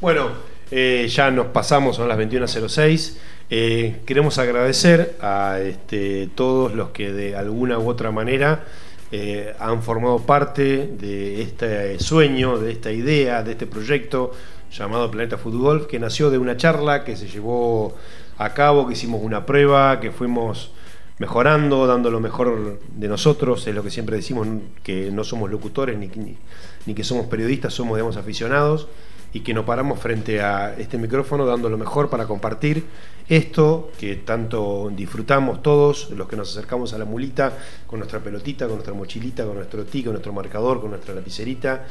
Bueno, 0.00 0.30
eh, 0.70 1.06
ya 1.08 1.30
nos 1.30 1.46
pasamos, 1.46 1.96
son 1.96 2.08
las 2.08 2.18
21.06. 2.18 3.16
Eh, 3.48 4.00
queremos 4.04 4.38
agradecer 4.38 5.16
a 5.20 5.58
este, 5.60 6.28
todos 6.34 6.74
los 6.74 6.90
que 6.90 7.12
de 7.12 7.36
alguna 7.36 7.78
u 7.78 7.88
otra 7.88 8.10
manera 8.10 8.64
eh, 9.12 9.54
han 9.60 9.82
formado 9.82 10.18
parte 10.18 10.88
de 10.88 11.42
este 11.42 11.98
sueño, 12.00 12.58
de 12.58 12.72
esta 12.72 12.90
idea, 12.90 13.44
de 13.44 13.52
este 13.52 13.66
proyecto 13.66 14.32
llamado 14.72 15.10
Planeta 15.10 15.38
Fútbol, 15.38 15.86
que 15.86 16.00
nació 16.00 16.30
de 16.30 16.38
una 16.38 16.56
charla 16.56 17.04
que 17.04 17.16
se 17.16 17.28
llevó 17.28 17.94
a 18.38 18.54
cabo, 18.54 18.86
que 18.86 18.94
hicimos 18.94 19.22
una 19.22 19.46
prueba, 19.46 20.00
que 20.00 20.10
fuimos 20.10 20.70
mejorando, 21.18 21.86
dando 21.86 22.10
lo 22.10 22.20
mejor 22.20 22.80
de 22.94 23.08
nosotros, 23.08 23.66
es 23.66 23.74
lo 23.74 23.82
que 23.82 23.90
siempre 23.90 24.16
decimos, 24.16 24.46
que 24.82 25.10
no 25.10 25.24
somos 25.24 25.50
locutores 25.50 25.98
ni, 25.98 26.94
que 26.94 27.04
somos 27.04 27.26
periodistas, 27.26 27.72
somos 27.72 27.96
digamos, 27.96 28.16
aficionados 28.16 28.88
y 29.32 29.40
que 29.40 29.54
nos 29.54 29.64
paramos 29.64 29.98
frente 29.98 30.40
a 30.40 30.74
este 30.78 30.98
micrófono 30.98 31.44
dando 31.46 31.68
lo 31.68 31.78
mejor 31.78 32.08
para 32.08 32.26
compartir 32.26 32.84
esto 33.28 33.90
que 33.98 34.16
tanto 34.16 34.90
disfrutamos 34.94 35.62
todos, 35.62 36.10
los 36.10 36.28
que 36.28 36.36
nos 36.36 36.50
acercamos 36.50 36.92
a 36.92 36.98
la 36.98 37.04
mulita 37.04 37.52
con 37.86 37.98
nuestra 37.98 38.20
pelotita, 38.20 38.66
con 38.66 38.76
nuestra 38.76 38.94
mochilita, 38.94 39.44
con 39.44 39.56
nuestro 39.56 39.84
ti, 39.84 40.04
con 40.04 40.12
nuestro 40.12 40.32
marcador, 40.32 40.80
con 40.80 40.90
nuestra 40.90 41.14
lapicerita, 41.14 41.86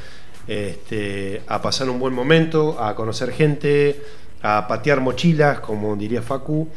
este, 0.47 1.41
a 1.47 1.61
pasar 1.61 1.89
un 1.89 1.99
buen 1.99 2.13
momento, 2.13 2.79
a 2.79 2.95
conocer 2.95 3.31
gente, 3.31 4.01
a 4.45 4.67
patear 4.67 5.01
mochilas, 5.01 5.59
como 5.59 5.95
diría 5.95 6.21
Facu. 6.21 6.69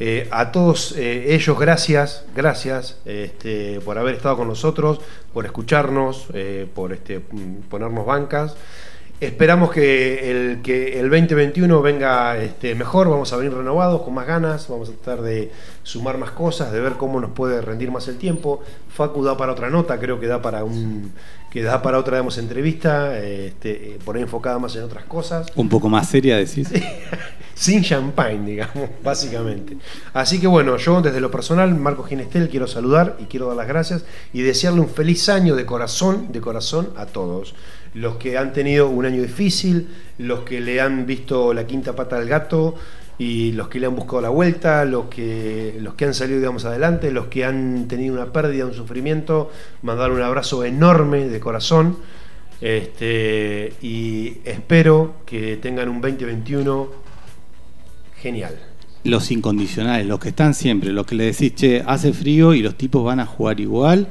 Eh, 0.00 0.26
a 0.32 0.50
todos 0.50 0.96
eh, 0.96 1.32
ellos, 1.34 1.56
gracias, 1.56 2.24
gracias 2.34 2.98
este, 3.04 3.80
por 3.84 3.98
haber 3.98 4.16
estado 4.16 4.38
con 4.38 4.48
nosotros, 4.48 5.00
por 5.32 5.44
escucharnos, 5.44 6.26
eh, 6.34 6.66
por 6.74 6.92
este, 6.92 7.20
mm, 7.20 7.68
ponernos 7.68 8.04
bancas. 8.04 8.56
Esperamos 9.22 9.70
que 9.70 10.32
el, 10.32 10.62
que 10.62 10.98
el 10.98 11.08
2021 11.08 11.80
venga 11.80 12.36
este, 12.38 12.74
mejor, 12.74 13.08
vamos 13.08 13.32
a 13.32 13.36
venir 13.36 13.54
renovados, 13.54 14.02
con 14.02 14.14
más 14.14 14.26
ganas, 14.26 14.66
vamos 14.68 14.88
a 14.88 14.92
tratar 14.94 15.22
de 15.22 15.52
sumar 15.84 16.18
más 16.18 16.32
cosas, 16.32 16.72
de 16.72 16.80
ver 16.80 16.94
cómo 16.94 17.20
nos 17.20 17.30
puede 17.30 17.60
rendir 17.60 17.92
más 17.92 18.08
el 18.08 18.18
tiempo. 18.18 18.62
Facu 18.92 19.22
da 19.22 19.36
para 19.36 19.52
otra 19.52 19.70
nota, 19.70 20.00
creo 20.00 20.18
que 20.18 20.26
da 20.26 20.42
para 20.42 20.64
un 20.64 21.12
que 21.52 21.62
da 21.62 21.82
para 21.82 21.98
otra 21.98 22.18
entrevista, 22.18 23.16
este, 23.16 23.98
por 24.04 24.16
ahí 24.16 24.22
enfocada 24.22 24.58
más 24.58 24.74
en 24.74 24.82
otras 24.82 25.04
cosas 25.04 25.46
Un 25.54 25.68
poco 25.68 25.88
más 25.88 26.08
seria, 26.08 26.36
decís. 26.36 26.68
sin 27.54 27.84
champagne, 27.84 28.44
digamos, 28.44 28.90
básicamente. 29.04 29.76
Así 30.14 30.40
que 30.40 30.48
bueno, 30.48 30.76
yo 30.78 31.00
desde 31.00 31.20
lo 31.20 31.30
personal, 31.30 31.72
Marco 31.76 32.02
Ginestel, 32.02 32.48
quiero 32.48 32.66
saludar 32.66 33.16
y 33.20 33.26
quiero 33.26 33.46
dar 33.46 33.56
las 33.56 33.68
gracias 33.68 34.04
y 34.32 34.42
desearle 34.42 34.80
un 34.80 34.88
feliz 34.88 35.28
año 35.28 35.54
de 35.54 35.64
corazón, 35.64 36.32
de 36.32 36.40
corazón 36.40 36.90
a 36.96 37.06
todos. 37.06 37.54
Los 37.94 38.16
que 38.16 38.38
han 38.38 38.52
tenido 38.52 38.88
un 38.88 39.04
año 39.04 39.22
difícil, 39.22 39.88
los 40.18 40.40
que 40.40 40.60
le 40.60 40.80
han 40.80 41.06
visto 41.06 41.52
la 41.52 41.66
quinta 41.66 41.94
pata 41.94 42.16
al 42.16 42.26
gato 42.26 42.74
y 43.18 43.52
los 43.52 43.68
que 43.68 43.78
le 43.78 43.86
han 43.86 43.94
buscado 43.94 44.22
la 44.22 44.30
vuelta, 44.30 44.84
los 44.84 45.06
que, 45.06 45.76
los 45.80 45.94
que 45.94 46.06
han 46.06 46.14
salido, 46.14 46.38
digamos, 46.38 46.64
adelante, 46.64 47.10
los 47.12 47.26
que 47.26 47.44
han 47.44 47.86
tenido 47.86 48.14
una 48.14 48.32
pérdida, 48.32 48.64
un 48.66 48.74
sufrimiento, 48.74 49.50
mandar 49.82 50.10
un 50.10 50.22
abrazo 50.22 50.64
enorme 50.64 51.28
de 51.28 51.40
corazón. 51.40 51.98
Este, 52.60 53.72
y 53.82 54.38
espero 54.44 55.16
que 55.26 55.56
tengan 55.56 55.88
un 55.88 56.00
2021 56.00 56.90
genial. 58.16 58.56
Los 59.04 59.32
incondicionales, 59.32 60.06
los 60.06 60.20
que 60.20 60.28
están 60.28 60.54
siempre, 60.54 60.92
los 60.92 61.06
que 61.06 61.16
le 61.16 61.24
decís, 61.24 61.54
che, 61.56 61.82
hace 61.84 62.12
frío 62.12 62.54
y 62.54 62.62
los 62.62 62.76
tipos 62.76 63.04
van 63.04 63.18
a 63.18 63.26
jugar 63.26 63.58
igual, 63.58 64.08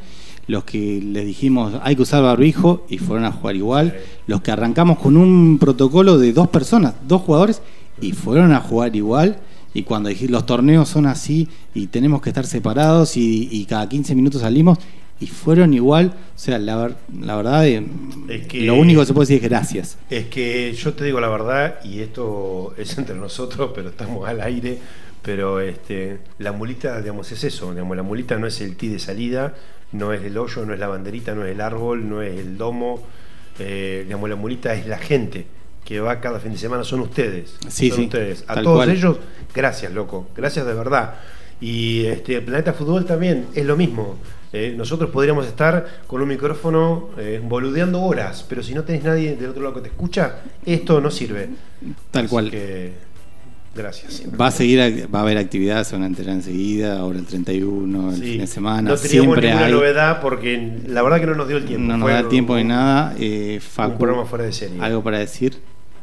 los 0.52 0.64
que 0.66 1.02
les 1.02 1.26
dijimos, 1.26 1.74
hay 1.84 1.96
que 1.96 2.02
usar 2.04 2.22
barbijo 2.24 2.86
y 2.90 2.98
fueron 2.98 3.26
a 3.26 3.32
jugar 3.32 3.56
igual, 3.56 3.96
los 4.28 4.42
que 4.42 4.52
arrancamos 4.52 5.00
con 5.00 5.18
un 5.18 5.58
protocolo 5.60 6.18
de 6.18 6.34
dos 6.34 6.48
personas, 6.50 6.94
dos 7.08 7.22
jugadores, 7.22 7.62
y 8.02 8.12
fueron 8.12 8.52
a 8.52 8.60
jugar 8.60 8.96
igual, 8.96 9.38
y 9.74 9.84
cuando 9.84 10.10
los 10.28 10.46
torneos 10.46 10.90
son 10.90 11.06
así 11.06 11.48
y 11.74 11.88
tenemos 11.88 12.22
que 12.22 12.30
estar 12.30 12.46
separados 12.46 13.16
y, 13.18 13.48
y 13.52 13.66
cada 13.66 13.88
15 13.88 14.14
minutos 14.16 14.42
salimos, 14.42 14.78
y 15.20 15.28
fueron 15.28 15.74
igual, 15.74 16.08
o 16.36 16.40
sea, 16.40 16.58
la, 16.58 16.96
la 17.20 17.36
verdad, 17.36 17.68
eh, 17.68 17.86
Es 18.28 18.48
que- 18.48 18.62
lo 18.64 18.74
único 18.76 19.02
que 19.02 19.06
se 19.06 19.14
puede 19.14 19.28
decir 19.28 19.44
es 19.44 19.50
gracias. 19.50 19.98
Es 20.10 20.26
que 20.26 20.74
yo 20.74 20.94
te 20.94 21.06
digo 21.06 21.20
la 21.20 21.30
verdad, 21.30 21.76
y 21.86 22.00
esto 22.00 22.74
es 22.78 22.98
entre 22.98 23.16
nosotros, 23.16 23.72
pero 23.76 23.90
estamos 23.90 24.28
al 24.28 24.42
aire, 24.42 24.80
pero 25.22 25.60
este, 25.60 26.18
la 26.40 26.52
mulita, 26.52 27.00
digamos, 27.00 27.32
es 27.32 27.44
eso, 27.44 27.72
digamos, 27.72 27.96
la 27.96 28.02
mulita 28.04 28.38
no 28.40 28.48
es 28.48 28.60
el 28.62 28.76
ti 28.76 28.88
de 28.88 28.98
salida, 28.98 29.54
no 29.94 30.14
es 30.14 30.22
el 30.24 30.38
hoyo, 30.38 30.66
no 30.66 30.74
es 30.74 30.80
la 30.80 30.88
banderita, 30.88 31.34
no 31.36 31.46
es 31.46 31.52
el 31.52 31.62
árbol, 31.62 32.08
no 32.10 32.22
es 32.22 32.38
el 32.40 32.58
domo, 32.58 33.02
eh, 33.60 34.04
digamos, 34.06 34.30
la 34.30 34.36
mulita 34.36 34.74
es 34.74 34.88
la 34.88 34.98
gente 34.98 35.46
que 35.84 36.00
va 36.00 36.20
cada 36.20 36.40
fin 36.40 36.52
de 36.54 36.58
semana, 36.58 36.84
son 36.84 37.02
ustedes, 37.02 37.56
Sí, 37.68 37.90
son 37.90 37.98
sí, 37.98 38.04
ustedes. 38.06 38.44
A 38.48 38.62
todos 38.62 38.78
cual. 38.78 38.90
ellos, 38.92 39.18
gracias, 39.54 39.92
loco, 39.92 40.30
gracias 40.36 40.66
de 40.66 40.74
verdad. 40.74 41.16
Y 41.60 42.06
este, 42.06 42.36
el 42.38 42.44
Planeta 42.44 42.74
Fútbol 42.74 43.06
también 43.06 43.48
es 43.54 43.66
lo 43.66 43.76
mismo. 43.78 44.18
Eh, 44.54 44.74
nosotros 44.76 45.10
podríamos 45.12 45.46
estar 45.48 46.02
con 46.08 46.22
un 46.22 46.28
micrófono 46.28 47.10
eh, 47.18 47.40
boludeando 47.44 48.02
horas, 48.02 48.46
pero 48.50 48.62
si 48.64 48.74
no 48.74 48.84
tenés 48.84 49.04
nadie 49.04 49.36
del 49.36 49.52
otro 49.52 49.62
lado 49.64 49.76
que 49.76 49.82
te 49.82 49.88
escucha, 49.90 50.40
esto 50.66 51.00
no 51.02 51.10
sirve. 51.12 51.50
Tal 52.12 52.26
Así 52.26 52.30
cual. 52.30 52.52
que, 52.52 52.94
gracias. 53.76 54.24
Va 54.40 54.48
a 54.48 54.52
seguir, 54.52 55.08
va 55.14 55.20
a 55.20 55.22
haber 55.22 55.38
actividades, 55.38 55.88
se 55.88 55.96
van 55.96 56.04
a 56.04 56.08
enterar 56.08 56.36
enseguida, 56.36 57.00
ahora 57.00 57.20
el 57.20 57.26
31, 57.26 58.10
el 58.12 58.16
Sí. 58.18 58.22
fin 58.24 58.38
de 58.42 58.48
semana. 58.48 58.90
No 58.92 58.98
teníamos 58.98 59.10
siempre 59.36 59.48
ninguna 59.50 59.66
hay. 59.68 59.72
novedad 59.72 60.22
porque 60.22 60.80
la 60.88 61.02
verdad 61.02 61.20
que 61.20 61.26
no 61.28 61.36
nos 61.36 61.48
dio 61.48 61.58
el 61.58 61.66
tiempo. 61.66 61.88
No 61.88 61.98
nos 61.98 62.06
Fue 62.10 62.14
da 62.14 62.28
tiempo 62.30 62.56
ni 62.58 62.64
nada. 62.64 63.16
Eh, 63.20 63.60
Facu, 63.62 63.92
un 63.94 63.98
programa 63.98 64.26
fuera 64.26 64.46
de 64.46 64.54
serie. 64.54 64.82
¿Algo 64.82 65.04
para 65.04 65.20
decir? 65.20 65.58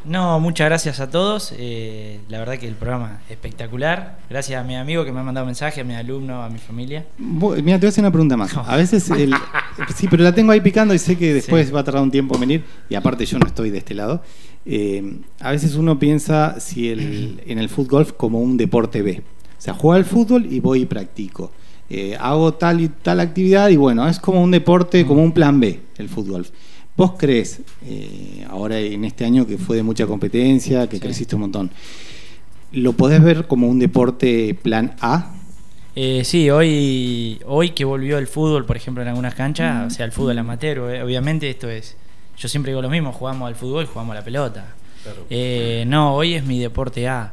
No, 0.05 0.39
muchas 0.41 0.67
gracias 0.69 1.01
a 1.01 1.11
todos. 1.11 1.53
eh, 1.59 2.21
la 2.29 2.39
verdad 2.39 2.57
que 2.57 2.67
el 2.69 2.75
programa 2.77 3.21
espectacular. 3.29 4.19
Gracias 4.31 4.59
a 4.59 4.65
mi 4.65 4.75
amigo 4.77 5.05
que 5.05 5.13
me 5.13 5.21
ha 5.21 5.23
mandado 5.23 5.45
mensaje, 5.45 5.81
a 5.81 5.85
mi 5.85 5.95
alumno, 5.95 6.43
a 6.43 6.49
mi 6.49 6.59
familia. 6.59 7.05
Mira, 7.19 7.63
te 7.63 7.79
voy 7.79 7.87
a 7.87 7.89
hacer 7.89 8.03
una 8.05 8.11
pregunta 8.13 8.37
más. 8.37 8.57
A 8.57 8.77
veces, 8.77 9.11
el- 9.11 9.35
sí, 9.97 10.07
pero 10.09 10.23
la 10.23 10.33
tengo 10.33 10.53
ahí 10.53 10.61
picando 10.61 10.95
y 10.95 10.99
sé 10.99 11.19
que 11.19 11.35
después 11.35 11.75
va 11.75 11.81
a 11.81 11.85
tardar 11.85 12.03
un 12.03 12.11
tiempo 12.13 12.35
en 12.37 12.41
venir. 12.41 12.65
Y 12.89 12.95
aparte, 12.95 13.27
yo 13.27 13.39
no 13.39 13.47
estoy 13.47 13.71
de 13.71 13.79
este 13.79 13.93
lado. 13.95 14.23
Eh, 14.71 15.21
a 15.41 15.51
veces 15.51 15.77
uno 15.77 15.99
piensa 15.99 16.61
si 16.61 16.91
el, 16.91 17.43
en 17.47 17.59
el 17.59 17.71
fútbol 17.71 18.15
como 18.15 18.39
un 18.41 18.59
deporte 18.59 19.01
B. 19.01 19.23
O 19.59 19.61
sea, 19.61 19.73
juego 19.73 19.95
al 19.95 20.05
fútbol 20.05 20.47
y 20.53 20.61
voy 20.61 20.83
y 20.83 20.87
practico. 20.87 21.51
Eh, 21.89 22.19
hago 22.21 22.53
tal 22.53 22.83
y 22.83 22.89
tal 22.89 23.19
actividad 23.19 23.71
y 23.71 23.77
bueno, 23.77 24.07
es 24.07 24.21
como 24.21 24.43
un 24.43 24.51
deporte, 24.51 25.07
como 25.07 25.25
un 25.25 25.33
plan 25.33 25.59
B, 25.59 25.81
el 25.97 26.11
fútbol. 26.11 26.47
¿Vos 26.99 27.13
crees, 27.17 27.61
eh, 27.87 28.45
ahora 28.51 28.79
en 28.79 29.07
este 29.07 29.25
año 29.25 29.47
que 29.47 29.57
fue 29.57 29.77
de 29.77 29.83
mucha 29.83 30.07
competencia, 30.07 30.87
que 30.87 31.01
creciste 31.01 31.35
un 31.37 31.43
montón, 31.43 31.71
¿lo 32.73 32.93
podés 32.93 33.23
ver 33.23 33.47
como 33.47 33.69
un 33.69 33.79
deporte 33.79 34.55
plan 34.63 34.97
A? 35.01 35.35
Eh, 35.97 36.23
sí, 36.25 36.51
hoy, 36.51 37.41
hoy 37.47 37.71
que 37.71 37.87
volvió 37.87 38.19
el 38.19 38.27
fútbol, 38.27 38.67
por 38.67 38.77
ejemplo, 38.77 39.03
en 39.03 39.09
algunas 39.09 39.35
canchas, 39.35 39.87
o 39.87 39.91
sea, 39.91 40.05
el 40.05 40.13
fútbol 40.13 40.39
amateur, 40.39 41.03
obviamente 41.03 41.49
esto 41.49 41.71
es, 41.71 41.97
yo 42.39 42.49
siempre 42.49 42.71
digo 42.73 42.83
lo 42.83 42.89
mismo, 42.91 43.13
jugamos 43.13 43.49
al 43.49 43.55
fútbol, 43.55 43.87
jugamos 43.87 44.13
a 44.13 44.19
la 44.21 44.25
pelota. 44.25 44.67
Eh, 45.31 45.85
no, 45.87 46.15
hoy 46.15 46.35
es 46.35 46.45
mi 46.45 46.59
deporte 46.59 47.09
A. 47.09 47.33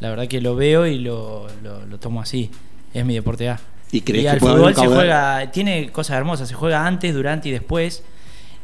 La 0.00 0.10
verdad 0.10 0.26
que 0.28 0.40
lo 0.40 0.54
veo 0.56 0.86
y 0.86 0.98
lo, 0.98 1.46
lo- 1.62 1.84
lo 1.86 1.98
tomo 1.98 2.20
así. 2.20 2.50
Es 2.94 3.04
mi 3.04 3.14
deporte 3.14 3.48
A. 3.48 3.58
¿Y 3.90 4.00
crees 4.02 4.24
que 4.24 4.30
al 4.30 4.38
puede 4.38 4.52
haber 4.54 4.74
fútbol 4.74 4.84
un 4.86 4.90
se 4.90 4.96
juega, 4.96 5.50
tiene 5.50 5.90
cosas 5.90 6.16
hermosas, 6.18 6.48
se 6.48 6.54
juega 6.54 6.86
antes, 6.86 7.14
durante 7.14 7.48
y 7.48 7.52
después. 7.52 8.02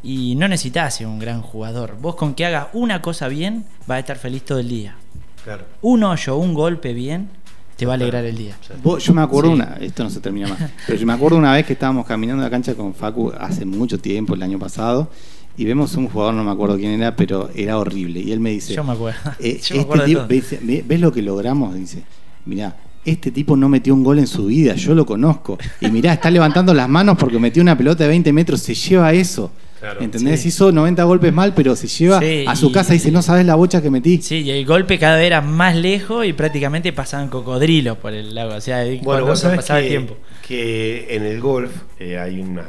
Y 0.03 0.35
no 0.35 0.47
necesitas 0.47 0.95
ser 0.95 1.07
un 1.07 1.17
gran 1.19 1.41
jugador. 1.41 1.97
Vos 1.99 2.15
con 2.15 2.35
que 2.35 2.45
hagas 2.45 2.67
una 2.73 3.01
cosa 3.01 3.27
bien, 3.27 3.65
vas 3.87 3.95
a 3.97 3.99
estar 3.99 4.17
feliz 4.17 4.43
todo 4.45 4.59
el 4.59 4.69
día. 4.69 4.95
Claro. 5.43 5.65
Un 5.81 6.03
hoyo, 6.03 6.35
un 6.37 6.53
golpe 6.53 6.93
bien, 6.93 7.29
te 7.75 7.85
va 7.85 7.93
a 7.93 7.95
alegrar 7.95 8.23
el 8.25 8.37
día. 8.37 8.55
Vos- 8.83 9.03
yo 9.03 9.13
me 9.13 9.21
acuerdo 9.21 9.49
Sí. 9.49 9.55
una, 9.55 9.77
esto 9.81 10.03
no 10.03 10.09
se 10.09 10.19
termina 10.19 10.47
más, 10.47 10.59
pero 10.85 10.97
yo 10.99 11.05
me 11.07 11.13
acuerdo 11.13 11.37
una 11.37 11.53
vez 11.53 11.65
que 11.65 11.73
estábamos 11.73 12.05
caminando 12.05 12.41
en 12.41 12.45
la 12.45 12.51
cancha 12.51 12.75
con 12.75 12.93
Facu 12.93 13.31
hace 13.39 13.65
mucho 13.65 13.97
tiempo, 13.97 14.35
el 14.35 14.43
año 14.43 14.59
pasado, 14.59 15.09
y 15.57 15.65
vemos 15.65 15.95
un 15.95 16.07
jugador, 16.07 16.33
no 16.33 16.43
me 16.43 16.51
acuerdo 16.51 16.77
quién 16.77 16.91
era, 16.91 17.15
pero 17.15 17.49
era 17.55 17.77
horrible. 17.77 18.19
Y 18.19 18.31
él 18.31 18.39
me 18.39 18.51
dice, 18.51 18.73
Yo 18.73 18.83
me 18.83 18.93
acuerdo. 18.93 19.19
eh, 19.39 19.59
Yo 19.63 19.75
me 19.75 19.79
este 19.79 19.79
acuerdo 19.81 20.05
tipo- 20.05 20.19
todo. 20.21 20.27
ves, 20.27 20.57
ve- 20.61 20.83
¿ves 20.85 20.99
lo 20.99 21.11
que 21.11 21.21
logramos? 21.21 21.75
Dice, 21.75 22.03
mirá, 22.45 22.75
este 23.05 23.31
tipo 23.31 23.55
no 23.55 23.69
metió 23.69 23.93
un 23.93 24.03
gol 24.03 24.17
en 24.19 24.25
su 24.27 24.47
vida, 24.47 24.73
yo 24.75 24.95
lo 24.95 25.05
conozco. 25.05 25.57
Y 25.79 25.89
mirá, 25.89 26.13
está 26.13 26.31
levantando 26.31 26.73
las 26.73 26.89
manos 26.89 27.17
porque 27.19 27.37
metió 27.37 27.61
una 27.61 27.77
pelota 27.77 28.03
de 28.03 28.09
20 28.09 28.33
metros, 28.33 28.61
se 28.61 28.73
lleva 28.73 29.13
eso. 29.13 29.51
Claro. 29.79 30.01
¿Entendés? 30.01 30.41
Sí. 30.41 30.47
Hizo 30.47 30.71
90 30.71 31.03
golpes 31.03 31.31
mal, 31.31 31.53
pero 31.53 31.75
se 31.75 31.87
lleva 31.87 32.19
Sí, 32.19 32.45
a 32.47 32.55
su 32.55 32.69
y- 32.69 32.71
casa 32.71 32.93
y 32.95 32.97
dice, 32.97 33.11
no 33.11 33.21
sabes 33.21 33.45
la 33.45 33.53
bocha 33.53 33.79
que 33.83 33.91
metí. 33.91 34.19
Sí, 34.23 34.37
y 34.37 34.49
el 34.49 34.65
golpe 34.65 34.97
cada 34.97 35.17
vez 35.17 35.27
era 35.27 35.41
más 35.41 35.75
lejos 35.75 36.25
y 36.25 36.33
prácticamente 36.33 36.91
pasaban 36.93 37.27
cocodrilos 37.29 37.95
por 37.99 38.11
el 38.13 38.33
lago. 38.33 38.55
O 38.55 38.61
sea, 38.61 38.83
Bueno, 39.03 39.27
vos 39.27 39.39
sabés 39.39 39.57
pasaba 39.57 39.81
que, 39.81 39.85
el 39.85 39.91
tiempo. 39.91 40.17
que 40.47 41.05
en 41.15 41.23
el 41.25 41.39
golf 41.39 41.71
eh, 41.99 42.17
hay 42.17 42.39
una 42.39 42.63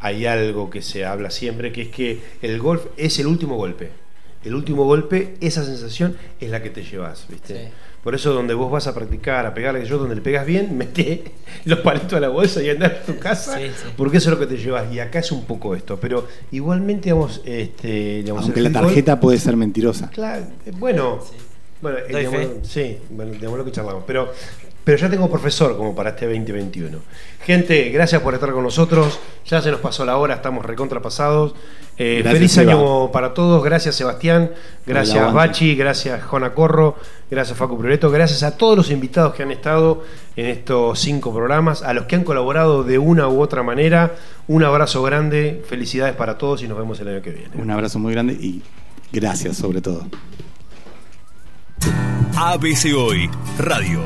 hay 0.00 0.26
algo 0.26 0.70
que 0.70 0.82
se 0.82 1.04
habla 1.04 1.30
siempre, 1.30 1.72
que 1.72 1.82
es 1.82 1.88
que 1.88 2.20
el 2.42 2.58
golf 2.58 2.86
es 2.96 3.18
el 3.18 3.26
último 3.26 3.56
golpe. 3.56 3.90
El 4.44 4.54
último 4.54 4.84
golpe, 4.84 5.34
esa 5.40 5.64
sensación 5.64 6.16
es 6.40 6.50
la 6.50 6.62
que 6.62 6.70
te 6.70 6.84
llevas, 6.84 7.26
¿viste? 7.28 7.70
Por 8.04 8.14
eso 8.14 8.32
donde 8.32 8.54
vos 8.54 8.70
vas 8.70 8.86
a 8.86 8.94
practicar, 8.94 9.44
a 9.44 9.52
pegarle, 9.52 9.84
yo 9.84 9.98
donde 9.98 10.14
le 10.14 10.20
pegas 10.20 10.46
bien, 10.46 10.78
mete 10.78 11.24
los 11.64 11.80
palitos 11.80 12.12
a 12.14 12.20
la 12.20 12.28
bolsa 12.28 12.62
y 12.62 12.70
andar 12.70 13.00
a 13.02 13.06
tu 13.06 13.18
casa, 13.18 13.58
Sí, 13.58 13.64
sí. 13.66 13.88
porque 13.96 14.18
eso 14.18 14.30
es 14.30 14.38
lo 14.38 14.40
que 14.40 14.46
te 14.46 14.56
llevas. 14.60 14.92
Y 14.92 15.00
acá 15.00 15.18
es 15.18 15.32
un 15.32 15.44
poco 15.44 15.74
esto, 15.74 15.98
pero 16.00 16.28
igualmente, 16.52 17.06
digamos, 17.06 17.42
este, 17.44 18.22
digamos, 18.22 18.44
Aunque 18.44 18.60
el 18.60 18.72
la 18.72 18.80
tarjeta 18.80 19.18
puede 19.18 19.38
ser 19.38 19.56
mentirosa. 19.56 20.08
Claro, 20.10 20.46
eh, 20.64 20.72
bueno, 20.78 21.18
bueno, 21.82 21.98
eh, 21.98 22.04
digamos, 22.08 22.68
sí, 22.68 22.98
bueno, 23.10 23.32
digamos 23.32 23.58
lo 23.58 23.64
que 23.64 23.72
charlamos, 23.72 24.04
pero, 24.06 24.32
pero 24.88 24.96
ya 24.96 25.10
tengo 25.10 25.30
profesor 25.30 25.76
como 25.76 25.94
para 25.94 26.08
este 26.08 26.24
2021. 26.24 26.96
Gente, 27.44 27.90
gracias 27.90 28.22
por 28.22 28.32
estar 28.32 28.50
con 28.52 28.62
nosotros, 28.62 29.20
ya 29.44 29.60
se 29.60 29.70
nos 29.70 29.80
pasó 29.80 30.06
la 30.06 30.16
hora, 30.16 30.36
estamos 30.36 30.64
recontrapasados. 30.64 31.54
Eh, 31.98 32.22
Gracias, 32.22 32.32
feliz 32.32 32.52
Seba. 32.52 32.72
año 32.72 33.12
para 33.12 33.34
todos, 33.34 33.62
gracias 33.62 33.96
Sebastián, 33.96 34.50
gracias. 34.86 35.30
Bachi, 35.34 35.74
gracias 35.74 36.24
Jona 36.24 36.54
Corro, 36.54 36.96
gracias 37.30 37.58
Facu 37.58 37.76
Prioreto, 37.76 38.10
gracias 38.10 38.42
a 38.42 38.56
todos 38.56 38.78
los 38.78 38.90
invitados 38.90 39.34
que 39.34 39.42
han 39.42 39.50
estado 39.50 40.04
en 40.36 40.46
estos 40.46 40.98
cinco 40.98 41.34
programas, 41.34 41.82
a 41.82 41.92
los 41.92 42.06
que 42.06 42.16
han 42.16 42.24
colaborado 42.24 42.82
de 42.82 42.96
una 42.96 43.28
u 43.28 43.42
otra 43.42 43.62
manera, 43.62 44.14
un 44.46 44.64
abrazo 44.64 45.02
grande, 45.02 45.62
felicidades 45.68 46.16
para 46.16 46.38
todos 46.38 46.62
y 46.62 46.68
nos 46.68 46.78
vemos 46.78 46.98
el 47.00 47.08
año 47.08 47.20
que 47.20 47.32
viene. 47.32 47.50
Un 47.56 47.70
abrazo 47.70 47.98
muy 47.98 48.14
grande 48.14 48.32
y 48.32 48.62
gracias 49.12 49.58
sobre 49.58 49.82
todo. 49.82 50.06
ABC 52.36 52.94
Hoy 52.96 53.28
Radio. 53.58 54.00